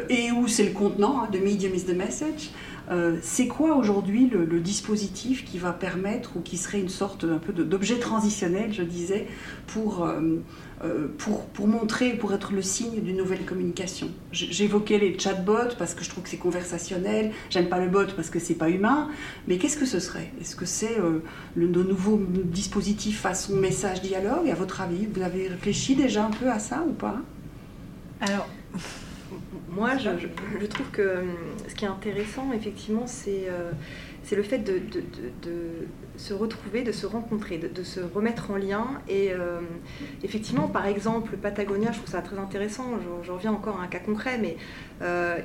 et 0.09 0.33
où 0.33 0.49
c'est 0.49 0.65
le 0.65 0.71
contenant, 0.71 1.21
hein, 1.21 1.29
the 1.31 1.43
medium 1.43 1.75
is 1.75 1.83
the 1.83 1.95
message, 1.95 2.53
euh, 2.91 3.17
c'est 3.23 3.47
quoi 3.47 3.77
aujourd'hui 3.77 4.29
le, 4.29 4.61
dispositif 4.61 5.45
qui 5.45 5.59
va 5.59 5.73
permettre 5.73 6.37
ou 6.37 6.41
qui 6.41 6.57
serait 6.57 6.81
une 6.81 6.89
sorte 6.89 7.25
un 7.25 7.39
peu 7.39 7.53
d'objet 7.53 7.99
transitionnel, 7.99 8.73
je 8.73 8.83
disais, 8.83 9.27
pour, 9.67 10.05
euh, 10.05 10.43
euh, 10.85 11.09
pour, 11.19 11.45
pour 11.47 11.69
montrer, 11.69 12.15
pour 12.15 12.33
être 12.33 12.53
le 12.53 12.63
signe 12.63 13.01
d'une 13.01 13.17
nouvelle 13.17 13.45
communication? 13.45 14.09
J'évoquais 14.33 14.99
les 14.99 15.19
chatbots 15.19 15.75
parce 15.79 15.95
que 15.95 16.05
je 16.05 16.11
trouve 16.11 16.25
que 16.25 16.31
c'est 16.31 16.39
conversationnel, 16.39 17.33
j'aime 17.51 17.69
pas 17.69 17.79
le 17.79 17.89
bot 17.89 18.07
parce 18.17 18.31
que 18.31 18.39
c'est 18.39 18.55
pas 18.55 18.71
humain, 18.71 19.09
mais 19.47 19.59
qu'est-ce 19.59 19.77
que 19.77 19.87
ce 19.87 20.01
serait? 20.01 20.33
Est-ce 20.41 20.57
que 20.57 20.67
c'est 20.67 20.97
le, 20.97 21.23
le 21.55 21.83
nouveau 21.83 22.21
dispositif 22.45 23.21
façon 23.21 23.55
message-dialogue? 23.55 24.49
À 24.51 24.55
votre 24.55 24.81
avis, 24.81 25.07
vous 25.07 25.23
avez 25.23 25.49
réfléchi 25.49 25.95
déjà 25.95 26.25
un 26.25 26.31
peu 26.31 26.51
à 26.51 26.59
ça 26.59 26.85
ou 26.87 26.93
pas? 26.93 27.21
Alors, 28.21 28.49
Moi, 29.71 29.91
je, 29.99 30.67
trouve 30.67 30.91
que 30.91 31.19
hum, 31.21 31.35
ce 31.69 31.75
qui 31.75 31.85
est 31.85 31.89
intéressant, 31.89 32.53
effectivement, 32.53 33.07
c'est 33.07 33.49
euh, 33.49 33.71
le 34.33 34.43
fait 34.43 34.59
de, 34.59 34.81
se 36.17 36.35
retrouver, 36.35 36.83
de 36.83 36.93
se 36.93 37.07
rencontrer, 37.07 37.59
de, 37.59 37.83
se 37.83 38.01
remettre 38.01 38.51
en 38.51 38.57
lien. 38.57 38.87
Et 39.09 39.33
euh, 39.33 39.61
effectivement, 40.23 40.69
par 40.69 40.87
exemple, 40.87 41.37
Patagonia, 41.37 41.93
je 41.93 41.99
trouve 41.99 42.11
ça 42.11 42.23
très 42.23 42.39
intéressant. 42.39 42.85
Je, 43.01 43.27
je 43.27 43.33
reviens 43.33 43.53
encore 43.53 43.79
à 43.81 43.85
un 43.85 43.89
cas 43.89 44.01
concret, 44.01 44.39
mais 44.39 44.57
euh, 44.57 44.88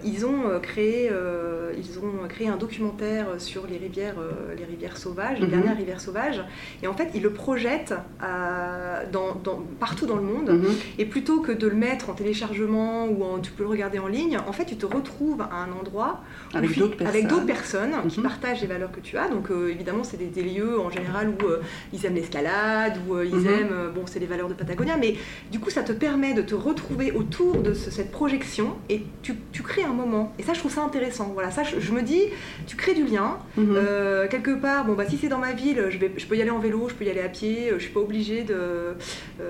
ils, 0.03 0.25
ont 0.25 0.47
euh, 0.49 0.59
créé, 0.59 1.09
euh, 1.11 1.71
ils 1.77 1.99
ont 1.99 2.27
créé 2.27 2.47
un 2.47 2.57
documentaire 2.57 3.27
sur 3.37 3.67
les 3.67 3.77
rivières, 3.77 4.15
euh, 4.19 4.55
les 4.57 4.65
rivières 4.65 4.97
sauvages, 4.97 5.39
les 5.39 5.45
Mhm. 5.45 5.51
dernières 5.51 5.77
rivières 5.77 6.01
sauvages. 6.01 6.43
Et 6.81 6.87
en 6.87 6.93
fait, 6.93 7.09
ils 7.13 7.21
le 7.21 7.31
projettent 7.31 7.93
euh, 8.23 9.03
dans- 9.11 9.35
dans- 9.43 9.61
partout 9.79 10.05
dans 10.05 10.15
le 10.15 10.21
monde. 10.23 10.49
Mhm. 10.49 10.65
Et 10.97 11.05
plutôt 11.05 11.41
que 11.41 11.51
de 11.51 11.67
le 11.67 11.75
mettre 11.75 12.09
en 12.09 12.13
téléchargement 12.13 13.05
ou 13.05 13.23
en, 13.23 13.39
tu 13.39 13.51
peux 13.51 13.63
le 13.63 13.69
regarder 13.69 13.99
en 13.99 14.07
ligne, 14.07 14.37
en 14.47 14.51
fait, 14.53 14.65
tu 14.65 14.75
te 14.75 14.85
retrouves 14.85 15.41
à 15.41 15.55
un 15.55 15.71
endroit 15.71 16.21
Avec 16.53 16.75
d'autres 16.77 17.45
personnes. 17.45 17.91
qui 18.09 18.19
Mhm. 18.19 18.23
partagent 18.25 18.61
les 18.61 18.67
valeurs 18.67 18.91
que 18.91 18.99
tu 18.99 19.17
as. 19.17 19.27
Donc, 19.29 19.51
euh, 19.51 19.69
évidemment, 19.69 20.03
c'est 20.03 20.17
des, 20.17 20.25
des 20.25 20.43
lieux 20.43 20.79
en 20.79 20.89
général 20.89 21.29
où 21.29 21.45
euh, 21.47 21.61
ils 21.93 22.05
aiment 22.05 22.15
l'escalade, 22.15 22.97
où 23.07 23.15
euh, 23.15 23.25
ils 23.25 23.47
aiment, 23.47 23.69
euh, 23.71 23.89
bon, 23.89 24.01
c'est 24.05 24.19
les 24.19 24.25
valeurs 24.25 24.47
de 24.47 24.53
Patagonia, 24.53 24.97
mais 24.97 25.15
du 25.51 25.59
coup, 25.59 25.69
ça 25.69 25.83
te 25.83 25.91
permet 25.91 26.33
de 26.33 26.41
te 26.41 26.55
retrouver 26.55 27.11
autour 27.11 27.61
de 27.61 27.73
ce- 27.73 27.91
cette 27.91 28.11
projection 28.11 28.75
et 28.89 29.03
tu, 29.21 29.35
tu 29.51 29.61
crées 29.63 29.83
un 29.83 29.93
moment. 29.93 30.33
Et 30.39 30.43
ça, 30.43 30.53
je 30.53 30.59
trouve 30.59 30.73
ça 30.73 30.81
intéressant. 30.81 31.29
Voilà, 31.33 31.51
ça, 31.51 31.63
je, 31.63 31.79
je 31.79 31.91
me 31.91 32.01
dis, 32.01 32.21
tu 32.65 32.75
crées 32.75 32.93
du 32.95 33.03
lien. 33.05 33.37
Mhm. 33.57 33.75
Euh, 33.77 34.27
quelque 34.27 34.51
part, 34.59 34.85
bon 34.85 34.93
bah 34.93 35.05
si 35.07 35.17
c'est 35.17 35.27
dans 35.27 35.37
ma 35.37 35.51
ville, 35.53 35.87
je, 35.89 35.97
vais, 35.97 36.11
je 36.17 36.25
peux 36.25 36.35
y 36.35 36.41
aller 36.41 36.49
en 36.51 36.59
vélo, 36.59 36.87
je 36.89 36.93
peux 36.95 37.05
y 37.05 37.09
aller 37.09 37.21
à 37.21 37.29
pied, 37.29 37.69
euh, 37.71 37.75
je 37.77 37.83
suis 37.83 37.93
pas 37.93 37.99
obligée 37.99 38.43
de, 38.43 38.53
euh, 38.55 38.93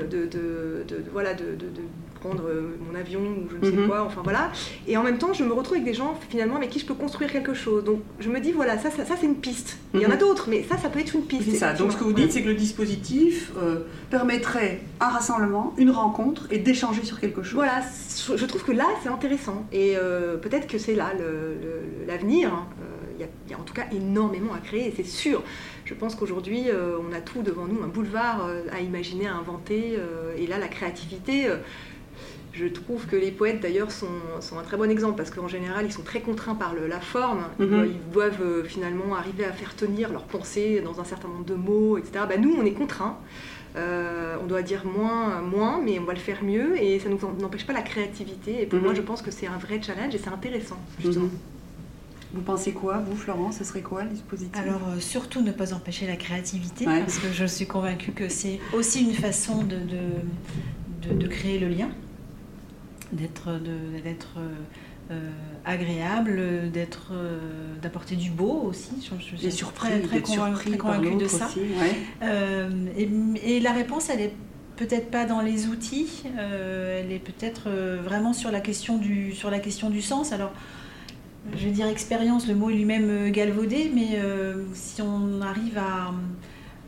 de, 0.10 0.26
de- 0.26 0.84
de- 0.88 0.96
de- 0.98 1.04
voilà, 1.12 1.34
de 1.34 1.44
prendre 2.24 2.44
euh, 2.48 2.78
mon 2.90 2.98
avion 2.98 3.20
ou 3.22 3.50
je 3.52 3.58
ne 3.58 3.72
sais 3.72 3.78
Mhm. 3.78 3.88
quoi, 3.88 4.04
enfin 4.04 4.22
voilà. 4.24 4.52
Et 4.88 4.96
en 4.98 5.04
même 5.04 5.18
temps, 5.18 5.34
je 5.34 5.44
me 5.44 5.54
retrouve 5.54 5.76
avec 5.78 5.86
des 5.86 5.94
gens 5.94 6.18
finalement 6.30 6.56
avec 6.56 6.70
qui 6.70 6.80
je 6.80 6.86
peux 6.86 6.94
construire 6.94 7.32
quelque 7.32 7.54
chose. 7.54 7.84
Donc 7.84 8.00
je 8.20 8.30
me 8.30 8.40
dis 8.40 8.52
voilà, 8.52 8.78
ça, 8.78 8.90
ça, 8.90 9.04
ça, 9.06 9.16
c'est 9.20 9.26
une 9.26 9.36
piste. 9.36 9.78
Il 9.94 10.02
y 10.02 10.06
en 10.06 10.10
a 10.10 10.14
Mhm. 10.14 10.20
d'autres, 10.20 10.48
mais 10.50 10.64
ça, 10.64 10.78
ça 10.78 10.90
peut 10.90 11.00
être 11.00 11.14
une 11.16 11.24
piste. 11.26 11.50
C'est 11.52 11.58
ça. 11.58 11.74
Donc 11.74 11.92
ce 11.92 11.98
que 11.98 12.04
vous 12.04 12.14
dites, 12.14 12.32
c'est 12.32 12.42
que 12.42 12.48
le 12.50 12.56
dispositif 12.56 13.52
euh, 13.58 13.80
permettrait 14.10 14.82
un 15.00 15.10
rassemblement, 15.10 15.74
une 15.78 15.92
rencontre 15.92 16.48
et 16.52 16.58
d'échanger 16.60 17.04
sur 17.04 17.20
quelque 17.20 17.44
chose. 17.44 17.56
Voilà, 17.56 17.82
je 18.38 18.46
trouve 18.46 18.64
que 18.64 18.72
là, 18.72 18.86
c'est 19.04 19.10
intéressant. 19.10 19.66
Et 19.72 19.94
euh, 19.98 20.38
peut-être 20.38 20.68
que 20.68 20.78
c'est 20.78 20.96
là 20.96 21.12
l'avenir. 22.08 22.54
hein. 22.54 22.68
Il 23.20 23.52
y, 23.52 23.54
a 23.54 23.60
en 23.60 23.64
tout 23.64 23.76
cas 23.76 23.86
énormément 23.92 24.54
à 24.54 24.58
créer, 24.60 24.88
et 24.88 24.94
c'est 24.96 25.06
sûr. 25.06 25.44
Je 25.86 25.94
pense 25.94 26.16
qu'aujourd'hui, 26.16 26.64
on 27.08 27.14
a 27.16 27.22
tout 27.22 27.42
devant 27.44 27.68
nous, 27.68 27.82
un 27.84 27.88
boulevard 27.88 28.50
à 28.76 28.80
imaginer, 28.82 29.28
à 29.28 29.36
inventer, 29.36 29.98
et 30.38 30.48
là, 30.48 30.58
la 30.58 30.68
créativité 30.68 31.46
je 32.54 32.68
trouve 32.68 33.08
que 33.08 33.16
les 33.16 33.32
poètes 33.32 33.62
d'ailleurs 33.62 33.92
sont, 33.92 34.08
un 34.58 34.64
très 34.64 34.78
bon 34.78 34.90
exemple 34.90 35.18
parce 35.18 35.32
qu'en 35.32 35.48
général 35.48 35.86
ils 35.86 35.92
sont 35.92 36.04
très 36.04 36.22
contraints 36.22 36.56
par 36.56 36.74
la 36.76 37.00
forme. 37.00 37.46
Mhm. 37.60 37.86
Ils 37.88 38.12
doivent 38.12 38.64
finalement 38.66 39.16
arriver 39.16 39.46
à 39.46 39.52
faire 39.52 39.76
tenir 39.76 40.12
leurs 40.12 40.24
pensées 40.24 40.82
dans 40.82 41.02
un 41.02 41.04
certain 41.04 41.28
nombre 41.28 41.46
de 41.46 41.56
mots, 41.56 41.98
etc. 41.98 42.26
Bah, 42.30 42.38
nous 42.38 42.56
on 42.58 42.66
est 42.66 42.74
contraints. 42.74 43.18
Euh, 43.76 44.38
on 44.42 44.46
doit 44.46 44.62
dire 44.62 44.86
moins, 44.86 45.42
moins, 45.42 45.82
mais 45.84 45.98
on 45.98 46.04
va 46.04 46.14
le 46.14 46.20
faire 46.20 46.44
mieux 46.44 46.80
et 46.80 47.00
ça 47.00 47.10
ne 47.10 47.16
nous 47.16 47.42
n'empêche 47.42 47.66
pas 47.66 47.74
la 47.74 47.82
créativité. 47.82 48.62
Et 48.62 48.66
pour 48.68 48.78
mhm. 48.78 48.86
moi, 48.86 48.94
je 48.94 49.02
pense 49.02 49.22
que 49.22 49.32
c'est 49.32 49.48
un 49.48 49.58
vrai 49.58 49.82
challenge 49.82 50.14
et 50.14 50.20
c'est 50.20 50.30
intéressant, 50.30 50.78
justement. 51.00 51.26
Mhm. 51.26 51.32
Vous 52.34 52.42
pensez 52.42 52.72
quoi, 52.72 52.98
vous, 52.98 53.16
Florence? 53.16 53.58
Ce 53.58 53.64
serait 53.64 53.82
quoi 53.82 54.04
le 54.04 54.10
dispositif? 54.10 54.60
Alors, 54.60 54.82
euh, 54.90 55.00
surtout 55.00 55.42
ne 55.42 55.52
pas 55.52 55.74
empêcher 55.74 56.08
la 56.08 56.16
créativité, 56.16 56.86
parce 56.86 57.20
que 57.20 57.32
je 57.32 57.46
suis 57.46 57.68
convaincue 57.68 58.12
que 58.12 58.28
c'est 58.28 58.60
aussi 58.74 59.04
une 59.04 59.14
façon 59.14 59.64
de, 59.64 59.78
de, 59.78 61.14
de, 61.14 61.28
créer 61.28 61.60
le 61.60 61.68
lien, 61.68 61.90
d'être 63.14 64.40
euh, 65.12 65.30
agréable, 65.66 66.72
d'être, 66.72 67.12
euh, 67.12 67.38
d'apporter 67.82 68.16
du 68.16 68.30
beau 68.30 68.64
aussi. 68.70 68.92
Je, 69.02 69.36
suis 69.36 69.52
surpris, 69.52 69.90
très, 70.02 70.22
très, 70.22 70.78
convaincue 70.78 71.18
de 71.18 71.28
ça. 71.28 71.50
Euh, 72.22 72.70
et, 72.96 73.60
la 73.60 73.74
réponse, 73.74 74.10
elle 74.10 74.22
est 74.22 74.34
peut-être 74.78 75.12
pas 75.12 75.26
dans 75.26 75.42
les 75.42 75.68
outils, 75.68 76.24
elle 76.38 77.12
est 77.12 77.20
peut-être 77.20 77.70
vraiment 78.04 78.32
sur 78.32 78.50
la 78.50 78.62
question 78.62 78.98
du 78.98 79.34
sur 79.34 79.52
la 79.52 79.60
question 79.60 79.90
du 79.90 80.02
sens. 80.02 80.32
Alors, 80.32 80.52
je 81.54 81.66
vais 81.66 81.72
dire 81.72 81.88
expérience, 81.88 82.48
le 82.48 82.56
mot 82.56 82.70
est 82.70 82.74
lui-même 82.74 83.30
galvaudé, 83.32 83.92
mais 83.94 84.20
si 84.74 85.02
on 85.02 85.42
arrive 85.42 85.78
à, 85.78 86.14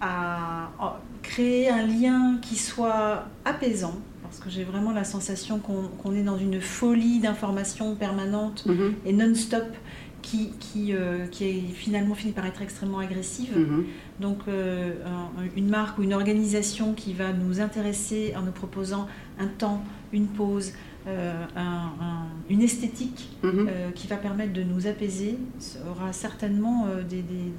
à 0.01 0.99
créer 1.21 1.69
un 1.69 1.86
lien 1.86 2.39
qui 2.41 2.55
soit 2.55 3.26
apaisant, 3.43 3.95
parce 4.36 4.43
que 4.43 4.49
j'ai 4.49 4.65
vraiment 4.65 4.91
la 4.91 5.05
sensation 5.05 5.59
qu'on 5.59 6.13
est 6.13 6.23
dans 6.23 6.38
une 6.38 6.59
folie 6.59 7.19
d'informations 7.19 7.95
permanentes 7.95 8.65
mhm. 8.65 8.95
et 9.05 9.13
non-stop 9.13 9.63
qui, 10.21 10.51
qui, 10.59 10.93
euh, 10.93 11.25
qui, 11.27 11.45
est 11.45 11.61
finalement 11.73 12.15
fini 12.15 12.33
par 12.33 12.45
être 12.45 12.61
extrêmement 12.61 12.99
agressive. 12.99 13.57
Mhm. 13.57 13.86
Donc 14.19 14.39
euh, 14.49 14.91
une 15.55 15.69
marque 15.69 15.99
ou 15.99 16.03
une 16.03 16.13
organisation 16.13 16.93
qui 16.93 17.13
va 17.13 17.31
nous 17.31 17.61
intéresser 17.61 18.33
en 18.36 18.41
nous 18.41 18.51
proposant 18.51 19.07
un 19.39 19.47
temps, 19.47 19.81
une 20.11 20.27
pause, 20.27 20.73
euh, 21.08 21.45
une 22.49 22.64
esthétique 22.64 23.30
mhm. 23.43 23.68
euh, 23.70 23.91
qui 23.91 24.08
va 24.08 24.16
permettre 24.16 24.53
de 24.53 24.64
nous 24.64 24.88
apaiser 24.88 25.38
aura 25.88 26.12
certainement 26.14 26.88
euh, 26.88 27.03
des, 27.03 27.22
des, 27.22 27.51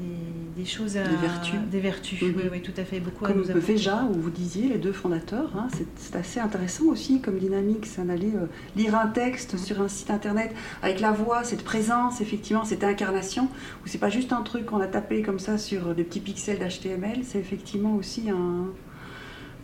des, 0.56 0.64
choses 0.64 0.96
à, 0.96 1.04
des 1.04 1.16
vertus, 1.16 1.60
des 1.70 1.78
vertus. 1.78 2.22
Mhm. 2.22 2.34
Oui, 2.36 2.42
oui, 2.50 2.60
tout 2.60 2.72
à 2.76 2.84
fait 2.84 2.98
beaucoup 2.98 3.24
comme 3.24 3.44
à 3.48 3.54
nous 3.54 3.60
Veja 3.60 4.04
où 4.10 4.14
vous 4.20 4.30
disiez 4.30 4.68
les 4.68 4.78
deux 4.78 4.92
fondateurs 4.92 5.52
hein, 5.56 5.68
c'est 5.94 6.16
assez 6.16 6.40
intéressant 6.40 6.86
aussi 6.86 7.20
comme 7.20 7.38
dynamique 7.38 7.86
c'est 7.86 8.04
d'aller 8.04 8.32
lire 8.74 8.96
un 8.96 9.06
texte 9.06 9.56
sur 9.58 9.80
un 9.80 9.88
site 9.88 10.10
internet 10.10 10.52
avec 10.82 10.98
la 10.98 11.12
voix 11.12 11.44
cette 11.44 11.62
présence 11.62 12.20
effectivement 12.20 12.64
cette 12.64 12.82
incarnation 12.82 13.44
où 13.84 13.86
c'est 13.86 13.98
pas 13.98 14.10
juste 14.10 14.32
un 14.32 14.42
truc 14.42 14.66
qu'on 14.66 14.80
a 14.80 14.88
tapé 14.88 15.22
comme 15.22 15.38
ça 15.38 15.56
sur 15.56 15.94
des 15.94 16.02
petits 16.02 16.20
pixels 16.20 16.58
d'HTML 16.58 17.20
c'est 17.22 17.38
effectivement 17.38 17.94
aussi 17.94 18.28
un 18.28 18.66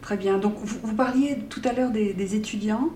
très 0.02 0.16
bien 0.16 0.38
donc 0.38 0.54
vous, 0.62 0.94
parliez 0.94 1.38
tout 1.48 1.62
à 1.64 1.72
l'heure 1.72 1.90
des 1.90 2.36
étudiants 2.36 2.90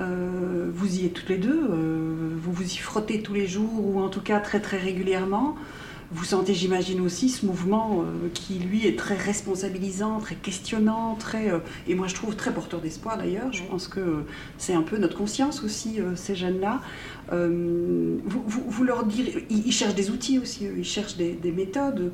euh, 0.00 0.70
vous 0.72 1.00
y 1.00 1.06
êtes 1.06 1.14
toutes 1.14 1.28
les 1.28 1.38
deux, 1.38 1.68
euh, 1.70 2.30
vous 2.40 2.52
vous 2.52 2.64
y 2.64 2.76
frottez 2.76 3.20
tous 3.20 3.34
les 3.34 3.46
jours 3.46 3.84
ou 3.84 4.00
en 4.00 4.08
tout 4.08 4.20
cas 4.20 4.38
très 4.40 4.60
très 4.60 4.78
régulièrement. 4.78 5.56
Vous 6.10 6.24
sentez, 6.24 6.54
j'imagine 6.54 7.02
aussi, 7.02 7.28
ce 7.28 7.44
mouvement 7.44 8.00
euh, 8.00 8.28
qui, 8.32 8.54
lui, 8.54 8.86
est 8.86 8.98
très 8.98 9.16
responsabilisant, 9.16 10.20
très 10.20 10.36
questionnant, 10.36 11.16
très, 11.16 11.52
et 11.86 11.94
moi 11.94 12.06
je 12.06 12.14
trouve 12.14 12.34
très 12.34 12.54
porteur 12.54 12.80
d'espoir 12.80 13.18
d'ailleurs. 13.18 13.52
Je 13.52 13.62
pense 13.64 13.88
que 13.88 14.24
c'est 14.56 14.72
un 14.72 14.82
peu 14.82 14.96
notre 14.96 15.18
conscience 15.18 15.62
aussi, 15.62 15.98
ces 16.14 16.34
jeunes-là. 16.34 16.80
Vous, 17.30 18.42
vous, 18.46 18.84
leur 18.84 19.04
direz, 19.04 19.46
ils, 19.50 19.72
cherchent 19.72 19.96
des 19.96 20.10
outils 20.10 20.38
aussi, 20.38 20.66
ils 20.78 20.84
cherchent 20.84 21.16
des, 21.16 21.32
des 21.32 21.52
méthodes. 21.52 22.12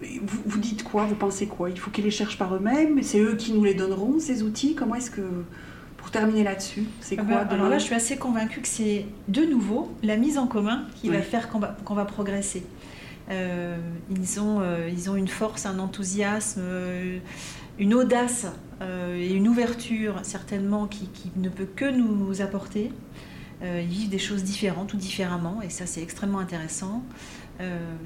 Vous, 0.00 0.38
vous, 0.46 0.58
dites 0.58 0.82
quoi? 0.82 1.04
Vous 1.04 1.14
pensez 1.14 1.46
quoi? 1.46 1.68
Il 1.68 1.78
faut 1.78 1.90
qu'ils 1.90 2.04
les 2.04 2.10
cherchent 2.10 2.38
par 2.38 2.54
eux-mêmes? 2.54 3.02
C'est 3.02 3.20
eux 3.20 3.34
qui 3.36 3.52
nous 3.52 3.64
les 3.64 3.74
donneront, 3.74 4.20
ces 4.20 4.42
outils? 4.42 4.74
Comment 4.74 4.94
est-ce 4.94 5.10
que 5.10 5.22
pour 6.04 6.10
terminer 6.10 6.44
là-dessus, 6.44 6.84
c'est 7.00 7.18
ah 7.18 7.22
quoi 7.22 7.44
bah, 7.44 7.54
Alors 7.54 7.70
là, 7.70 7.78
je 7.78 7.84
suis 7.84 7.94
assez 7.94 8.18
convaincue 8.18 8.60
que 8.60 8.68
c'est 8.68 9.06
de 9.28 9.42
nouveau 9.46 9.90
la 10.02 10.18
mise 10.18 10.36
en 10.36 10.46
commun 10.46 10.84
qui 10.96 11.08
va 11.08 11.22
faire 11.22 11.48
qu'on 11.48 11.94
va, 11.94 12.04
progresser. 12.04 12.62
Euh, 13.30 13.78
ils, 14.10 14.38
ont, 14.38 14.60
euh, 14.60 14.90
ils 14.92 15.08
ont 15.08 15.16
une 15.16 15.28
force, 15.28 15.64
un 15.64 15.78
enthousiasme, 15.78 16.60
euh, 16.62 17.18
une 17.78 17.94
audace 17.94 18.46
et 18.82 19.32
une 19.32 19.48
ouverture 19.48 20.20
certainement 20.24 20.86
qui, 20.86 21.08
ne 21.36 21.48
peut 21.48 21.64
que 21.74 21.86
nous 21.86 22.42
apporter. 22.42 22.92
ils 23.62 23.86
vivent 23.86 24.10
des 24.10 24.18
choses 24.18 24.44
différentes 24.44 24.92
ou 24.92 24.98
différemment 24.98 25.62
et 25.62 25.70
ça 25.70 25.86
c'est 25.86 26.02
extrêmement 26.02 26.40
intéressant. 26.40 27.02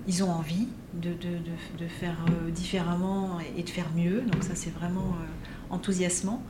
ils 0.07 0.23
ont 0.23 0.31
envie 0.31 0.69
de, 0.95 1.11
de, 1.11 1.39
de 1.79 1.89
faire 1.89 2.25
différemment 2.55 3.39
et 3.57 3.65
de 3.65 3.69
faire 3.69 3.91
mieux, 3.97 4.21
donc 4.21 4.45
ça 4.45 4.55
c'est 4.55 4.71
vraiment 4.71 5.17
enthousiasmant. 5.71 6.43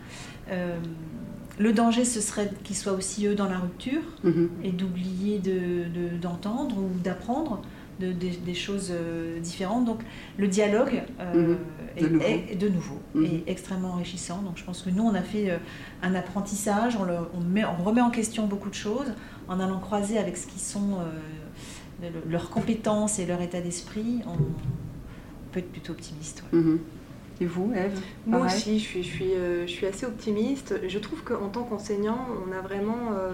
Le 1.58 1.72
danger, 1.72 2.04
ce 2.04 2.20
serait 2.20 2.50
qu'ils 2.62 2.76
soient 2.76 2.92
aussi 2.92 3.26
eux 3.26 3.34
dans 3.34 3.48
la 3.48 3.58
rupture 3.58 4.02
mhm. 4.22 4.50
et 4.62 4.70
d'oublier 4.70 5.40
d'entendre 6.20 6.76
de, 6.76 6.80
ou 6.80 6.90
d'apprendre 7.02 7.62
des 7.98 8.54
choses 8.54 8.92
euh, 8.92 9.40
différentes. 9.40 9.84
Donc 9.84 10.00
le 10.36 10.48
dialogue 10.48 11.02
euh, 11.20 11.56
mhm. 12.00 12.20
est, 12.20 12.56
de 12.56 12.68
nouveau, 12.68 13.00
mhm. 13.14 13.24
est 13.24 13.42
extrêmement 13.46 13.92
enrichissant. 13.92 14.42
Donc 14.42 14.56
je 14.56 14.64
pense 14.64 14.82
que 14.82 14.90
nous, 14.90 15.02
on 15.02 15.14
a 15.14 15.22
fait 15.22 15.50
euh, 15.50 15.58
un 16.02 16.14
apprentissage, 16.14 16.96
on, 16.96 17.06
on, 17.08 17.82
remet 17.82 18.00
en 18.00 18.10
question 18.10 18.46
beaucoup 18.46 18.70
de 18.70 18.74
choses 18.74 19.12
en 19.48 19.60
allant 19.60 19.80
croiser 19.80 20.18
avec 20.18 20.36
ce 20.36 20.46
qui 20.46 20.58
sont 20.58 20.98
leurs 22.28 22.50
compétences 22.50 23.18
et 23.18 23.26
leur 23.26 23.40
état 23.40 23.60
d'esprit. 23.60 24.20
On, 24.26 24.36
peut 25.50 25.60
être 25.60 25.72
plutôt 25.72 25.92
optimiste. 25.92 26.44
Et 27.40 27.46
vous, 27.46 27.72
Eve 27.74 28.00
Moi 28.26 28.46
aussi, 28.46 28.78
je 28.78 28.84
suis, 28.84 29.02
je, 29.02 29.08
suis, 29.08 29.34
euh, 29.34 29.66
je 29.66 29.72
suis 29.72 29.86
assez 29.86 30.06
optimiste. 30.06 30.74
Je 30.86 30.98
trouve 30.98 31.22
qu'en 31.22 31.48
tant 31.48 31.62
qu'enseignant, 31.62 32.26
on 32.46 32.52
a 32.52 32.60
vraiment 32.60 33.12
euh, 33.12 33.32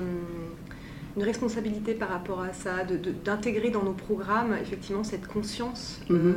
une 1.16 1.22
responsabilité 1.22 1.94
par 1.94 2.10
rapport 2.10 2.42
à 2.42 2.52
ça, 2.52 2.84
d'intégrer 3.24 3.70
dans 3.70 3.82
nos 3.82 3.92
programmes 3.92 4.54
effectivement 4.60 5.04
cette 5.04 5.26
conscience 5.26 6.00
euh, 6.10 6.14
mhm. 6.14 6.34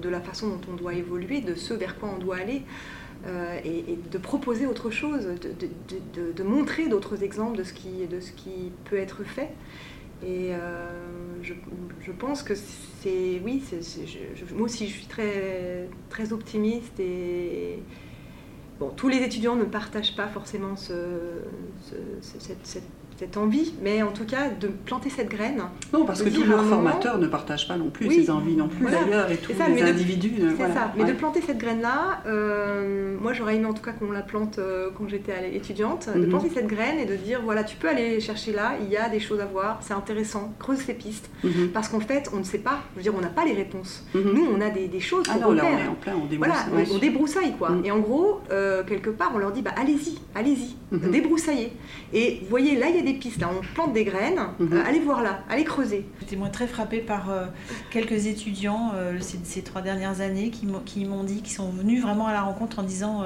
de 0.00 0.08
la 0.08 0.20
façon 0.20 0.48
dont 0.48 0.60
on 0.72 0.76
doit 0.76 0.94
évoluer, 0.94 1.40
de 1.42 1.54
ce 1.54 1.74
vers 1.74 1.98
quoi 1.98 2.10
on 2.16 2.18
doit 2.18 2.36
aller. 2.36 2.62
et, 3.64 3.98
de 4.10 4.18
proposer 4.18 4.66
autre 4.66 4.90
chose, 4.90 5.26
de, 5.26 6.32
de 6.32 6.42
montrer 6.42 6.88
d'autres 6.88 7.22
exemples 7.22 7.58
de 7.58 7.64
ce, 7.64 7.74
qui, 7.74 8.06
de 8.10 8.18
ce 8.18 8.32
qui 8.32 8.72
peut 8.86 8.96
être 8.96 9.24
fait. 9.24 9.50
Et 10.26 10.52
je, 11.42 11.54
je, 12.00 12.12
pense 12.12 12.42
que 12.42 12.54
c'est. 12.54 13.40
Oui, 13.44 13.62
moi 14.54 14.64
aussi, 14.64 14.86
je 14.86 14.92
suis 14.92 15.06
très, 15.06 15.88
très 16.08 16.32
optimiste 16.32 16.98
et. 17.00 17.82
Bon, 18.78 18.88
tous 18.88 19.08
les 19.08 19.18
étudiants 19.18 19.56
ne 19.56 19.64
partagent 19.64 20.16
pas 20.16 20.28
forcément 20.28 20.74
ce, 20.74 20.94
cette 22.22 22.82
cette 23.20 23.36
envie, 23.36 23.74
mais 23.82 24.02
en 24.02 24.12
tout 24.12 24.24
cas 24.24 24.48
de 24.48 24.68
planter 24.68 25.10
cette 25.10 25.28
graine. 25.28 25.62
Non, 25.92 26.06
parce 26.06 26.22
que 26.22 26.30
tous 26.30 26.44
leurs 26.44 26.64
formateurs 26.64 27.18
ne 27.18 27.26
partagent 27.26 27.68
pas 27.68 27.76
non 27.76 27.90
plus 27.90 28.10
ces 28.10 28.30
envies 28.30 28.56
non 28.56 28.66
plus 28.66 28.86
d'ailleurs, 28.86 29.30
et 29.30 29.36
tous 29.36 29.52
les 29.52 29.82
individus. 29.82 30.32
C'est 30.56 30.72
ça, 30.72 30.92
mais 30.96 31.04
de 31.04 31.12
planter 31.12 31.42
cette 31.46 31.58
graine-là, 31.58 32.22
euh, 32.26 33.16
moi 33.20 33.34
j'aurais 33.34 33.56
aimé 33.56 33.66
en 33.66 33.74
tout 33.74 33.82
cas 33.82 33.92
qu'on 33.92 34.10
la 34.10 34.22
plante 34.22 34.58
euh, 34.58 34.88
quand 34.96 35.06
j'étais 35.06 35.54
étudiante, 35.54 36.08
de 36.14 36.18
mhm. 36.18 36.28
planter 36.30 36.50
cette 36.54 36.66
graine 36.66 36.98
et 36.98 37.04
de 37.04 37.14
dire 37.14 37.42
voilà, 37.44 37.62
tu 37.62 37.76
peux 37.76 37.88
aller 37.88 38.20
chercher 38.20 38.52
là, 38.52 38.76
il 38.80 38.88
y 38.88 38.96
a 38.96 39.10
des 39.10 39.20
choses 39.20 39.40
à 39.40 39.44
voir, 39.44 39.80
c'est 39.82 39.92
intéressant, 39.92 40.54
creuse 40.58 40.78
ces 40.78 40.94
pistes, 40.94 41.28
mhm. 41.44 41.68
parce 41.74 41.88
qu'en 41.88 42.00
fait 42.00 42.30
on 42.32 42.38
ne 42.38 42.44
sait 42.44 42.58
pas, 42.58 42.80
je 42.92 42.96
veux 42.96 43.02
dire, 43.02 43.12
on 43.14 43.20
n'a 43.20 43.28
pas 43.28 43.44
les 43.44 43.52
réponses. 43.52 44.02
Mhm. 44.14 44.32
Nous 44.32 44.46
on 44.50 44.60
a 44.62 44.70
des, 44.70 44.88
des 44.88 45.00
choses 45.00 45.26
ah 45.28 45.36
là, 45.38 45.46
on 45.46 45.54
est 45.54 45.60
en 45.60 45.94
plein, 45.94 46.14
on 46.16 46.24
débroussaille. 46.24 46.70
Voilà, 46.70 46.86
on, 46.90 46.98
débroussaille 46.98 47.52
quoi. 47.58 47.72
Et 47.84 47.90
en 47.90 47.98
gros, 47.98 48.40
euh, 48.50 48.82
quelque 48.82 49.10
part, 49.10 49.32
on 49.34 49.38
leur 49.38 49.52
dit 49.52 49.60
bah 49.60 49.74
allez-y, 49.76 50.18
allez-y, 50.34 50.74
débroussaillez. 50.90 51.72
Et 52.14 52.38
vous 52.42 52.48
voyez, 52.48 52.76
là 52.76 52.88
il 52.88 52.96
y 52.96 52.98
a 52.98 53.02
des 53.02 53.09
pistes, 53.14 53.40
là, 53.40 53.50
on 53.50 53.60
plante 53.74 53.92
des 53.92 54.04
graines, 54.04 54.40
mhm. 54.58 54.72
euh, 54.72 54.84
allez 54.86 55.00
voir 55.00 55.22
là, 55.22 55.44
allez 55.48 55.64
creuser. 55.64 56.06
J'étais 56.20 56.36
moi 56.36 56.48
très 56.48 56.66
frappée 56.66 56.98
par 56.98 57.30
euh, 57.30 57.46
quelques 57.90 58.26
étudiants 58.26 58.92
euh, 58.94 59.18
ces, 59.20 59.62
trois 59.62 59.82
dernières 59.82 60.20
années 60.20 60.50
qui 60.50 60.66
m'ont 60.66 61.24
dit, 61.24 61.42
qui 61.42 61.52
sont 61.52 61.70
venus 61.70 62.02
vraiment 62.02 62.26
à 62.26 62.32
la 62.32 62.42
rencontre 62.42 62.78
en 62.78 62.82
disant 62.82 63.24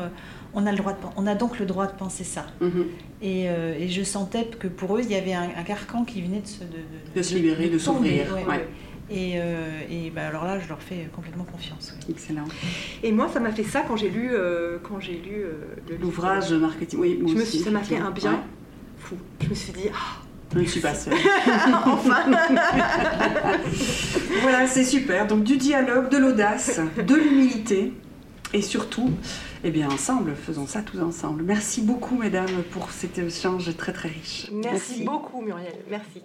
on 0.54 0.66
a, 0.66 0.70
le 0.70 0.76
droit 0.76 0.92
de, 0.92 0.98
on 1.16 1.26
a 1.26 1.34
donc 1.34 1.58
le 1.58 1.66
droit 1.66 1.86
de 1.86 1.92
penser 1.92 2.24
ça. 2.24 2.46
Mhm. 2.60 2.86
Et, 3.22 3.48
je 3.88 4.02
sentais 4.02 4.46
que 4.46 4.68
pour 4.68 4.96
eux, 4.96 5.00
il 5.02 5.10
y 5.10 5.14
avait 5.14 5.34
un, 5.34 5.62
carcan 5.64 6.04
qui 6.04 6.22
venait 6.22 6.40
de 6.40 6.46
se, 6.46 6.60
de, 7.14 7.22
se 7.22 7.34
libérer, 7.34 7.68
de, 7.68 7.78
s'ouvrir. 7.78 8.26
Et, 9.10 9.34
et 9.34 10.10
bah, 10.14 10.28
alors 10.28 10.44
là, 10.44 10.58
je 10.58 10.68
leur 10.68 10.80
fais 10.80 11.08
complètement 11.14 11.44
confiance. 11.44 11.94
Excellent. 12.08 12.44
Et 13.02 13.12
moi, 13.12 13.28
ça 13.32 13.40
m'a 13.40 13.52
fait 13.52 13.64
ça 13.64 13.84
quand 13.86 13.96
j'ai 13.96 14.10
lu, 14.10 14.30
quand 14.82 15.00
j'ai 15.00 15.14
lu 15.14 15.44
l'ouvrage 16.00 16.52
marketing. 16.52 16.98
Oui, 17.00 17.22
je 17.26 17.34
me 17.34 17.44
suis, 17.44 17.58
ça 17.58 17.70
m'a 17.70 17.82
fait 17.82 17.98
un 17.98 18.10
bien. 18.10 18.42
Je 19.40 19.48
me 19.48 19.54
suis 19.54 19.72
dit, 19.72 19.88
ah, 19.92 20.20
Je 20.54 20.60
ne 20.60 20.64
suis 20.66 20.80
pas 20.80 20.94
seule. 20.94 21.14
enfin 21.86 22.24
Voilà, 24.42 24.66
c'est 24.66 24.84
super. 24.84 25.26
Donc 25.26 25.44
du 25.44 25.56
dialogue, 25.56 26.08
de 26.10 26.18
l'audace, 26.18 26.80
de 26.96 27.14
l'humilité 27.14 27.92
et 28.52 28.62
surtout, 28.62 29.10
eh 29.64 29.70
bien 29.70 29.90
ensemble, 29.90 30.34
faisons 30.36 30.66
ça 30.66 30.80
tous 30.82 31.00
ensemble. 31.00 31.42
Merci 31.42 31.82
beaucoup 31.82 32.16
mesdames 32.16 32.62
pour 32.70 32.90
cet 32.92 33.18
échange 33.18 33.76
très 33.76 33.92
très 33.92 34.08
riche. 34.08 34.46
Merci, 34.52 35.04
beaucoup 35.04 35.42
Muriel, 35.42 35.74
merci. 35.90 36.22